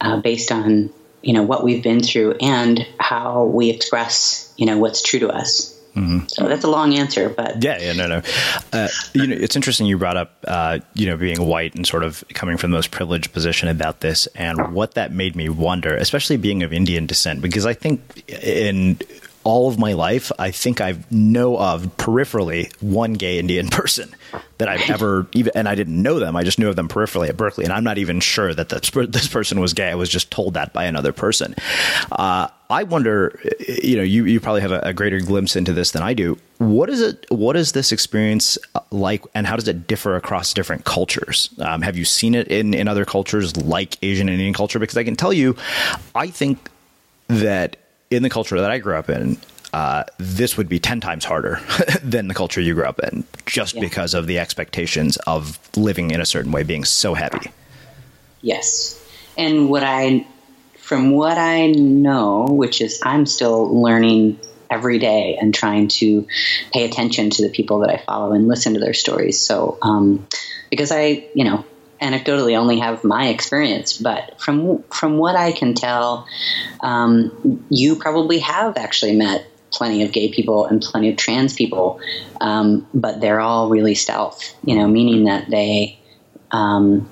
uh, 0.00 0.20
based 0.20 0.52
on, 0.52 0.90
you 1.22 1.32
know, 1.32 1.42
what 1.42 1.64
we've 1.64 1.82
been 1.82 2.02
through 2.02 2.36
and 2.40 2.86
how 3.00 3.44
we 3.44 3.70
express, 3.70 4.54
you 4.56 4.66
know, 4.66 4.78
what's 4.78 5.02
true 5.02 5.18
to 5.20 5.30
us. 5.30 5.73
Mm-hmm. 5.94 6.26
So 6.26 6.48
that's 6.48 6.64
a 6.64 6.70
long 6.70 6.94
answer, 6.94 7.28
but 7.28 7.62
yeah, 7.62 7.78
yeah, 7.80 7.92
no, 7.92 8.06
no. 8.08 8.22
Uh, 8.72 8.88
you 9.12 9.26
know, 9.28 9.36
it's 9.36 9.54
interesting 9.54 9.86
you 9.86 9.96
brought 9.96 10.16
up, 10.16 10.32
uh, 10.46 10.80
you 10.94 11.06
know, 11.06 11.16
being 11.16 11.40
white 11.40 11.74
and 11.76 11.86
sort 11.86 12.02
of 12.02 12.24
coming 12.34 12.56
from 12.56 12.72
the 12.72 12.76
most 12.76 12.90
privileged 12.90 13.32
position 13.32 13.68
about 13.68 14.00
this, 14.00 14.26
and 14.34 14.74
what 14.74 14.94
that 14.94 15.12
made 15.12 15.36
me 15.36 15.48
wonder, 15.48 15.96
especially 15.96 16.36
being 16.36 16.62
of 16.64 16.72
Indian 16.72 17.06
descent, 17.06 17.40
because 17.40 17.64
I 17.64 17.74
think 17.74 18.28
in 18.28 18.98
all 19.44 19.68
of 19.68 19.78
my 19.78 19.92
life, 19.92 20.32
I 20.38 20.50
think 20.50 20.80
I 20.80 20.96
know 21.10 21.58
of 21.58 21.96
peripherally 21.98 22.72
one 22.82 23.12
gay 23.12 23.38
Indian 23.38 23.68
person 23.70 24.14
that 24.58 24.68
I've 24.68 24.88
ever 24.90 25.26
even, 25.32 25.52
and 25.54 25.68
I 25.68 25.74
didn't 25.74 26.00
know 26.00 26.18
them. 26.18 26.34
I 26.34 26.42
just 26.42 26.58
knew 26.58 26.68
of 26.68 26.76
them 26.76 26.88
peripherally 26.88 27.28
at 27.28 27.36
Berkeley, 27.36 27.64
and 27.64 27.72
I'm 27.72 27.84
not 27.84 27.98
even 27.98 28.20
sure 28.20 28.54
that 28.54 28.70
this, 28.70 28.90
this 28.90 29.28
person 29.28 29.60
was 29.60 29.74
gay. 29.74 29.90
I 29.90 29.94
was 29.94 30.08
just 30.08 30.30
told 30.30 30.54
that 30.54 30.72
by 30.72 30.84
another 30.84 31.12
person. 31.12 31.54
Uh, 32.10 32.48
I 32.70 32.84
wonder, 32.84 33.38
you 33.68 33.96
know, 33.96 34.02
you, 34.02 34.24
you 34.24 34.40
probably 34.40 34.62
have 34.62 34.72
a, 34.72 34.80
a, 34.80 34.94
greater 34.94 35.20
glimpse 35.20 35.54
into 35.54 35.72
this 35.72 35.90
than 35.90 36.02
I 36.02 36.14
do. 36.14 36.38
What 36.58 36.88
is 36.88 37.00
it? 37.00 37.26
What 37.28 37.56
is 37.56 37.72
this 37.72 37.92
experience 37.92 38.56
like, 38.90 39.22
and 39.34 39.46
how 39.46 39.56
does 39.56 39.68
it 39.68 39.86
differ 39.86 40.16
across 40.16 40.54
different 40.54 40.84
cultures? 40.84 41.50
Um, 41.58 41.82
have 41.82 41.96
you 41.96 42.04
seen 42.04 42.34
it 42.34 42.48
in 42.48 42.72
in 42.72 42.88
other 42.88 43.04
cultures 43.04 43.56
like 43.56 43.98
Asian 44.02 44.28
and 44.28 44.34
Indian 44.34 44.54
culture? 44.54 44.78
Because 44.78 44.96
I 44.96 45.04
can 45.04 45.14
tell 45.14 45.32
you, 45.32 45.56
I 46.14 46.28
think 46.28 46.70
that 47.28 47.76
in 48.14 48.22
the 48.22 48.30
culture 48.30 48.60
that 48.60 48.70
I 48.70 48.78
grew 48.78 48.96
up 48.96 49.08
in, 49.08 49.38
uh, 49.72 50.04
this 50.18 50.56
would 50.56 50.68
be 50.68 50.78
10 50.78 51.00
times 51.00 51.24
harder 51.24 51.60
than 52.02 52.28
the 52.28 52.34
culture 52.34 52.60
you 52.60 52.74
grew 52.74 52.84
up 52.84 53.00
in, 53.00 53.24
just 53.46 53.74
yeah. 53.74 53.80
because 53.80 54.14
of 54.14 54.26
the 54.26 54.38
expectations 54.38 55.16
of 55.26 55.58
living 55.76 56.10
in 56.10 56.20
a 56.20 56.26
certain 56.26 56.52
way 56.52 56.62
being 56.62 56.84
so 56.84 57.14
heavy. 57.14 57.50
Yes. 58.40 59.02
And 59.36 59.68
what 59.68 59.82
I, 59.82 60.26
from 60.78 61.10
what 61.10 61.38
I 61.38 61.66
know, 61.72 62.46
which 62.48 62.80
is 62.80 63.00
I'm 63.02 63.26
still 63.26 63.82
learning 63.82 64.38
every 64.70 64.98
day 64.98 65.36
and 65.40 65.54
trying 65.54 65.88
to 65.88 66.26
pay 66.72 66.84
attention 66.84 67.30
to 67.30 67.42
the 67.42 67.48
people 67.48 67.80
that 67.80 67.90
I 67.90 67.96
follow 67.96 68.32
and 68.32 68.46
listen 68.48 68.74
to 68.74 68.80
their 68.80 68.94
stories. 68.94 69.40
So, 69.40 69.78
um, 69.82 70.26
because 70.70 70.92
I, 70.92 71.28
you 71.34 71.44
know, 71.44 71.64
anecdotally 72.04 72.56
only 72.56 72.78
have 72.80 73.02
my 73.02 73.28
experience, 73.28 73.96
but 73.98 74.40
from 74.40 74.82
from 74.84 75.16
what 75.16 75.36
I 75.36 75.52
can 75.52 75.74
tell, 75.74 76.26
um, 76.80 77.64
you 77.70 77.96
probably 77.96 78.40
have 78.40 78.76
actually 78.76 79.16
met 79.16 79.46
plenty 79.70 80.02
of 80.04 80.12
gay 80.12 80.30
people 80.30 80.66
and 80.66 80.80
plenty 80.82 81.10
of 81.10 81.16
trans 81.16 81.54
people, 81.54 81.98
um, 82.40 82.86
but 82.92 83.20
they're 83.20 83.40
all 83.40 83.70
really 83.70 83.94
stealth. 83.94 84.54
You 84.62 84.76
know, 84.76 84.86
meaning 84.86 85.24
that 85.24 85.48
they 85.48 85.98
um, 86.50 87.10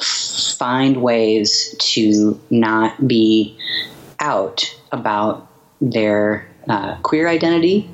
find 0.00 1.00
ways 1.00 1.74
to 1.78 2.40
not 2.50 3.06
be 3.06 3.56
out 4.18 4.76
about 4.90 5.48
their 5.80 6.48
uh, 6.68 6.96
queer 7.02 7.28
identity 7.28 7.88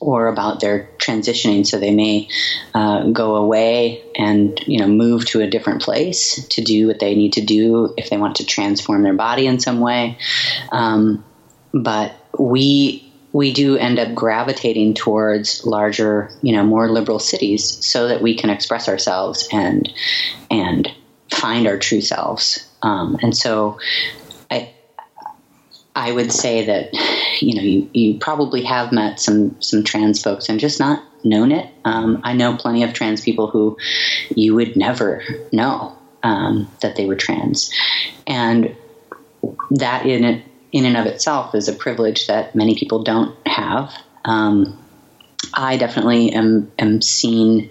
or 0.00 0.28
about 0.28 0.60
their 0.60 0.88
transitioning. 0.98 1.66
So 1.66 1.78
they 1.78 1.94
may 1.94 2.28
uh, 2.74 3.08
go 3.10 3.36
away 3.36 4.02
and 4.16 4.58
you 4.66 4.78
know 4.78 4.88
move 4.88 5.26
to 5.26 5.40
a 5.40 5.48
different 5.48 5.82
place 5.82 6.44
to 6.48 6.62
do 6.62 6.88
what 6.88 6.98
they 6.98 7.14
need 7.14 7.34
to 7.34 7.42
do 7.42 7.94
if 7.96 8.10
they 8.10 8.16
want 8.16 8.36
to 8.36 8.46
transform 8.46 9.02
their 9.02 9.14
body 9.14 9.46
in 9.46 9.60
some 9.60 9.80
way. 9.80 10.18
Um, 10.72 11.24
but 11.72 12.14
we 12.38 13.06
we 13.32 13.52
do 13.52 13.76
end 13.76 13.98
up 13.98 14.14
gravitating 14.14 14.94
towards 14.94 15.64
larger, 15.64 16.30
you 16.42 16.52
know, 16.52 16.64
more 16.64 16.90
liberal 16.90 17.18
cities 17.20 17.64
so 17.84 18.08
that 18.08 18.22
we 18.22 18.34
can 18.34 18.50
express 18.50 18.88
ourselves 18.88 19.48
and 19.52 19.92
and 20.50 20.92
find 21.30 21.66
our 21.66 21.78
true 21.78 22.00
selves. 22.00 22.66
Um, 22.82 23.18
and 23.22 23.36
so 23.36 23.78
I 25.94 26.12
would 26.12 26.32
say 26.32 26.66
that 26.66 26.90
you 27.42 27.54
know 27.54 27.62
you, 27.62 27.90
you 27.92 28.18
probably 28.18 28.62
have 28.64 28.92
met 28.92 29.20
some 29.20 29.60
some 29.60 29.84
trans 29.84 30.22
folks 30.22 30.48
and 30.48 30.60
just 30.60 30.80
not 30.80 31.02
known 31.24 31.52
it. 31.52 31.68
Um, 31.84 32.20
I 32.24 32.32
know 32.32 32.56
plenty 32.56 32.82
of 32.82 32.92
trans 32.92 33.20
people 33.20 33.48
who 33.48 33.76
you 34.34 34.54
would 34.54 34.76
never 34.76 35.22
know 35.52 35.96
um, 36.22 36.70
that 36.80 36.96
they 36.96 37.06
were 37.06 37.16
trans, 37.16 37.72
and 38.26 38.76
that 39.70 40.06
in 40.06 40.24
it 40.24 40.44
in 40.72 40.84
and 40.84 40.96
of 40.96 41.06
itself 41.06 41.54
is 41.54 41.68
a 41.68 41.72
privilege 41.72 42.26
that 42.28 42.54
many 42.54 42.76
people 42.76 43.02
don't 43.02 43.34
have. 43.46 43.92
Um, 44.24 44.78
I 45.54 45.76
definitely 45.76 46.32
am 46.32 46.70
am 46.78 47.02
seen 47.02 47.70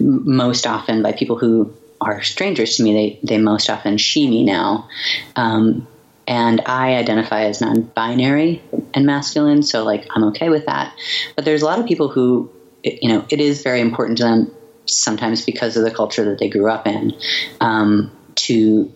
most 0.00 0.66
often 0.66 1.02
by 1.02 1.12
people 1.12 1.36
who 1.36 1.72
are 2.00 2.22
strangers 2.22 2.76
to 2.76 2.82
me. 2.82 2.92
They 2.92 3.20
they 3.22 3.38
most 3.38 3.70
often 3.70 3.98
she 3.98 4.28
me 4.28 4.44
now. 4.44 4.88
Um, 5.36 5.86
and 6.26 6.60
I 6.66 6.94
identify 6.94 7.44
as 7.44 7.60
non-binary 7.60 8.62
and 8.94 9.06
masculine, 9.06 9.62
so 9.62 9.84
like 9.84 10.06
I'm 10.14 10.24
okay 10.24 10.48
with 10.48 10.66
that. 10.66 10.94
But 11.36 11.44
there's 11.44 11.62
a 11.62 11.64
lot 11.64 11.78
of 11.78 11.86
people 11.86 12.08
who, 12.08 12.50
you 12.84 13.08
know, 13.08 13.24
it 13.30 13.40
is 13.40 13.62
very 13.62 13.80
important 13.80 14.18
to 14.18 14.24
them 14.24 14.54
sometimes 14.86 15.44
because 15.44 15.76
of 15.76 15.84
the 15.84 15.90
culture 15.90 16.24
that 16.24 16.38
they 16.38 16.48
grew 16.48 16.70
up 16.70 16.86
in 16.86 17.14
um, 17.60 18.10
to 18.34 18.92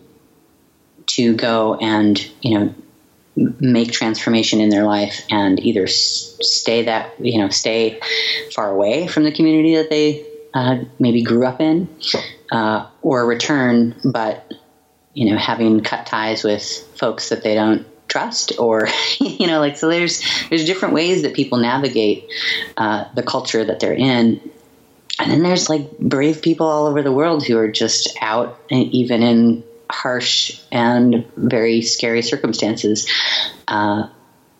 to 1.07 1.35
go 1.35 1.75
and 1.75 2.29
you 2.41 2.59
know 2.59 2.75
make 3.59 3.91
transformation 3.91 4.59
in 4.59 4.69
their 4.69 4.83
life 4.83 5.21
and 5.29 5.59
either 5.59 5.87
stay 5.87 6.83
that 6.83 7.13
you 7.19 7.39
know 7.39 7.49
stay 7.49 7.99
far 8.53 8.69
away 8.69 9.07
from 9.07 9.23
the 9.23 9.31
community 9.31 9.75
that 9.75 9.89
they 9.89 10.25
uh, 10.53 10.83
maybe 10.99 11.21
grew 11.21 11.45
up 11.45 11.61
in, 11.61 11.87
uh, 12.51 12.87
or 13.01 13.25
return, 13.25 13.95
but 14.03 14.51
you 15.17 15.25
know, 15.31 15.35
having 15.35 15.81
cut 15.81 16.05
ties 16.05 16.43
with 16.43 16.63
folks 16.95 17.29
that 17.29 17.41
they 17.41 17.55
don't 17.55 17.87
trust 18.07 18.53
or 18.59 18.87
you 19.19 19.47
know 19.47 19.59
like 19.59 19.75
so 19.75 19.89
there's 19.89 20.23
there's 20.47 20.65
different 20.65 20.93
ways 20.93 21.23
that 21.23 21.33
people 21.33 21.57
navigate 21.57 22.29
uh, 22.77 23.05
the 23.15 23.23
culture 23.23 23.65
that 23.65 23.79
they're 23.79 23.93
in. 23.93 24.39
And 25.19 25.31
then 25.31 25.41
there's 25.41 25.67
like 25.69 25.97
brave 25.97 26.43
people 26.43 26.67
all 26.67 26.85
over 26.85 27.01
the 27.01 27.11
world 27.11 27.43
who 27.43 27.57
are 27.57 27.71
just 27.71 28.15
out 28.21 28.59
even 28.69 29.23
in 29.23 29.63
harsh 29.89 30.61
and 30.71 31.25
very 31.35 31.81
scary 31.81 32.21
circumstances. 32.21 33.09
Uh, 33.67 34.09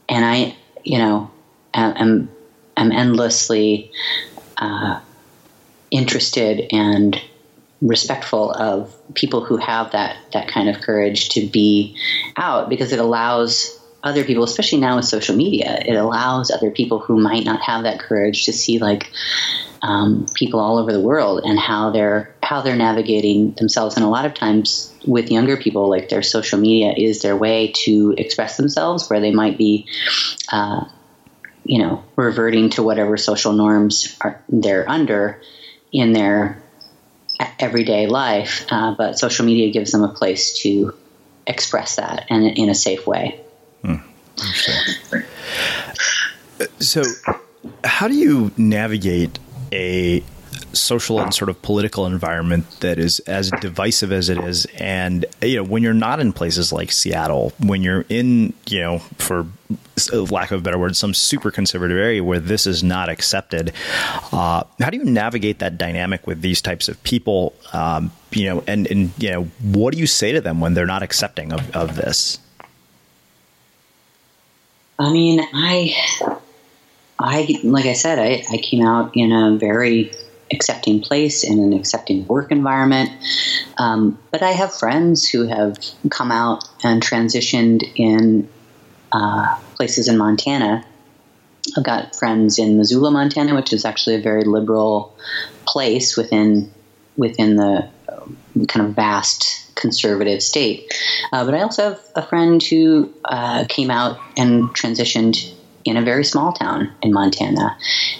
and 0.09 0.25
i 0.25 0.55
you 0.83 0.97
know 0.97 1.29
am 1.75 2.29
am 2.75 2.91
endlessly 2.91 3.91
uh, 4.57 4.99
interested 5.91 6.67
and 6.71 7.21
respectful 7.81 8.51
of 8.51 8.93
people 9.13 9.43
who 9.43 9.57
have 9.57 9.91
that 9.91 10.17
that 10.33 10.47
kind 10.47 10.69
of 10.69 10.81
courage 10.81 11.29
to 11.29 11.45
be 11.47 11.95
out 12.35 12.69
because 12.69 12.91
it 12.91 12.99
allows 12.99 13.77
other 14.03 14.23
people, 14.23 14.43
especially 14.43 14.79
now 14.79 14.95
with 14.95 15.05
social 15.05 15.35
media, 15.35 15.81
it 15.85 15.95
allows 15.95 16.51
other 16.51 16.71
people 16.71 16.99
who 16.99 17.19
might 17.19 17.43
not 17.43 17.61
have 17.61 17.83
that 17.83 17.99
courage 17.99 18.45
to 18.45 18.53
see 18.53 18.79
like 18.79 19.11
um, 19.81 20.25
people 20.33 20.59
all 20.59 20.77
over 20.77 20.93
the 20.93 21.01
world 21.01 21.41
and 21.43 21.59
how 21.59 21.91
they're 21.91 22.33
how 22.41 22.61
they're 22.61 22.75
navigating 22.75 23.51
themselves. 23.53 23.95
And 23.95 24.05
a 24.05 24.09
lot 24.09 24.25
of 24.25 24.33
times 24.33 24.93
with 25.05 25.29
younger 25.29 25.57
people, 25.57 25.89
like 25.89 26.09
their 26.09 26.23
social 26.23 26.59
media 26.59 26.93
is 26.95 27.21
their 27.21 27.35
way 27.35 27.73
to 27.83 28.15
express 28.17 28.57
themselves, 28.57 29.09
where 29.09 29.19
they 29.19 29.31
might 29.31 29.57
be 29.57 29.87
uh, 30.51 30.85
you 31.67 31.79
know, 31.79 32.03
reverting 32.15 32.69
to 32.71 32.83
whatever 32.83 33.17
social 33.17 33.51
norms 33.51 34.15
are 34.21 34.41
they're 34.47 34.89
under 34.89 35.41
in 35.91 36.13
their 36.13 36.61
everyday 37.59 38.07
life. 38.07 38.65
Uh, 38.69 38.95
but 38.97 39.19
social 39.19 39.45
media 39.45 39.71
gives 39.71 39.91
them 39.91 40.03
a 40.03 40.09
place 40.09 40.53
to 40.59 40.93
express 41.45 41.95
that 41.95 42.25
and 42.29 42.45
in 42.45 42.69
a 42.69 42.75
safe 42.75 43.07
way. 43.07 43.39
Hmm. 43.81 43.95
So, 46.79 47.03
how 47.83 48.07
do 48.07 48.15
you 48.15 48.51
navigate 48.57 49.39
a 49.71 50.23
social 50.79 51.19
and 51.19 51.33
sort 51.33 51.49
of 51.49 51.61
political 51.61 52.05
environment 52.05 52.65
that 52.81 52.99
is 52.99 53.19
as 53.21 53.51
divisive 53.61 54.11
as 54.11 54.29
it 54.29 54.37
is. 54.37 54.65
And 54.75 55.25
you 55.41 55.57
know 55.57 55.63
when 55.63 55.83
you're 55.83 55.93
not 55.93 56.19
in 56.19 56.33
places 56.33 56.71
like 56.71 56.91
Seattle 56.91 57.53
when 57.59 57.81
you're 57.81 58.05
in 58.09 58.53
you 58.67 58.81
know 58.81 58.99
for 59.17 59.47
lack 60.13 60.51
of 60.51 60.59
a 60.59 60.63
better 60.63 60.77
word 60.77 60.95
some 60.95 61.13
super 61.13 61.51
conservative 61.51 61.97
area 61.97 62.23
where 62.23 62.39
this 62.39 62.67
is 62.67 62.83
not 62.83 63.09
accepted 63.09 63.73
uh, 64.31 64.63
how 64.79 64.89
do 64.89 64.97
you 64.97 65.03
navigate 65.03 65.59
that 65.59 65.77
dynamic 65.77 66.25
with 66.27 66.41
these 66.41 66.61
types 66.61 66.87
of 66.87 67.01
people? 67.03 67.53
Um, 67.73 68.11
you 68.31 68.45
know 68.45 68.63
and 68.67 68.87
and 68.87 69.11
you 69.17 69.31
know 69.31 69.43
what 69.61 69.93
do 69.93 69.99
you 69.99 70.07
say 70.07 70.31
to 70.31 70.41
them 70.41 70.59
when 70.59 70.73
they're 70.73 70.85
not 70.85 71.03
accepting 71.03 71.51
of, 71.53 71.75
of 71.75 71.95
this? 71.95 72.39
I 74.99 75.11
mean 75.11 75.41
I 75.53 75.95
I 77.19 77.59
like 77.63 77.85
I 77.85 77.93
said, 77.93 78.19
I, 78.19 78.43
I 78.51 78.57
came 78.57 78.85
out 78.85 79.15
in 79.15 79.31
a 79.31 79.57
very 79.57 80.11
accepting 80.51 81.01
place 81.01 81.43
in 81.43 81.59
an 81.59 81.73
accepting 81.73 82.25
work 82.27 82.51
environment. 82.51 83.09
Um, 83.77 84.17
but 84.31 84.41
I 84.41 84.51
have 84.51 84.73
friends 84.73 85.27
who 85.27 85.47
have 85.47 85.77
come 86.09 86.31
out 86.31 86.63
and 86.83 87.01
transitioned 87.01 87.83
in 87.95 88.47
uh, 89.11 89.57
places 89.75 90.07
in 90.07 90.17
Montana. 90.17 90.85
I've 91.75 91.83
got 91.83 92.15
friends 92.15 92.59
in 92.59 92.77
Missoula, 92.77 93.11
Montana, 93.11 93.53
which 93.55 93.73
is 93.73 93.85
actually 93.85 94.15
a 94.15 94.21
very 94.21 94.43
liberal 94.43 95.15
place 95.65 96.15
within 96.15 96.71
within 97.17 97.55
the 97.55 97.89
kind 98.67 98.85
of 98.85 98.95
vast 98.95 99.75
conservative 99.75 100.41
state. 100.41 100.91
Uh, 101.31 101.45
but 101.45 101.53
I 101.53 101.61
also 101.61 101.89
have 101.89 102.01
a 102.15 102.21
friend 102.21 102.61
who 102.61 103.13
uh, 103.25 103.65
came 103.67 103.91
out 103.91 104.19
and 104.35 104.69
transitioned 104.69 105.53
in 105.85 105.97
a 105.97 106.01
very 106.01 106.23
small 106.23 106.53
town 106.53 106.91
in 107.01 107.13
Montana. 107.13 107.77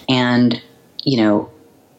And, 0.07 0.61
you 1.03 1.17
know, 1.17 1.49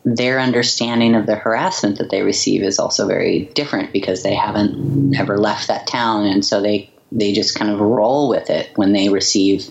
their 0.04 0.40
understanding 0.40 1.14
of 1.14 1.26
the 1.26 1.34
harassment 1.34 1.98
that 1.98 2.10
they 2.10 2.22
receive 2.22 2.62
is 2.62 2.78
also 2.78 3.06
very 3.06 3.46
different 3.54 3.92
because 3.92 4.22
they 4.22 4.34
haven't 4.34 5.14
ever 5.16 5.38
left 5.38 5.68
that 5.68 5.86
town. 5.86 6.24
And 6.26 6.44
so 6.44 6.60
they, 6.60 6.90
they 7.12 7.32
just 7.32 7.58
kind 7.58 7.70
of 7.70 7.80
roll 7.80 8.28
with 8.28 8.50
it 8.50 8.70
when 8.76 8.92
they 8.92 9.08
receive 9.08 9.68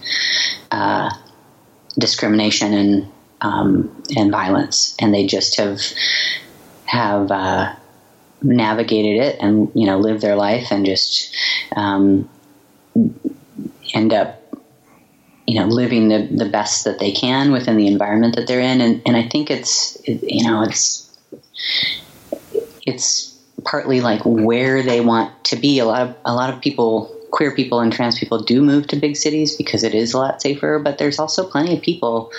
uh, 0.71 1.09
discrimination 1.97 2.73
and, 2.73 3.11
um, 3.41 4.03
and 4.15 4.31
violence. 4.31 4.95
And 4.99 5.13
they 5.13 5.25
just 5.25 5.57
have, 5.57 5.81
have, 6.85 7.31
uh, 7.31 7.75
navigated 8.41 9.19
it 9.19 9.37
and 9.39 9.71
you 9.73 9.85
know 9.85 9.97
live 9.97 10.21
their 10.21 10.35
life 10.35 10.71
and 10.71 10.85
just 10.85 11.35
um, 11.75 12.29
end 13.93 14.13
up 14.13 14.46
you 15.47 15.57
know, 15.57 15.65
living 15.65 16.09
the, 16.09 16.27
the 16.29 16.49
best 16.49 16.83
that 16.83 16.99
they 16.99 17.11
can 17.11 17.53
within 17.53 17.77
the 17.77 17.87
environment 17.87 18.35
that 18.35 18.47
they're 18.47 18.59
in. 18.59 18.81
And, 18.81 19.01
and 19.05 19.15
I 19.15 19.27
think 19.27 19.49
it's, 19.49 19.97
you 20.05 20.45
know, 20.45 20.61
it's, 20.61 21.09
it's 22.85 23.33
partly 23.63 24.01
like 24.01 24.21
where 24.25 24.83
they 24.83 24.99
want 24.99 25.31
to 25.45 25.55
be. 25.55 25.79
A 25.79 25.85
lot 25.85 26.01
of, 26.01 26.15
a 26.25 26.35
lot 26.35 26.53
of 26.53 26.61
people, 26.61 27.09
queer 27.31 27.55
people 27.55 27.79
and 27.79 27.93
trans 27.93 28.19
people 28.19 28.43
do 28.43 28.61
move 28.61 28.87
to 28.87 28.97
big 28.97 29.15
cities 29.15 29.55
because 29.55 29.83
it 29.83 29.95
is 29.95 30.13
a 30.13 30.17
lot 30.17 30.41
safer, 30.41 30.79
but 30.79 30.97
there's 30.97 31.17
also 31.17 31.45
plenty 31.45 31.77
of 31.77 31.81
people 31.81 32.29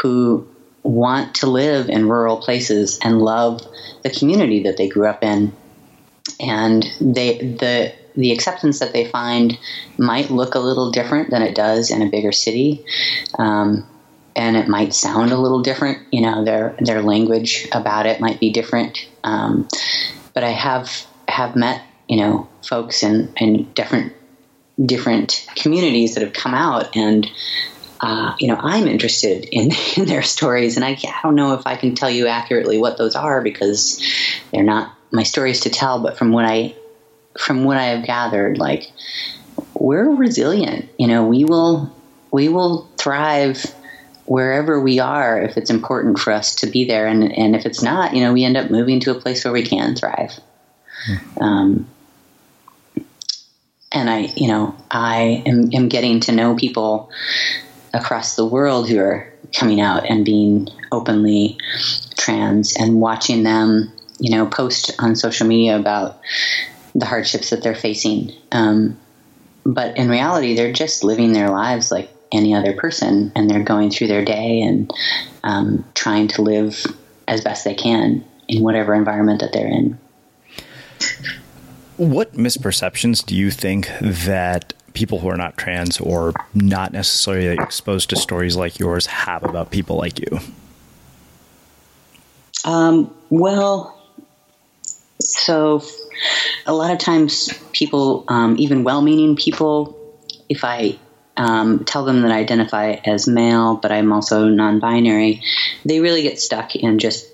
who 0.00 0.48
want 0.82 1.34
to 1.34 1.46
live 1.46 1.90
in 1.90 2.08
rural 2.08 2.38
places 2.38 2.98
and 3.02 3.20
love 3.20 3.60
the 4.02 4.10
community 4.10 4.62
that 4.62 4.78
they 4.78 4.88
grew 4.88 5.06
up 5.06 5.22
in. 5.22 5.52
And 6.40 6.84
they, 6.98 7.38
the, 7.38 7.92
the 8.16 8.32
acceptance 8.32 8.78
that 8.78 8.92
they 8.92 9.06
find 9.06 9.58
might 9.98 10.30
look 10.30 10.54
a 10.54 10.60
little 10.60 10.90
different 10.90 11.30
than 11.30 11.42
it 11.42 11.54
does 11.54 11.90
in 11.90 12.02
a 12.02 12.10
bigger 12.10 12.32
city. 12.32 12.84
Um, 13.38 13.86
and 14.36 14.56
it 14.56 14.68
might 14.68 14.94
sound 14.94 15.30
a 15.30 15.38
little 15.38 15.62
different, 15.62 15.98
you 16.12 16.20
know, 16.20 16.44
their 16.44 16.76
their 16.80 17.02
language 17.02 17.68
about 17.72 18.06
it 18.06 18.20
might 18.20 18.40
be 18.40 18.50
different. 18.50 19.08
Um, 19.22 19.68
but 20.32 20.44
I 20.44 20.50
have 20.50 21.06
have 21.28 21.56
met, 21.56 21.82
you 22.08 22.16
know, 22.16 22.48
folks 22.66 23.02
in, 23.02 23.32
in 23.36 23.72
different 23.72 24.12
different 24.84 25.46
communities 25.54 26.14
that 26.14 26.24
have 26.24 26.32
come 26.32 26.54
out 26.54 26.96
and 26.96 27.30
uh, 28.00 28.34
you 28.38 28.48
know, 28.48 28.56
I'm 28.60 28.86
interested 28.86 29.44
in, 29.50 29.70
in 29.96 30.04
their 30.04 30.22
stories, 30.22 30.76
and 30.76 30.84
I, 30.84 30.90
I, 30.90 31.20
don't 31.22 31.36
know 31.36 31.54
if 31.54 31.66
I 31.66 31.76
can 31.76 31.94
tell 31.94 32.10
you 32.10 32.26
accurately 32.26 32.76
what 32.76 32.98
those 32.98 33.14
are 33.16 33.40
because 33.40 34.02
they're 34.52 34.62
not 34.62 34.94
my 35.10 35.22
stories 35.22 35.60
to 35.60 35.70
tell. 35.70 36.02
But 36.02 36.18
from 36.18 36.30
what 36.30 36.44
I 36.44 36.74
from 37.38 37.64
what 37.64 37.76
I 37.76 37.86
have 37.86 38.06
gathered, 38.06 38.58
like 38.58 38.90
we're 39.74 40.10
resilient. 40.14 40.88
You 40.98 41.06
know, 41.06 41.26
we 41.26 41.44
will 41.44 41.92
we 42.30 42.48
will 42.48 42.88
thrive 42.98 43.64
wherever 44.26 44.80
we 44.80 44.98
are 44.98 45.40
if 45.40 45.56
it's 45.56 45.70
important 45.70 46.18
for 46.18 46.32
us 46.32 46.54
to 46.56 46.66
be 46.66 46.84
there, 46.84 47.06
and 47.06 47.32
and 47.36 47.54
if 47.54 47.66
it's 47.66 47.82
not, 47.82 48.14
you 48.14 48.22
know, 48.22 48.32
we 48.32 48.44
end 48.44 48.56
up 48.56 48.70
moving 48.70 49.00
to 49.00 49.10
a 49.10 49.20
place 49.20 49.44
where 49.44 49.52
we 49.52 49.62
can 49.62 49.94
thrive. 49.94 50.38
Hmm. 51.06 51.42
Um, 51.42 51.86
and 53.94 54.10
I, 54.10 54.32
you 54.36 54.48
know, 54.48 54.74
I 54.90 55.42
am, 55.46 55.70
am 55.72 55.88
getting 55.88 56.20
to 56.20 56.32
know 56.32 56.56
people 56.56 57.10
across 57.94 58.34
the 58.34 58.44
world 58.44 58.88
who 58.88 58.98
are 58.98 59.32
coming 59.52 59.80
out 59.80 60.04
and 60.10 60.24
being 60.24 60.68
openly 60.90 61.56
trans 62.18 62.76
and 62.76 63.00
watching 63.00 63.44
them, 63.44 63.92
you 64.18 64.36
know, 64.36 64.46
post 64.46 64.90
on 64.98 65.14
social 65.14 65.46
media 65.46 65.78
about 65.78 66.18
the 66.94 67.06
hardships 67.06 67.50
that 67.50 67.62
they're 67.62 67.74
facing. 67.74 68.32
Um, 68.52 68.98
but 69.64 69.96
in 69.96 70.08
reality, 70.08 70.54
they're 70.54 70.72
just 70.72 71.04
living 71.04 71.32
their 71.32 71.48
lives 71.48 71.90
like 71.90 72.10
any 72.32 72.54
other 72.54 72.74
person, 72.74 73.32
and 73.34 73.48
they're 73.48 73.62
going 73.62 73.90
through 73.90 74.08
their 74.08 74.24
day 74.24 74.60
and 74.60 74.92
um, 75.42 75.84
trying 75.94 76.28
to 76.28 76.42
live 76.42 76.84
as 77.28 77.42
best 77.42 77.64
they 77.64 77.74
can 77.74 78.24
in 78.48 78.62
whatever 78.62 78.94
environment 78.94 79.40
that 79.40 79.52
they're 79.52 79.66
in. 79.66 79.98
What 81.96 82.32
misperceptions 82.34 83.24
do 83.24 83.36
you 83.36 83.50
think 83.50 83.88
that 84.00 84.72
people 84.94 85.20
who 85.20 85.28
are 85.28 85.36
not 85.36 85.56
trans 85.56 86.00
or 86.00 86.32
not 86.54 86.92
necessarily 86.92 87.48
exposed 87.48 88.10
to 88.10 88.16
stories 88.16 88.56
like 88.56 88.78
yours 88.78 89.06
have 89.06 89.44
about 89.44 89.70
people 89.70 89.96
like 89.96 90.18
you? 90.18 90.40
Um, 92.64 93.14
well, 93.30 94.03
so 95.24 95.82
a 96.66 96.72
lot 96.72 96.92
of 96.92 96.98
times 96.98 97.48
people, 97.72 98.24
um, 98.28 98.56
even 98.58 98.84
well-meaning 98.84 99.36
people, 99.36 99.94
if 100.48 100.64
I 100.64 100.98
um, 101.36 101.84
tell 101.84 102.04
them 102.04 102.22
that 102.22 102.30
I 102.30 102.38
identify 102.38 102.96
as 103.04 103.26
male, 103.26 103.76
but 103.76 103.90
I'm 103.90 104.12
also 104.12 104.48
non-binary, 104.48 105.40
they 105.84 106.00
really 106.00 106.22
get 106.22 106.38
stuck 106.38 106.76
in 106.76 106.98
just 106.98 107.28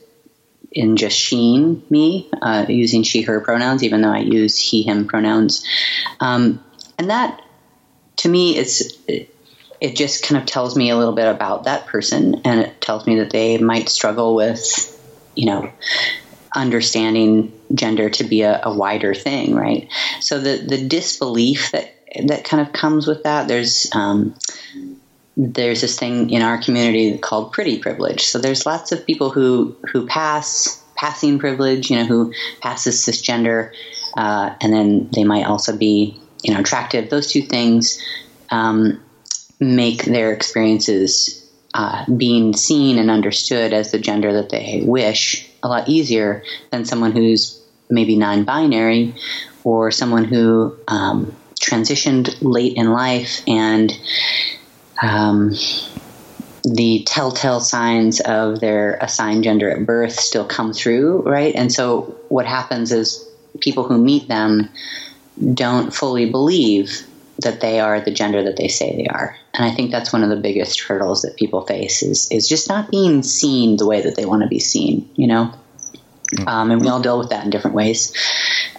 in 0.72 0.97
just 0.97 1.18
sheen 1.18 1.82
me 1.91 2.28
uh, 2.43 2.64
using 2.68 3.03
she/her 3.03 3.41
pronouns, 3.41 3.82
even 3.82 4.03
though 4.03 4.12
I 4.12 4.20
use 4.20 4.57
he/him 4.57 5.07
pronouns, 5.07 5.64
um, 6.20 6.61
and 6.97 7.11
that 7.11 7.43
to 8.18 8.28
me 8.28 8.57
it's 8.57 8.80
it, 9.09 9.28
it 9.80 9.97
just 9.97 10.22
kind 10.22 10.41
of 10.41 10.47
tells 10.47 10.76
me 10.76 10.91
a 10.91 10.97
little 10.97 11.14
bit 11.14 11.26
about 11.26 11.64
that 11.64 11.86
person, 11.86 12.41
and 12.45 12.61
it 12.61 12.80
tells 12.80 13.07
me 13.07 13.18
that 13.18 13.30
they 13.30 13.59
might 13.59 13.88
struggle 13.88 14.34
with, 14.34 14.97
you 15.34 15.47
know, 15.47 15.68
understanding 16.55 17.53
gender 17.74 18.10
to 18.10 18.24
be 18.24 18.42
a, 18.42 18.60
a 18.64 18.74
wider 18.74 19.14
thing, 19.14 19.54
right? 19.54 19.88
So 20.20 20.38
the 20.38 20.64
the 20.66 20.86
disbelief 20.86 21.70
that 21.72 21.94
that 22.26 22.44
kind 22.44 22.66
of 22.66 22.72
comes 22.72 23.06
with 23.06 23.22
that. 23.22 23.48
There's 23.48 23.88
um, 23.94 24.34
there's 25.36 25.80
this 25.80 25.98
thing 25.98 26.30
in 26.30 26.42
our 26.42 26.58
community 26.58 27.16
called 27.18 27.52
pretty 27.52 27.78
privilege. 27.78 28.22
So 28.22 28.38
there's 28.38 28.66
lots 28.66 28.92
of 28.92 29.06
people 29.06 29.30
who 29.30 29.76
who 29.92 30.06
pass 30.06 30.82
passing 30.96 31.38
privilege, 31.38 31.90
you 31.90 31.96
know, 31.96 32.04
who 32.04 32.32
passes 32.60 32.96
cisgender, 32.96 33.72
uh, 34.16 34.54
and 34.60 34.72
then 34.72 35.08
they 35.14 35.24
might 35.24 35.44
also 35.44 35.76
be 35.76 36.20
you 36.42 36.52
know 36.52 36.60
attractive. 36.60 37.10
Those 37.10 37.30
two 37.30 37.42
things 37.42 38.02
um, 38.50 39.00
make 39.60 40.04
their 40.04 40.32
experiences 40.32 41.48
uh, 41.74 42.04
being 42.16 42.54
seen 42.54 42.98
and 42.98 43.10
understood 43.10 43.72
as 43.72 43.92
the 43.92 43.98
gender 43.98 44.32
that 44.32 44.50
they 44.50 44.82
wish 44.84 45.48
a 45.62 45.68
lot 45.68 45.88
easier 45.88 46.42
than 46.70 46.84
someone 46.84 47.12
who's 47.12 47.59
maybe 47.91 48.16
non 48.16 48.45
binary 48.45 49.14
or 49.64 49.91
someone 49.91 50.24
who 50.24 50.76
um, 50.88 51.36
transitioned 51.61 52.36
late 52.41 52.76
in 52.76 52.91
life 52.91 53.43
and 53.47 53.93
um, 55.03 55.53
the 56.64 57.05
telltale 57.07 57.61
signs 57.61 58.20
of 58.20 58.61
their 58.61 58.95
assigned 59.01 59.45
gender 59.45 59.70
at 59.70 59.86
birth 59.86 60.12
still 60.12 60.45
come 60.45 60.72
through, 60.72 61.22
right? 61.22 61.55
And 61.55 61.72
so 61.72 62.16
what 62.28 62.47
happens 62.47 62.93
is 62.93 63.26
people 63.61 63.84
who 63.84 63.99
meet 63.99 64.28
them 64.28 64.68
don't 65.55 65.93
fully 65.93 66.30
believe 66.30 67.07
that 67.38 67.61
they 67.61 67.80
are 67.80 68.01
the 68.01 68.11
gender 68.11 68.43
that 68.43 68.57
they 68.57 68.68
say 68.68 68.95
they 68.97 69.07
are. 69.07 69.36
And 69.55 69.64
I 69.64 69.74
think 69.74 69.91
that's 69.91 70.12
one 70.12 70.22
of 70.22 70.28
the 70.28 70.36
biggest 70.36 70.80
hurdles 70.80 71.22
that 71.22 71.36
people 71.36 71.62
face 71.62 72.03
is 72.03 72.30
is 72.30 72.49
just 72.49 72.68
not 72.68 72.91
being 72.91 73.22
seen 73.22 73.76
the 73.76 73.86
way 73.86 74.03
that 74.03 74.16
they 74.16 74.26
want 74.26 74.43
to 74.43 74.49
be 74.49 74.59
seen, 74.59 75.09
you 75.14 75.26
know? 75.26 75.53
Um, 76.47 76.70
and 76.70 76.81
we 76.81 76.89
all 76.89 77.01
deal 77.01 77.18
with 77.18 77.31
that 77.31 77.45
in 77.45 77.51
different 77.51 77.76
ways. 77.76 78.16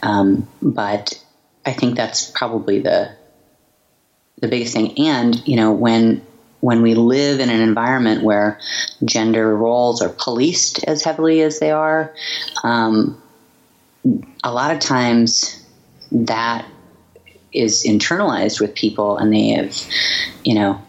Um, 0.02 0.48
but 0.62 1.22
I 1.66 1.74
think 1.74 1.96
that's 1.96 2.30
probably 2.32 2.80
the 2.80 3.12
the 4.40 4.48
biggest 4.48 4.74
thing. 4.74 4.98
And, 5.00 5.48
you 5.48 5.56
know, 5.56 5.72
when 5.72 6.26
when 6.62 6.82
we 6.82 6.94
live 6.94 7.40
in 7.40 7.50
an 7.50 7.60
environment 7.60 8.24
where 8.24 8.60
gender 9.04 9.56
roles 9.56 10.02
are 10.02 10.10
policed 10.10 10.84
as 10.84 11.04
heavily 11.04 11.42
as 11.42 11.60
they 11.60 11.72
are, 11.72 12.14
um, 12.64 13.22
a 14.44 14.52
lot 14.52 14.72
of 14.72 14.80
times 14.80 15.66
that 16.12 16.66
is 17.52 17.84
internalized 17.84 18.62
with 18.62 18.76
people 18.76 19.18
and 19.18 19.34
they 19.34 19.50
have, 19.50 19.76
you 20.44 20.54
know, 20.54 20.82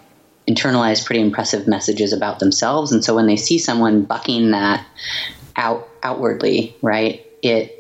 internalized 0.47 1.07
pretty 1.07 1.21
impressive 1.21 1.67
messages 1.67 2.13
about 2.13 2.39
themselves. 2.39 2.93
And 2.93 3.05
so 3.05 3.15
when 3.15 3.27
they 3.27 3.37
see 3.37 3.59
someone 3.59 4.03
bucking 4.05 4.51
that 4.51 4.85
out 5.57 5.89
outwardly, 6.03 6.77
right, 6.83 7.27
it 7.43 7.79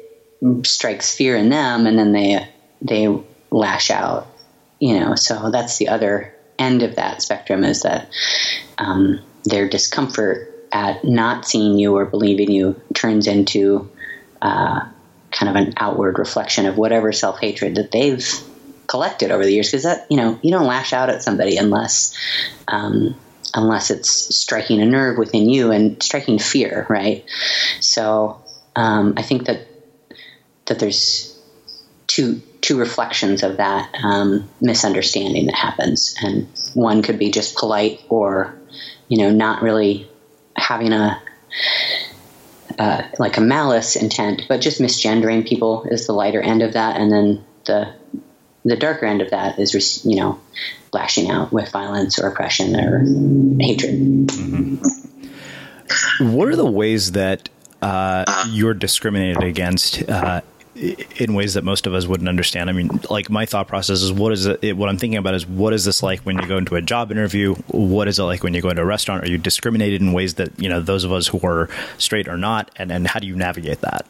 strikes 0.64 1.14
fear 1.14 1.36
in 1.36 1.48
them 1.48 1.86
and 1.86 1.98
then 1.98 2.12
they 2.12 2.48
they 2.80 3.08
lash 3.50 3.90
out. 3.90 4.26
You 4.78 4.98
know, 4.98 5.14
so 5.14 5.50
that's 5.50 5.78
the 5.78 5.88
other 5.88 6.34
end 6.58 6.82
of 6.82 6.96
that 6.96 7.22
spectrum 7.22 7.62
is 7.64 7.82
that 7.82 8.08
um, 8.78 9.20
their 9.44 9.68
discomfort 9.68 10.48
at 10.72 11.04
not 11.04 11.46
seeing 11.46 11.78
you 11.78 11.96
or 11.96 12.04
believing 12.04 12.50
you 12.50 12.80
turns 12.94 13.26
into 13.26 13.88
uh, 14.40 14.80
kind 15.30 15.48
of 15.48 15.56
an 15.56 15.74
outward 15.76 16.18
reflection 16.18 16.66
of 16.66 16.76
whatever 16.76 17.12
self 17.12 17.38
hatred 17.38 17.76
that 17.76 17.92
they've 17.92 18.26
collected 18.86 19.30
over 19.30 19.44
the 19.44 19.52
years 19.52 19.70
because 19.70 19.84
that 19.84 20.06
you 20.10 20.16
know 20.16 20.38
you 20.42 20.50
don't 20.50 20.66
lash 20.66 20.92
out 20.92 21.08
at 21.08 21.22
somebody 21.22 21.56
unless 21.56 22.16
um, 22.68 23.14
unless 23.54 23.90
it's 23.90 24.10
striking 24.34 24.80
a 24.80 24.86
nerve 24.86 25.18
within 25.18 25.48
you 25.48 25.70
and 25.70 26.02
striking 26.02 26.38
fear 26.38 26.86
right? 26.88 27.24
So 27.80 28.40
um, 28.76 29.14
I 29.16 29.22
think 29.22 29.46
that 29.46 29.66
that 30.66 30.78
there's 30.78 31.38
two 32.06 32.40
two 32.60 32.78
reflections 32.78 33.42
of 33.42 33.56
that 33.56 33.92
um, 34.02 34.48
misunderstanding 34.60 35.46
that 35.46 35.54
happens. 35.54 36.14
And 36.22 36.46
one 36.74 37.02
could 37.02 37.18
be 37.18 37.30
just 37.30 37.56
polite 37.56 38.00
or 38.08 38.54
you 39.08 39.18
know 39.18 39.30
not 39.30 39.62
really 39.62 40.08
having 40.56 40.92
a 40.92 41.20
uh, 42.78 43.02
like 43.18 43.36
a 43.36 43.40
malice 43.40 43.96
intent, 43.96 44.42
but 44.48 44.60
just 44.60 44.80
misgendering 44.80 45.46
people 45.46 45.84
is 45.90 46.06
the 46.06 46.12
lighter 46.12 46.40
end 46.40 46.62
of 46.62 46.72
that, 46.72 46.96
and 46.96 47.12
then 47.12 47.44
the 47.66 47.92
the 48.64 48.76
darker 48.76 49.06
end 49.06 49.22
of 49.22 49.30
that 49.30 49.58
is, 49.58 50.04
you 50.04 50.16
know, 50.16 50.40
lashing 50.92 51.30
out 51.30 51.52
with 51.52 51.70
violence 51.70 52.18
or 52.18 52.28
oppression 52.28 52.76
or 52.76 52.98
hatred. 53.60 54.28
Mm-hmm. 54.28 54.76
What 56.32 56.48
are 56.48 56.56
the 56.56 56.70
ways 56.70 57.12
that 57.12 57.48
uh, 57.82 58.44
you're 58.48 58.74
discriminated 58.74 59.42
against 59.42 60.08
uh, 60.08 60.40
in 60.74 61.34
ways 61.34 61.54
that 61.54 61.64
most 61.64 61.86
of 61.86 61.94
us 61.94 62.06
wouldn't 62.06 62.28
understand. 62.28 62.70
I 62.70 62.72
mean, 62.72 62.88
like 63.10 63.28
my 63.28 63.44
thought 63.44 63.68
process 63.68 64.00
is 64.00 64.12
what 64.12 64.32
is 64.32 64.46
it, 64.46 64.76
what 64.76 64.88
I'm 64.88 64.96
thinking 64.96 65.18
about 65.18 65.34
is 65.34 65.46
what 65.46 65.74
is 65.74 65.84
this 65.84 66.02
like 66.02 66.20
when 66.20 66.38
you 66.38 66.46
go 66.46 66.56
into 66.56 66.76
a 66.76 66.82
job 66.82 67.10
interview? 67.10 67.54
What 67.68 68.08
is 68.08 68.18
it 68.18 68.22
like 68.22 68.42
when 68.42 68.54
you 68.54 68.62
go 68.62 68.70
into 68.70 68.82
a 68.82 68.86
restaurant? 68.86 69.24
Are 69.24 69.28
you 69.28 69.36
discriminated 69.36 70.00
in 70.00 70.12
ways 70.12 70.34
that, 70.34 70.58
you 70.58 70.68
know, 70.68 70.80
those 70.80 71.04
of 71.04 71.12
us 71.12 71.26
who 71.26 71.40
are 71.44 71.68
straight 71.98 72.26
are 72.26 72.38
not? 72.38 72.70
And, 72.76 72.90
and 72.90 73.06
how 73.06 73.20
do 73.20 73.26
you 73.26 73.36
navigate 73.36 73.80
that? 73.82 74.06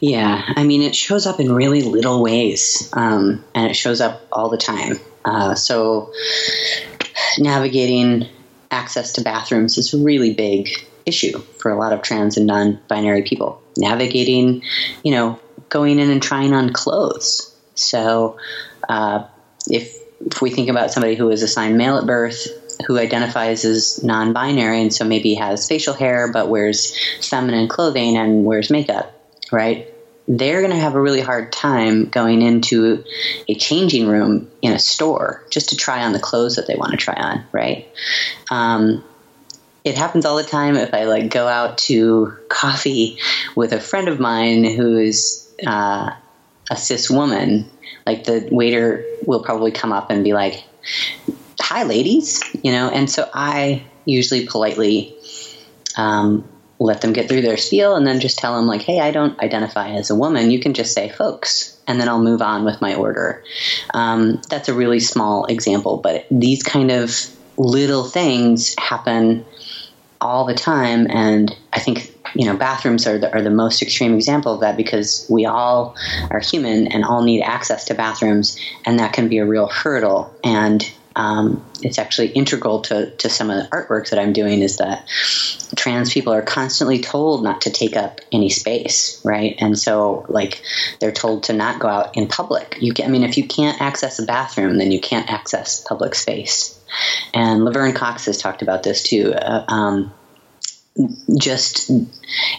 Yeah, 0.00 0.42
I 0.56 0.64
mean, 0.64 0.82
it 0.82 0.94
shows 0.94 1.26
up 1.26 1.40
in 1.40 1.52
really 1.52 1.82
little 1.82 2.22
ways, 2.22 2.88
um, 2.92 3.44
and 3.54 3.70
it 3.70 3.74
shows 3.74 4.00
up 4.00 4.26
all 4.30 4.48
the 4.48 4.56
time. 4.56 5.00
Uh, 5.24 5.54
so, 5.54 6.12
navigating 7.38 8.28
access 8.70 9.14
to 9.14 9.22
bathrooms 9.22 9.76
is 9.76 9.94
a 9.94 9.98
really 9.98 10.34
big 10.34 10.68
issue 11.04 11.38
for 11.58 11.70
a 11.70 11.78
lot 11.78 11.92
of 11.92 12.02
trans 12.02 12.36
and 12.36 12.46
non-binary 12.46 13.22
people. 13.22 13.60
Navigating, 13.76 14.62
you 15.02 15.12
know, 15.12 15.40
going 15.68 15.98
in 15.98 16.10
and 16.10 16.22
trying 16.22 16.52
on 16.52 16.72
clothes. 16.72 17.54
So, 17.74 18.38
uh, 18.88 19.26
if 19.68 19.96
if 20.20 20.42
we 20.42 20.50
think 20.50 20.68
about 20.68 20.92
somebody 20.92 21.14
who 21.14 21.30
is 21.30 21.42
assigned 21.42 21.76
male 21.78 21.96
at 21.96 22.06
birth, 22.06 22.46
who 22.86 22.98
identifies 22.98 23.64
as 23.64 24.02
non-binary, 24.02 24.80
and 24.82 24.94
so 24.94 25.04
maybe 25.04 25.34
has 25.34 25.66
facial 25.66 25.94
hair 25.94 26.30
but 26.32 26.48
wears 26.48 26.96
feminine 27.28 27.68
clothing 27.68 28.16
and 28.16 28.44
wears 28.44 28.70
makeup, 28.70 29.17
right? 29.52 29.92
They're 30.26 30.60
going 30.60 30.72
to 30.72 30.78
have 30.78 30.94
a 30.94 31.00
really 31.00 31.22
hard 31.22 31.52
time 31.52 32.06
going 32.06 32.42
into 32.42 33.04
a 33.48 33.54
changing 33.54 34.06
room 34.06 34.50
in 34.60 34.72
a 34.72 34.78
store 34.78 35.44
just 35.50 35.70
to 35.70 35.76
try 35.76 36.04
on 36.04 36.12
the 36.12 36.18
clothes 36.18 36.56
that 36.56 36.66
they 36.66 36.74
want 36.74 36.92
to 36.92 36.98
try 36.98 37.14
on, 37.14 37.44
right? 37.52 37.88
Um, 38.50 39.02
it 39.84 39.96
happens 39.96 40.26
all 40.26 40.36
the 40.36 40.42
time 40.42 40.76
if 40.76 40.92
I 40.92 41.04
like 41.04 41.30
go 41.30 41.46
out 41.46 41.78
to 41.78 42.36
coffee 42.48 43.18
with 43.54 43.72
a 43.72 43.80
friend 43.80 44.08
of 44.08 44.20
mine 44.20 44.64
who's 44.64 45.50
uh, 45.66 46.10
a 46.70 46.76
cis 46.76 47.08
woman. 47.08 47.70
Like 48.06 48.24
the 48.24 48.48
waiter 48.50 49.04
will 49.24 49.42
probably 49.42 49.70
come 49.70 49.92
up 49.92 50.10
and 50.10 50.24
be 50.24 50.34
like, 50.34 50.64
"Hi, 51.60 51.84
ladies," 51.84 52.42
you 52.62 52.72
know, 52.72 52.90
and 52.90 53.08
so 53.10 53.28
I 53.32 53.84
usually 54.04 54.46
politely 54.46 55.16
um, 55.96 56.48
let 56.78 57.00
them 57.00 57.12
get 57.12 57.28
through 57.28 57.42
their 57.42 57.56
spiel 57.56 57.96
and 57.96 58.06
then 58.06 58.20
just 58.20 58.38
tell 58.38 58.54
them 58.56 58.66
like, 58.66 58.82
"Hey, 58.82 59.00
I 59.00 59.10
don't 59.10 59.38
identify 59.40 59.90
as 59.90 60.10
a 60.10 60.14
woman. 60.14 60.50
You 60.50 60.60
can 60.60 60.74
just 60.74 60.94
say 60.94 61.08
folks." 61.08 61.76
And 61.86 62.00
then 62.00 62.08
I'll 62.08 62.22
move 62.22 62.42
on 62.42 62.64
with 62.64 62.80
my 62.80 62.94
order. 62.94 63.42
Um, 63.94 64.40
that's 64.48 64.68
a 64.68 64.74
really 64.74 65.00
small 65.00 65.46
example, 65.46 65.96
but 65.96 66.26
these 66.30 66.62
kind 66.62 66.90
of 66.90 67.14
little 67.56 68.04
things 68.04 68.74
happen 68.78 69.44
all 70.20 70.44
the 70.44 70.54
time. 70.54 71.06
And 71.10 71.54
I 71.72 71.80
think 71.80 72.14
you 72.34 72.44
know 72.44 72.56
bathrooms 72.56 73.06
are 73.06 73.18
the, 73.18 73.32
are 73.32 73.42
the 73.42 73.50
most 73.50 73.82
extreme 73.82 74.14
example 74.14 74.52
of 74.52 74.60
that 74.60 74.76
because 74.76 75.26
we 75.30 75.46
all 75.46 75.96
are 76.30 76.40
human 76.40 76.88
and 76.88 77.04
all 77.04 77.22
need 77.22 77.42
access 77.42 77.84
to 77.86 77.94
bathrooms, 77.94 78.58
and 78.84 78.98
that 78.98 79.12
can 79.12 79.28
be 79.28 79.38
a 79.38 79.46
real 79.46 79.66
hurdle. 79.66 80.32
And 80.44 80.88
um, 81.18 81.64
it's 81.82 81.98
actually 81.98 82.28
integral 82.28 82.80
to, 82.82 83.10
to 83.16 83.28
some 83.28 83.50
of 83.50 83.56
the 83.56 83.68
artwork 83.70 84.10
that 84.10 84.20
I'm 84.20 84.32
doing 84.32 84.62
is 84.62 84.76
that 84.76 85.06
trans 85.76 86.12
people 86.12 86.32
are 86.32 86.42
constantly 86.42 87.00
told 87.00 87.42
not 87.42 87.62
to 87.62 87.70
take 87.70 87.96
up 87.96 88.20
any 88.30 88.48
space, 88.48 89.20
right? 89.24 89.56
And 89.58 89.76
so, 89.76 90.24
like, 90.28 90.62
they're 91.00 91.12
told 91.12 91.44
to 91.44 91.52
not 91.52 91.80
go 91.80 91.88
out 91.88 92.16
in 92.16 92.28
public. 92.28 92.78
You 92.80 92.94
can, 92.94 93.06
I 93.06 93.08
mean, 93.08 93.24
if 93.24 93.36
you 93.36 93.46
can't 93.46 93.80
access 93.82 94.20
a 94.20 94.24
bathroom, 94.24 94.78
then 94.78 94.92
you 94.92 95.00
can't 95.00 95.28
access 95.28 95.84
public 95.84 96.14
space. 96.14 96.78
And 97.34 97.64
Laverne 97.64 97.94
Cox 97.94 98.26
has 98.26 98.38
talked 98.38 98.62
about 98.62 98.84
this 98.84 99.02
too. 99.02 99.34
Uh, 99.34 99.64
um, 99.68 100.14
just 101.36 101.90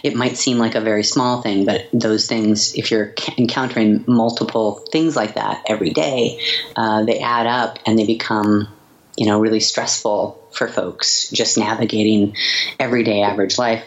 it 0.02 0.14
might 0.16 0.36
seem 0.36 0.58
like 0.58 0.74
a 0.74 0.80
very 0.80 1.04
small 1.04 1.42
thing, 1.42 1.64
but 1.64 1.88
those 1.92 2.26
things, 2.26 2.74
if 2.74 2.90
you're 2.90 3.14
encountering 3.38 4.04
multiple 4.06 4.84
things 4.90 5.16
like 5.16 5.34
that 5.34 5.64
every 5.66 5.90
day, 5.90 6.40
uh, 6.76 7.04
they 7.04 7.18
add 7.20 7.46
up 7.46 7.78
and 7.86 7.98
they 7.98 8.06
become, 8.06 8.68
you 9.16 9.26
know, 9.26 9.38
really 9.38 9.60
stressful 9.60 10.48
for 10.52 10.68
folks 10.68 11.28
just 11.30 11.58
navigating 11.58 12.36
everyday 12.78 13.22
average 13.22 13.58
life. 13.58 13.84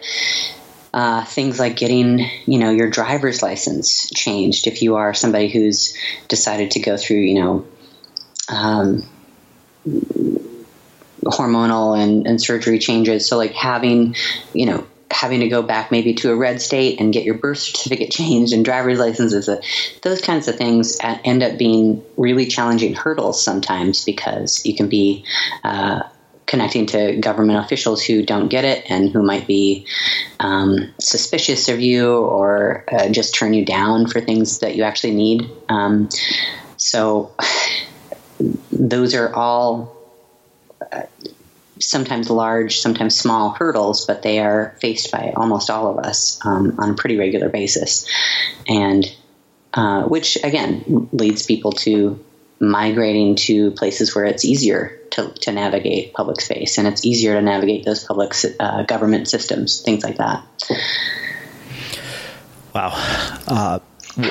Uh, 0.94 1.26
things 1.26 1.60
like 1.60 1.76
getting, 1.76 2.20
you 2.46 2.60
know, 2.60 2.70
your 2.70 2.88
driver's 2.88 3.42
license 3.42 4.08
changed 4.12 4.68
if 4.68 4.84
you 4.84 4.96
are 4.96 5.16
somebody 5.16 5.50
who's 5.50 5.98
decided 6.28 6.70
to 6.70 6.80
go 6.80 6.98
through, 6.98 7.18
you 7.18 7.42
know, 7.42 7.66
um, 8.48 9.04
hormonal 11.26 11.98
and, 11.98 12.28
and 12.28 12.42
surgery 12.42 12.80
changes. 12.80 13.28
So 13.28 13.38
like 13.38 13.54
having, 13.54 14.16
you 14.54 14.66
know, 14.66 14.86
having 15.12 15.42
to 15.42 15.48
go 15.48 15.62
back 15.62 15.92
maybe 15.92 16.14
to 16.16 16.32
a 16.32 16.36
red 16.36 16.62
state 16.62 17.00
and 17.00 17.14
get 17.14 17.24
your 17.24 17.36
birth 17.36 17.60
certificate 17.60 18.12
changed 18.20 18.54
and 18.54 18.66
driver's 18.66 19.00
licenses, 19.00 19.48
uh, 19.48 19.62
those 20.02 20.22
kinds 20.22 20.48
of 20.48 20.56
things 20.56 20.98
end 21.02 21.44
up 21.44 21.58
being 21.58 22.04
really 22.18 22.46
challenging 22.46 22.94
hurdles 22.94 23.44
sometimes 23.44 24.04
because 24.04 24.66
you 24.66 24.76
can 24.76 24.90
be 24.90 25.24
uh, 25.64 26.02
connecting 26.46 26.86
to 26.86 27.16
government 27.18 27.64
officials 27.64 28.04
who 28.04 28.24
don't 28.26 28.50
get 28.50 28.66
it 28.66 28.86
and 28.90 29.10
who 29.10 29.24
might 29.24 29.48
be 29.48 29.86
um, 30.40 30.94
suspicious 31.00 31.70
of 31.70 31.80
you 31.80 32.18
or 32.18 32.84
uh, 32.92 33.10
just 33.10 33.34
turn 33.34 33.54
you 33.54 33.66
down 33.66 34.08
for 34.08 34.20
things 34.20 34.60
that 34.60 34.76
you 34.76 34.84
actually 34.84 35.16
need. 35.16 35.50
Um, 35.70 36.10
so 36.78 37.34
those 38.72 39.16
are 39.16 39.34
all 39.34 39.93
sometimes 41.80 42.30
large, 42.30 42.80
sometimes 42.80 43.18
small 43.18 43.52
hurdles, 43.52 44.06
but 44.06 44.22
they 44.22 44.40
are 44.40 44.76
faced 44.80 45.12
by 45.12 45.34
almost 45.36 45.70
all 45.70 45.88
of 45.88 46.06
us 46.06 46.40
um, 46.46 46.76
on 46.80 46.92
a 46.92 46.94
pretty 46.94 47.18
regular 47.18 47.50
basis. 47.50 48.10
And 48.68 49.06
uh, 49.74 50.04
which, 50.04 50.38
again, 50.44 51.10
leads 51.12 51.46
people 51.46 51.72
to 51.72 52.24
migrating 52.60 53.36
to 53.36 53.72
places 53.72 54.16
where 54.16 54.26
it's 54.26 54.46
easier 54.46 55.00
to, 55.12 55.32
to 55.42 55.52
navigate 55.52 56.14
public 56.14 56.40
space 56.40 56.78
and 56.78 56.88
it's 56.88 57.06
easier 57.06 57.34
to 57.34 57.42
navigate 57.42 57.84
those 57.84 58.04
public 58.04 58.34
uh, 58.60 58.84
government 58.84 59.28
systems, 59.28 59.82
things 59.82 60.04
like 60.04 60.18
that. 60.18 60.46
Wow. 62.74 62.92
Uh, 63.48 63.80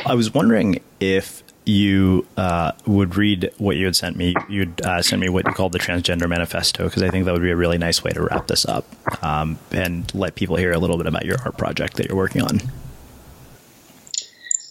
I 0.07 0.15
was 0.15 0.33
wondering 0.33 0.81
if 1.01 1.42
you 1.65 2.27
uh, 2.37 2.73
would 2.87 3.17
read 3.17 3.53
what 3.59 3.77
you 3.77 3.85
had 3.85 3.97
sent 3.97 4.17
me. 4.17 4.35
You'd 4.49 4.81
uh, 4.83 5.03
send 5.03 5.21
me 5.21 5.29
what 5.29 5.47
you 5.47 5.53
called 5.53 5.73
the 5.73 5.79
Transgender 5.79 6.29
Manifesto, 6.29 6.85
because 6.85 7.03
I 7.03 7.11
think 7.11 7.25
that 7.27 7.33
would 7.33 7.43
be 7.43 7.51
a 7.51 7.57
really 7.57 7.79
nice 7.79 8.03
way 8.03 8.11
to 8.13 8.23
wrap 8.23 8.49
this 8.49 8.67
up 8.67 8.85
um, 9.25 9.59
and 9.71 10.13
let 10.15 10.35
people 10.35 10.57
hear 10.57 10.73
a 10.73 10.79
little 10.79 10.97
bit 10.97 11.07
about 11.07 11.25
your 11.25 11.39
art 11.45 11.57
project 11.57 11.97
that 11.97 12.09
you're 12.09 12.17
working 12.17 12.43
on. 12.43 12.61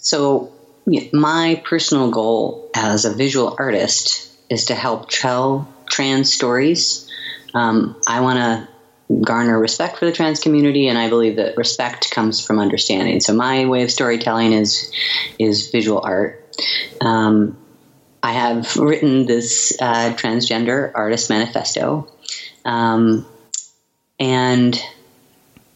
So, 0.01 0.51
my 1.13 1.61
personal 1.63 2.11
goal 2.11 2.69
as 2.75 3.05
a 3.05 3.13
visual 3.13 3.55
artist 3.57 4.29
is 4.49 4.65
to 4.65 4.75
help 4.75 5.09
tell 5.09 5.67
trans 5.89 6.33
stories. 6.33 7.09
Um, 7.53 7.95
I 8.07 8.21
want 8.21 8.37
to 8.39 8.67
garner 9.21 9.59
respect 9.59 9.97
for 9.97 10.05
the 10.05 10.11
trans 10.11 10.39
community, 10.39 10.87
and 10.87 10.97
I 10.97 11.09
believe 11.09 11.35
that 11.37 11.57
respect 11.57 12.11
comes 12.11 12.45
from 12.45 12.59
understanding. 12.59 13.19
So 13.19 13.33
my 13.33 13.65
way 13.65 13.83
of 13.83 13.91
storytelling 13.91 14.53
is 14.53 14.91
is 15.39 15.69
visual 15.69 16.01
art. 16.03 16.40
Um, 16.99 17.57
I 18.23 18.33
have 18.33 18.75
written 18.75 19.25
this 19.25 19.73
uh, 19.81 20.13
transgender 20.15 20.91
artist 20.93 21.29
manifesto, 21.29 22.07
um, 22.65 23.25
and 24.19 24.79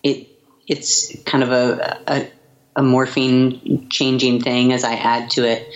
it 0.03 0.27
it's 0.67 1.15
kind 1.25 1.43
of 1.43 1.51
a, 1.51 1.97
a, 2.07 2.27
a, 2.75 2.83
morphine, 2.83 3.87
changing 3.89 4.41
thing 4.41 4.73
as 4.73 4.83
I 4.83 4.95
add 4.95 5.31
to 5.31 5.43
it. 5.43 5.67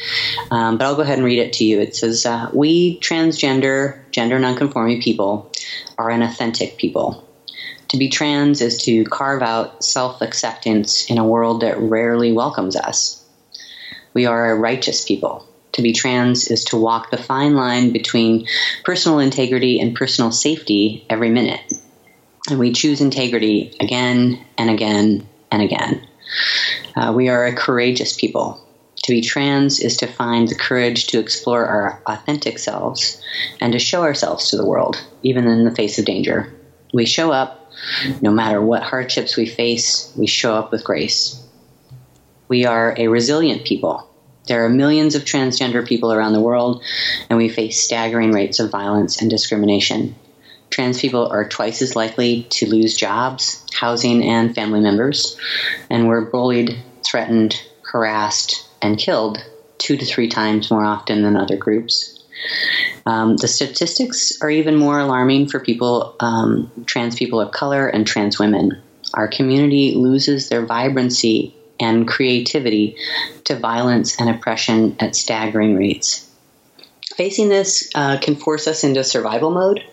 Um, 0.51 0.77
but 0.77 0.85
I'll 0.85 0.95
go 0.95 1.01
ahead 1.01 1.17
and 1.17 1.25
read 1.25 1.39
it 1.39 1.53
to 1.53 1.63
you. 1.65 1.79
It 1.79 1.95
says, 1.95 2.25
uh, 2.25 2.49
"We 2.53 2.99
transgender, 2.99 3.97
gender 4.11 4.37
nonconforming 4.37 5.01
people 5.01 5.47
are 5.97 6.09
an 6.09 6.21
authentic 6.21 6.77
people." 6.77 7.23
To 7.89 7.97
be 7.97 8.09
trans 8.09 8.61
is 8.61 8.77
to 8.83 9.03
carve 9.05 9.41
out 9.41 9.83
self 9.83 10.21
acceptance 10.21 11.09
in 11.09 11.17
a 11.17 11.25
world 11.25 11.61
that 11.61 11.79
rarely 11.79 12.31
welcomes 12.31 12.75
us. 12.75 13.18
We 14.19 14.25
are 14.25 14.51
a 14.51 14.55
righteous 14.55 15.05
people. 15.05 15.47
To 15.71 15.81
be 15.81 15.93
trans 15.93 16.51
is 16.51 16.65
to 16.65 16.77
walk 16.77 17.09
the 17.09 17.15
fine 17.15 17.55
line 17.55 17.93
between 17.93 18.47
personal 18.83 19.19
integrity 19.19 19.79
and 19.79 19.95
personal 19.95 20.33
safety 20.33 21.05
every 21.09 21.29
minute. 21.29 21.61
And 22.49 22.59
we 22.59 22.73
choose 22.73 22.99
integrity 22.99 23.71
again 23.79 24.45
and 24.57 24.69
again 24.69 25.25
and 25.49 25.61
again. 25.61 26.05
Uh, 26.97 27.13
we 27.15 27.29
are 27.29 27.45
a 27.45 27.55
courageous 27.55 28.17
people. 28.17 28.59
To 29.03 29.13
be 29.13 29.21
trans 29.21 29.79
is 29.79 29.95
to 29.95 30.07
find 30.07 30.49
the 30.49 30.55
courage 30.55 31.07
to 31.07 31.19
explore 31.19 31.65
our 31.65 32.03
authentic 32.05 32.59
selves 32.59 33.23
and 33.61 33.71
to 33.71 33.79
show 33.79 34.03
ourselves 34.03 34.49
to 34.49 34.57
the 34.57 34.65
world, 34.65 35.01
even 35.23 35.47
in 35.47 35.63
the 35.63 35.71
face 35.73 35.97
of 35.97 36.03
danger. 36.03 36.53
We 36.93 37.05
show 37.05 37.31
up 37.31 37.71
no 38.19 38.31
matter 38.31 38.61
what 38.61 38.83
hardships 38.83 39.37
we 39.37 39.45
face, 39.45 40.11
we 40.17 40.27
show 40.27 40.55
up 40.55 40.73
with 40.73 40.83
grace. 40.83 41.41
We 42.49 42.65
are 42.65 42.95
a 42.97 43.07
resilient 43.07 43.63
people. 43.63 44.08
There 44.49 44.65
are 44.65 44.69
millions 44.69 45.13
of 45.13 45.25
transgender 45.25 45.87
people 45.87 46.11
around 46.11 46.33
the 46.33 46.41
world, 46.41 46.83
and 47.29 47.37
we 47.37 47.49
face 47.49 47.79
staggering 47.79 48.31
rates 48.31 48.59
of 48.59 48.71
violence 48.71 49.21
and 49.21 49.29
discrimination. 49.29 50.15
Trans 50.71 50.99
people 50.99 51.27
are 51.27 51.47
twice 51.47 51.83
as 51.83 51.95
likely 51.95 52.47
to 52.49 52.67
lose 52.67 52.97
jobs, 52.97 53.63
housing, 53.71 54.23
and 54.23 54.53
family 54.55 54.79
members, 54.79 55.37
and 55.91 56.07
we're 56.07 56.25
bullied, 56.25 56.75
threatened, 57.05 57.61
harassed, 57.83 58.67
and 58.81 58.97
killed 58.97 59.37
two 59.77 59.95
to 59.97 60.05
three 60.05 60.27
times 60.27 60.71
more 60.71 60.83
often 60.83 61.21
than 61.21 61.37
other 61.37 61.55
groups. 61.55 62.19
Um, 63.05 63.37
the 63.37 63.47
statistics 63.47 64.41
are 64.41 64.49
even 64.49 64.75
more 64.75 64.99
alarming 64.99 65.49
for 65.49 65.59
people, 65.59 66.15
um, 66.21 66.71
trans 66.87 67.15
people 67.15 67.39
of 67.39 67.51
color, 67.51 67.87
and 67.87 68.05
trans 68.05 68.39
women. 68.39 68.81
Our 69.13 69.27
community 69.27 69.93
loses 69.93 70.49
their 70.49 70.65
vibrancy 70.65 71.55
and 71.79 72.07
creativity 72.07 72.95
to 73.45 73.57
violence 73.57 74.19
and 74.19 74.29
oppression 74.29 74.95
at 74.99 75.15
staggering 75.15 75.75
rates. 75.75 76.25
Facing 77.15 77.49
this 77.49 77.89
uh, 77.95 78.17
can 78.17 78.35
force 78.35 78.67
us 78.67 78.83
into 78.83 79.03
survival 79.03 79.51
mode, 79.51 79.83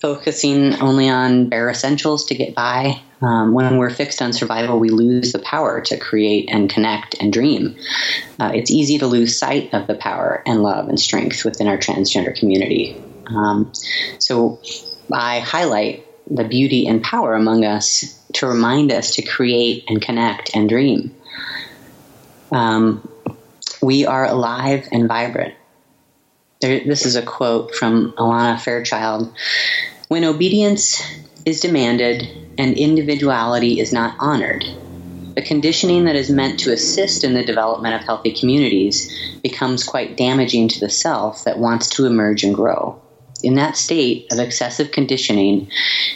focusing 0.00 0.74
only 0.80 1.08
on 1.08 1.48
bare 1.48 1.68
essentials 1.68 2.26
to 2.26 2.34
get 2.34 2.54
by. 2.54 3.00
Um, 3.20 3.52
when 3.52 3.78
we're 3.78 3.90
fixed 3.90 4.22
on 4.22 4.32
survival, 4.32 4.78
we 4.78 4.90
lose 4.90 5.32
the 5.32 5.38
power 5.38 5.80
to 5.82 5.98
create 5.98 6.48
and 6.50 6.70
connect 6.70 7.16
and 7.20 7.32
dream. 7.32 7.76
Uh, 8.38 8.52
it's 8.54 8.70
easy 8.70 8.98
to 8.98 9.06
lose 9.06 9.38
sight 9.38 9.72
of 9.74 9.86
the 9.86 9.94
power 9.94 10.42
and 10.46 10.62
love 10.62 10.88
and 10.88 10.98
strength 10.98 11.44
within 11.44 11.68
our 11.68 11.78
transgender 11.78 12.34
community. 12.34 12.96
Um, 13.26 13.72
so 14.18 14.60
I 15.12 15.40
highlight 15.40 16.03
the 16.30 16.44
beauty 16.44 16.86
and 16.86 17.02
power 17.02 17.34
among 17.34 17.64
us 17.64 18.20
to 18.34 18.46
remind 18.46 18.92
us 18.92 19.16
to 19.16 19.22
create 19.22 19.84
and 19.88 20.00
connect 20.00 20.54
and 20.54 20.68
dream. 20.68 21.14
Um, 22.50 23.08
we 23.82 24.06
are 24.06 24.24
alive 24.24 24.88
and 24.92 25.08
vibrant. 25.08 25.54
There, 26.60 26.80
this 26.84 27.04
is 27.04 27.16
a 27.16 27.22
quote 27.22 27.74
from 27.74 28.12
Alana 28.12 28.60
Fairchild. 28.60 29.34
When 30.08 30.24
obedience 30.24 31.02
is 31.44 31.60
demanded 31.60 32.26
and 32.56 32.76
individuality 32.78 33.80
is 33.80 33.92
not 33.92 34.16
honored, 34.18 34.64
the 35.34 35.42
conditioning 35.42 36.04
that 36.04 36.16
is 36.16 36.30
meant 36.30 36.60
to 36.60 36.72
assist 36.72 37.24
in 37.24 37.34
the 37.34 37.44
development 37.44 37.94
of 37.94 38.02
healthy 38.02 38.32
communities 38.32 39.38
becomes 39.42 39.82
quite 39.82 40.16
damaging 40.16 40.68
to 40.68 40.80
the 40.80 40.88
self 40.88 41.44
that 41.44 41.58
wants 41.58 41.90
to 41.90 42.06
emerge 42.06 42.44
and 42.44 42.54
grow. 42.54 43.00
In 43.44 43.56
that 43.56 43.76
state 43.76 44.32
of 44.32 44.38
excessive 44.38 44.90
conditioning, 44.90 45.70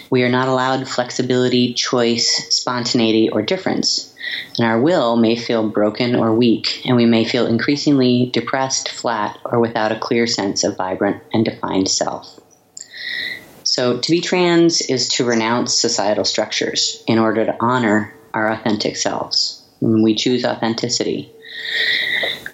we 0.08 0.22
are 0.22 0.30
not 0.30 0.48
allowed 0.48 0.88
flexibility, 0.88 1.74
choice, 1.74 2.46
spontaneity, 2.48 3.28
or 3.28 3.42
difference. 3.42 4.14
And 4.56 4.66
our 4.66 4.80
will 4.80 5.16
may 5.16 5.36
feel 5.36 5.68
broken 5.68 6.16
or 6.16 6.34
weak, 6.34 6.86
and 6.86 6.96
we 6.96 7.04
may 7.04 7.26
feel 7.26 7.46
increasingly 7.46 8.30
depressed, 8.32 8.88
flat, 8.88 9.38
or 9.44 9.60
without 9.60 9.92
a 9.92 9.98
clear 9.98 10.26
sense 10.26 10.64
of 10.64 10.78
vibrant 10.78 11.22
and 11.30 11.44
defined 11.44 11.88
self. 11.88 12.40
So, 13.62 13.98
to 13.98 14.10
be 14.10 14.22
trans 14.22 14.80
is 14.80 15.08
to 15.08 15.26
renounce 15.26 15.78
societal 15.78 16.24
structures 16.24 17.04
in 17.06 17.18
order 17.18 17.44
to 17.44 17.56
honor 17.60 18.14
our 18.32 18.50
authentic 18.50 18.96
selves. 18.96 19.62
We 19.82 20.14
choose 20.14 20.46
authenticity. 20.46 21.30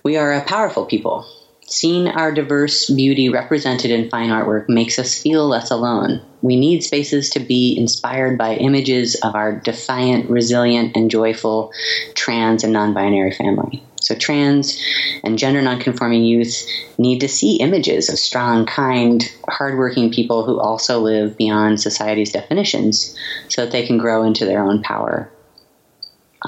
We 0.03 0.17
are 0.17 0.33
a 0.33 0.45
powerful 0.45 0.85
people. 0.85 1.27
Seeing 1.75 2.07
our 2.07 2.31
diverse 2.31 2.89
beauty 2.89 3.29
represented 3.29 3.91
in 3.91 4.09
fine 4.09 4.31
artwork 4.31 4.69
makes 4.69 4.97
us 4.97 5.21
feel 5.21 5.49
less 5.49 5.73
alone. 5.73 6.23
We 6.41 6.55
need 6.55 6.85
spaces 6.85 7.31
to 7.31 7.41
be 7.41 7.77
inspired 7.77 8.39
by 8.39 8.55
images 8.55 9.17
of 9.17 9.35
our 9.35 9.59
defiant, 9.59 10.31
resilient, 10.31 10.97
and 10.97 11.11
joyful 11.11 11.73
trans 12.15 12.63
and 12.63 12.73
non 12.73 12.95
binary 12.95 13.33
family. 13.33 13.83
So, 14.01 14.15
trans 14.15 14.81
and 15.25 15.37
gender 15.37 15.61
nonconforming 15.63 16.23
youth 16.23 16.65
need 16.97 17.19
to 17.23 17.29
see 17.29 17.57
images 17.57 18.09
of 18.09 18.21
strong, 18.21 18.67
kind, 18.67 19.29
hardworking 19.49 20.13
people 20.13 20.47
who 20.47 20.61
also 20.61 21.01
live 21.01 21.37
beyond 21.37 21.81
society's 21.81 22.31
definitions 22.31 23.19
so 23.49 23.65
that 23.65 23.73
they 23.73 23.85
can 23.85 23.99
grow 23.99 24.23
into 24.23 24.45
their 24.45 24.63
own 24.63 24.81
power. 24.85 25.29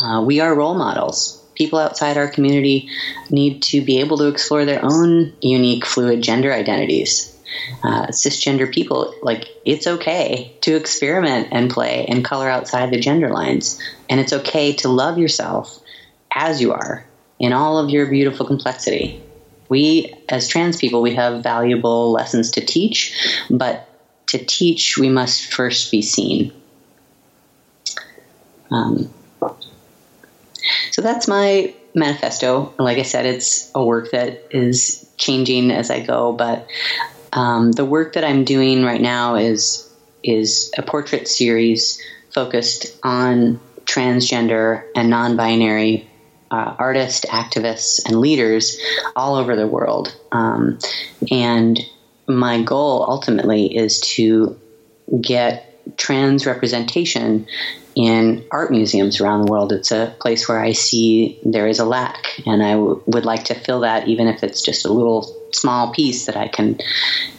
Uh, 0.01 0.23
we 0.25 0.39
are 0.39 0.55
role 0.55 0.77
models. 0.77 1.43
People 1.57 1.79
outside 1.79 2.17
our 2.17 2.29
community 2.29 2.89
need 3.31 3.63
to 3.63 3.81
be 3.81 4.01
able 4.01 4.19
to 4.19 4.29
explore 4.29 4.65
their 4.65 4.85
own 4.85 5.33
unique, 5.41 5.85
fluid 5.85 6.23
gender 6.23 6.53
identities. 6.53 7.33
Uh, 7.83 8.09
cisgender 8.09 8.71
people, 8.71 9.15
like, 9.23 9.49
it's 9.65 9.87
okay 9.87 10.55
to 10.61 10.77
experiment 10.77 11.49
and 11.53 11.71
play 11.71 12.05
and 12.07 12.25
color 12.25 12.49
outside 12.49 12.91
the 12.91 13.01
gender 13.01 13.31
lines. 13.31 13.81
And 14.11 14.21
it's 14.21 14.33
okay 14.33 14.75
to 14.75 14.89
love 14.89 15.19
yourself 15.19 15.79
as 16.31 16.61
you 16.61 16.73
are 16.73 17.07
in 17.39 17.53
all 17.53 17.79
of 17.79 17.91
your 17.91 18.07
beautiful 18.07 18.47
complexity. 18.47 19.23
We, 19.69 20.15
as 20.29 20.49
trans 20.49 20.77
people, 20.77 21.03
we 21.03 21.15
have 21.15 21.43
valuable 21.43 22.13
lessons 22.13 22.53
to 22.53 22.61
teach, 22.61 23.45
but 23.51 23.89
to 24.29 24.39
teach, 24.39 24.99
we 24.99 25.09
must 25.09 25.53
first 25.53 25.91
be 25.91 26.03
seen. 26.03 26.53
Um, 28.71 29.09
so 30.91 31.03
that's 31.03 31.29
my 31.29 31.75
manifesto. 31.95 32.73
Like 32.79 32.99
I 32.99 33.03
said, 33.03 33.27
it's 33.27 33.71
a 33.75 33.85
work 33.85 34.11
that 34.13 34.47
is 34.51 35.09
changing 35.17 35.71
as 35.71 35.91
I 35.91 36.05
go, 36.05 36.33
but 36.33 36.67
um, 37.33 37.73
the 37.73 37.85
work 37.85 38.15
that 38.15 38.25
I'm 38.25 38.45
doing 38.45 38.85
right 38.85 39.01
now 39.01 39.37
is 39.37 39.83
is 40.23 40.73
a 40.77 40.83
portrait 40.83 41.29
series 41.29 42.03
focused 42.33 42.99
on 43.05 43.61
transgender 43.85 44.85
and 44.97 45.09
non-binary 45.09 46.09
uh, 46.51 46.75
artists, 46.79 47.25
activists, 47.27 48.05
and 48.07 48.21
leaders 48.21 48.79
all 49.15 49.37
over 49.37 49.57
the 49.57 49.67
world. 49.67 50.15
Um, 50.33 50.79
and 51.31 51.79
my 52.27 52.63
goal 52.63 53.05
ultimately 53.09 53.77
is 53.77 54.01
to 54.01 54.59
get 55.21 55.76
trans 55.97 56.47
representation 56.47 57.47
in 57.95 58.45
art 58.51 58.71
museums 58.71 59.21
around 59.21 59.45
the 59.45 59.51
world. 59.51 59.73
It's 59.73 59.91
a 59.91 60.15
place 60.21 60.49
where 60.49 60.61
I 60.61 60.73
see 60.73 61.41
there 61.45 61.67
is 61.67 61.79
a 61.79 61.85
lack, 61.85 62.41
and 62.47 62.63
I 62.63 62.73
w- 62.73 63.03
would 63.07 63.25
like 63.25 63.45
to 63.45 63.55
fill 63.55 63.81
that, 63.81 64.07
even 64.09 64.29
if 64.29 64.43
it's 64.43 64.63
just 64.63 64.85
a 64.85 64.93
little 64.93 65.35
small 65.53 65.93
piece 65.93 66.27
that 66.27 66.37
I 66.37 66.49
can 66.49 66.79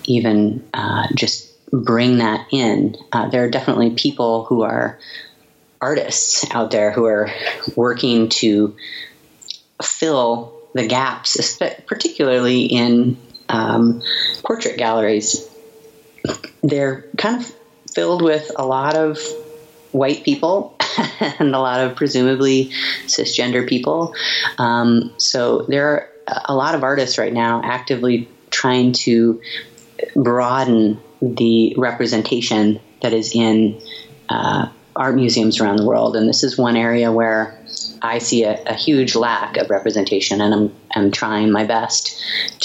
even 0.06 0.68
uh, 0.74 1.08
just 1.16 1.54
bring 1.72 2.18
that 2.20 2.48
in. 2.52 2.96
Uh, 3.12 3.30
there 3.30 3.44
are 3.44 3.50
definitely 3.50 3.92
people 3.92 4.46
who 4.46 4.64
are 4.64 5.00
artists 5.80 6.46
out 6.52 6.72
there 6.72 6.92
who 6.92 7.06
are 7.06 7.30
working 7.76 8.30
to 8.30 8.76
fill 9.82 10.60
the 10.74 10.88
gaps, 10.88 11.60
particularly 11.86 12.66
in 12.66 13.18
um, 13.50 14.02
portrait 14.44 14.78
galleries. 14.78 15.48
They're 16.64 17.06
kind 17.18 17.42
of 17.42 17.57
filled 17.98 18.22
with 18.22 18.52
a 18.56 18.64
lot 18.64 18.96
of 18.96 19.18
white 19.92 20.24
people 20.24 20.76
and 21.40 21.56
a 21.56 21.60
lot 21.60 21.80
of 21.80 21.96
presumably 21.96 22.66
cisgender 23.08 23.68
people. 23.68 24.14
Um, 24.60 25.16
so 25.18 25.64
there 25.64 25.88
are 25.88 26.10
a 26.46 26.54
lot 26.54 26.76
of 26.76 26.84
artists 26.84 27.18
right 27.18 27.34
now 27.34 27.60
actively 27.64 28.30
trying 28.52 28.92
to 28.92 29.42
broaden 30.16 31.00
the 31.24 31.74
representation 31.76 32.80
that 33.02 33.14
is 33.14 33.34
in 33.34 33.82
uh, 34.30 34.70
art 34.96 35.16
museums 35.16 35.60
around 35.60 35.78
the 35.78 35.86
world. 35.86 36.16
And 36.16 36.30
this 36.30 36.44
is 36.44 36.56
one 36.56 36.76
area 36.76 37.12
where 37.12 37.60
I 38.00 38.20
see 38.20 38.44
a, 38.44 38.62
a 38.64 38.76
huge 38.76 39.16
lack 39.16 39.58
of 39.58 39.72
representation, 39.72 40.40
and 40.40 40.54
I'm, 40.54 40.76
I'm 40.94 41.12
trying 41.12 41.52
my 41.52 41.64
best 41.64 42.22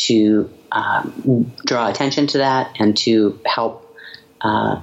to 0.08 0.50
um, 0.70 1.50
draw 1.64 1.88
attention 1.88 2.26
to 2.26 2.38
that 2.38 2.76
and 2.78 2.94
to 2.98 3.40
help 3.46 3.96
uh, 4.42 4.82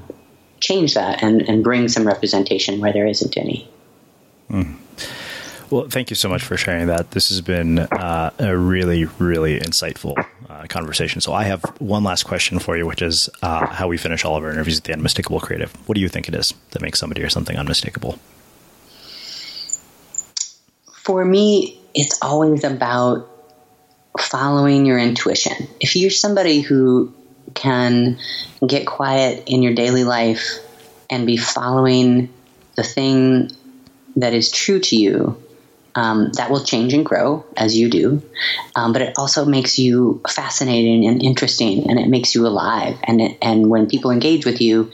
change 0.70 0.93
that 0.93 1.24
and, 1.24 1.41
and 1.49 1.63
bring 1.63 1.88
some 1.89 2.05
representation 2.05 2.80
where 2.80 2.93
there 2.93 3.07
isn't 3.07 3.36
any. 3.38 3.67
Mm. 4.51 4.76
Well, 5.70 5.88
thank 5.88 6.09
you 6.09 6.15
so 6.15 6.30
much 6.30 6.43
for 6.43 6.57
sharing 6.57 6.88
that. 6.88 7.11
This 7.11 7.30
has 7.30 7.41
been 7.41 7.80
uh, 7.80 8.32
a 8.39 8.57
really, 8.57 9.05
really 9.05 9.59
insightful 9.59 10.15
uh, 10.49 10.65
conversation. 10.67 11.22
So, 11.22 11.32
I 11.34 11.43
have 11.43 11.61
one 11.80 12.03
last 12.03 12.24
question 12.24 12.57
for 12.57 12.76
you, 12.76 12.88
which 12.88 13.03
is 13.03 13.30
uh, 13.43 13.67
how 13.67 13.88
we 13.88 13.97
finish 13.97 14.26
all 14.26 14.36
of 14.36 14.43
our 14.43 14.51
interviews 14.51 14.80
at 14.80 14.86
the 14.86 14.93
Unmistakable 14.93 15.39
Creative. 15.39 15.72
What 15.88 15.93
do 15.95 16.01
you 16.01 16.09
think 16.09 16.28
it 16.28 16.34
is 16.34 16.53
that 16.72 16.82
makes 16.82 16.99
somebody 16.99 17.22
or 17.22 17.30
something 17.30 17.55
unmistakable? 17.55 18.17
For 21.03 21.24
me, 21.24 21.80
it's 21.93 22.17
always 22.22 22.63
about 22.63 23.30
following 24.20 24.88
your 24.88 24.97
intuition. 24.97 25.67
If 25.80 25.95
you're 25.95 26.09
somebody 26.09 26.61
who 26.61 27.13
can 27.53 28.19
get 28.65 28.85
quiet 28.85 29.43
in 29.47 29.63
your 29.63 29.73
daily 29.73 30.03
life 30.03 30.59
and 31.09 31.25
be 31.25 31.37
following 31.37 32.29
the 32.75 32.83
thing 32.83 33.51
that 34.15 34.33
is 34.33 34.51
true 34.51 34.79
to 34.79 34.95
you, 34.95 35.41
um, 35.95 36.31
that 36.33 36.51
will 36.51 36.63
change 36.63 36.93
and 36.93 37.05
grow 37.05 37.45
as 37.57 37.77
you 37.77 37.89
do. 37.89 38.21
Um, 38.75 38.93
but 38.93 39.01
it 39.01 39.13
also 39.17 39.45
makes 39.45 39.79
you 39.79 40.21
fascinating 40.29 41.07
and 41.07 41.21
interesting, 41.21 41.89
and 41.89 41.99
it 41.99 42.07
makes 42.07 42.35
you 42.35 42.45
alive. 42.45 42.97
And 43.03 43.21
it, 43.21 43.37
and 43.41 43.69
when 43.69 43.87
people 43.87 44.11
engage 44.11 44.45
with 44.45 44.61
you, 44.61 44.91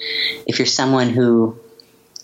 if 0.48 0.60
you're 0.60 0.66
someone 0.66 1.10
who 1.10 1.58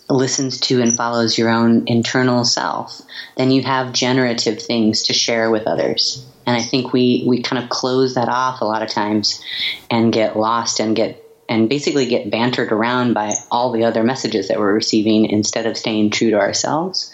listens 0.08 0.60
to 0.60 0.80
and 0.82 0.94
follows 0.94 1.38
your 1.38 1.48
own 1.48 1.84
internal 1.86 2.44
self, 2.44 3.00
then 3.36 3.50
you 3.50 3.62
have 3.62 3.92
generative 3.92 4.60
things 4.60 5.02
to 5.04 5.12
share 5.12 5.50
with 5.50 5.66
others. 5.66 6.26
And 6.46 6.56
I 6.56 6.62
think 6.62 6.92
we, 6.92 7.24
we 7.26 7.42
kind 7.42 7.62
of 7.62 7.70
close 7.70 8.14
that 8.14 8.28
off 8.28 8.60
a 8.60 8.64
lot 8.64 8.82
of 8.82 8.88
times 8.88 9.42
and 9.90 10.12
get 10.12 10.36
lost 10.36 10.80
and 10.80 10.96
get 10.96 11.18
and 11.48 11.68
basically 11.68 12.06
get 12.06 12.30
bantered 12.30 12.72
around 12.72 13.12
by 13.12 13.34
all 13.50 13.72
the 13.72 13.84
other 13.84 14.02
messages 14.02 14.48
that 14.48 14.58
we're 14.58 14.72
receiving 14.72 15.26
instead 15.26 15.66
of 15.66 15.76
staying 15.76 16.10
true 16.10 16.30
to 16.30 16.38
ourselves. 16.38 17.12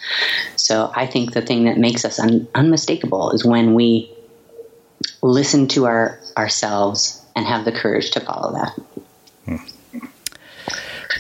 So 0.55 0.93
I 0.95 1.07
think 1.07 1.33
the 1.33 1.43
thing 1.43 1.65
that 1.65 1.77
makes 1.77 2.05
us 2.05 2.21
un- 2.21 2.47
unmistakable 2.55 3.33
is 3.33 3.45
when 3.45 3.75
we 3.75 4.13
listen 5.23 5.67
to 5.69 5.87
our 5.87 6.21
ourselves 6.37 7.25
and 7.35 7.47
have 7.47 7.65
the 7.65 7.73
courage 7.73 8.13
to 8.13 8.21
follow 8.21 8.53
that. 8.53 8.79
Hmm. 9.45 9.57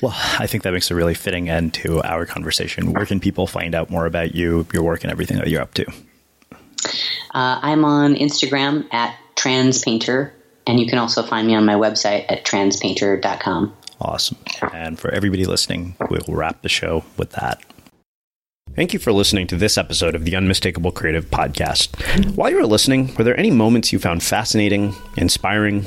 Well, 0.00 0.14
I 0.38 0.46
think 0.46 0.62
that 0.62 0.72
makes 0.72 0.90
a 0.90 0.94
really 0.94 1.14
fitting 1.14 1.48
end 1.48 1.74
to 1.74 2.00
our 2.02 2.24
conversation. 2.24 2.92
Where 2.92 3.04
can 3.04 3.18
people 3.18 3.48
find 3.48 3.74
out 3.74 3.90
more 3.90 4.06
about 4.06 4.34
you, 4.34 4.66
your 4.72 4.84
work, 4.84 5.02
and 5.02 5.10
everything 5.10 5.38
that 5.38 5.48
you're 5.48 5.62
up 5.62 5.74
to? 5.74 5.86
Uh, 7.34 7.60
I'm 7.62 7.84
on 7.84 8.14
Instagram 8.14 8.92
at 8.92 9.16
transpainter, 9.36 10.32
and 10.66 10.80
you 10.80 10.86
can 10.86 10.98
also 10.98 11.22
find 11.22 11.46
me 11.46 11.54
on 11.54 11.64
my 11.64 11.74
website 11.74 12.26
at 12.28 12.44
transpainter.com. 12.44 13.74
Awesome. 14.00 14.38
And 14.72 14.98
for 14.98 15.10
everybody 15.10 15.44
listening, 15.44 15.96
we'll 16.08 16.22
wrap 16.28 16.62
the 16.62 16.68
show 16.68 17.04
with 17.16 17.30
that. 17.32 17.62
Thank 18.74 18.92
you 18.92 19.00
for 19.00 19.12
listening 19.12 19.48
to 19.48 19.56
this 19.56 19.76
episode 19.76 20.14
of 20.14 20.24
the 20.24 20.36
Unmistakable 20.36 20.92
Creative 20.92 21.24
Podcast. 21.28 22.36
While 22.36 22.50
you 22.50 22.56
were 22.56 22.66
listening, 22.66 23.12
were 23.16 23.24
there 23.24 23.38
any 23.38 23.50
moments 23.50 23.92
you 23.92 23.98
found 23.98 24.22
fascinating, 24.22 24.94
inspiring, 25.16 25.86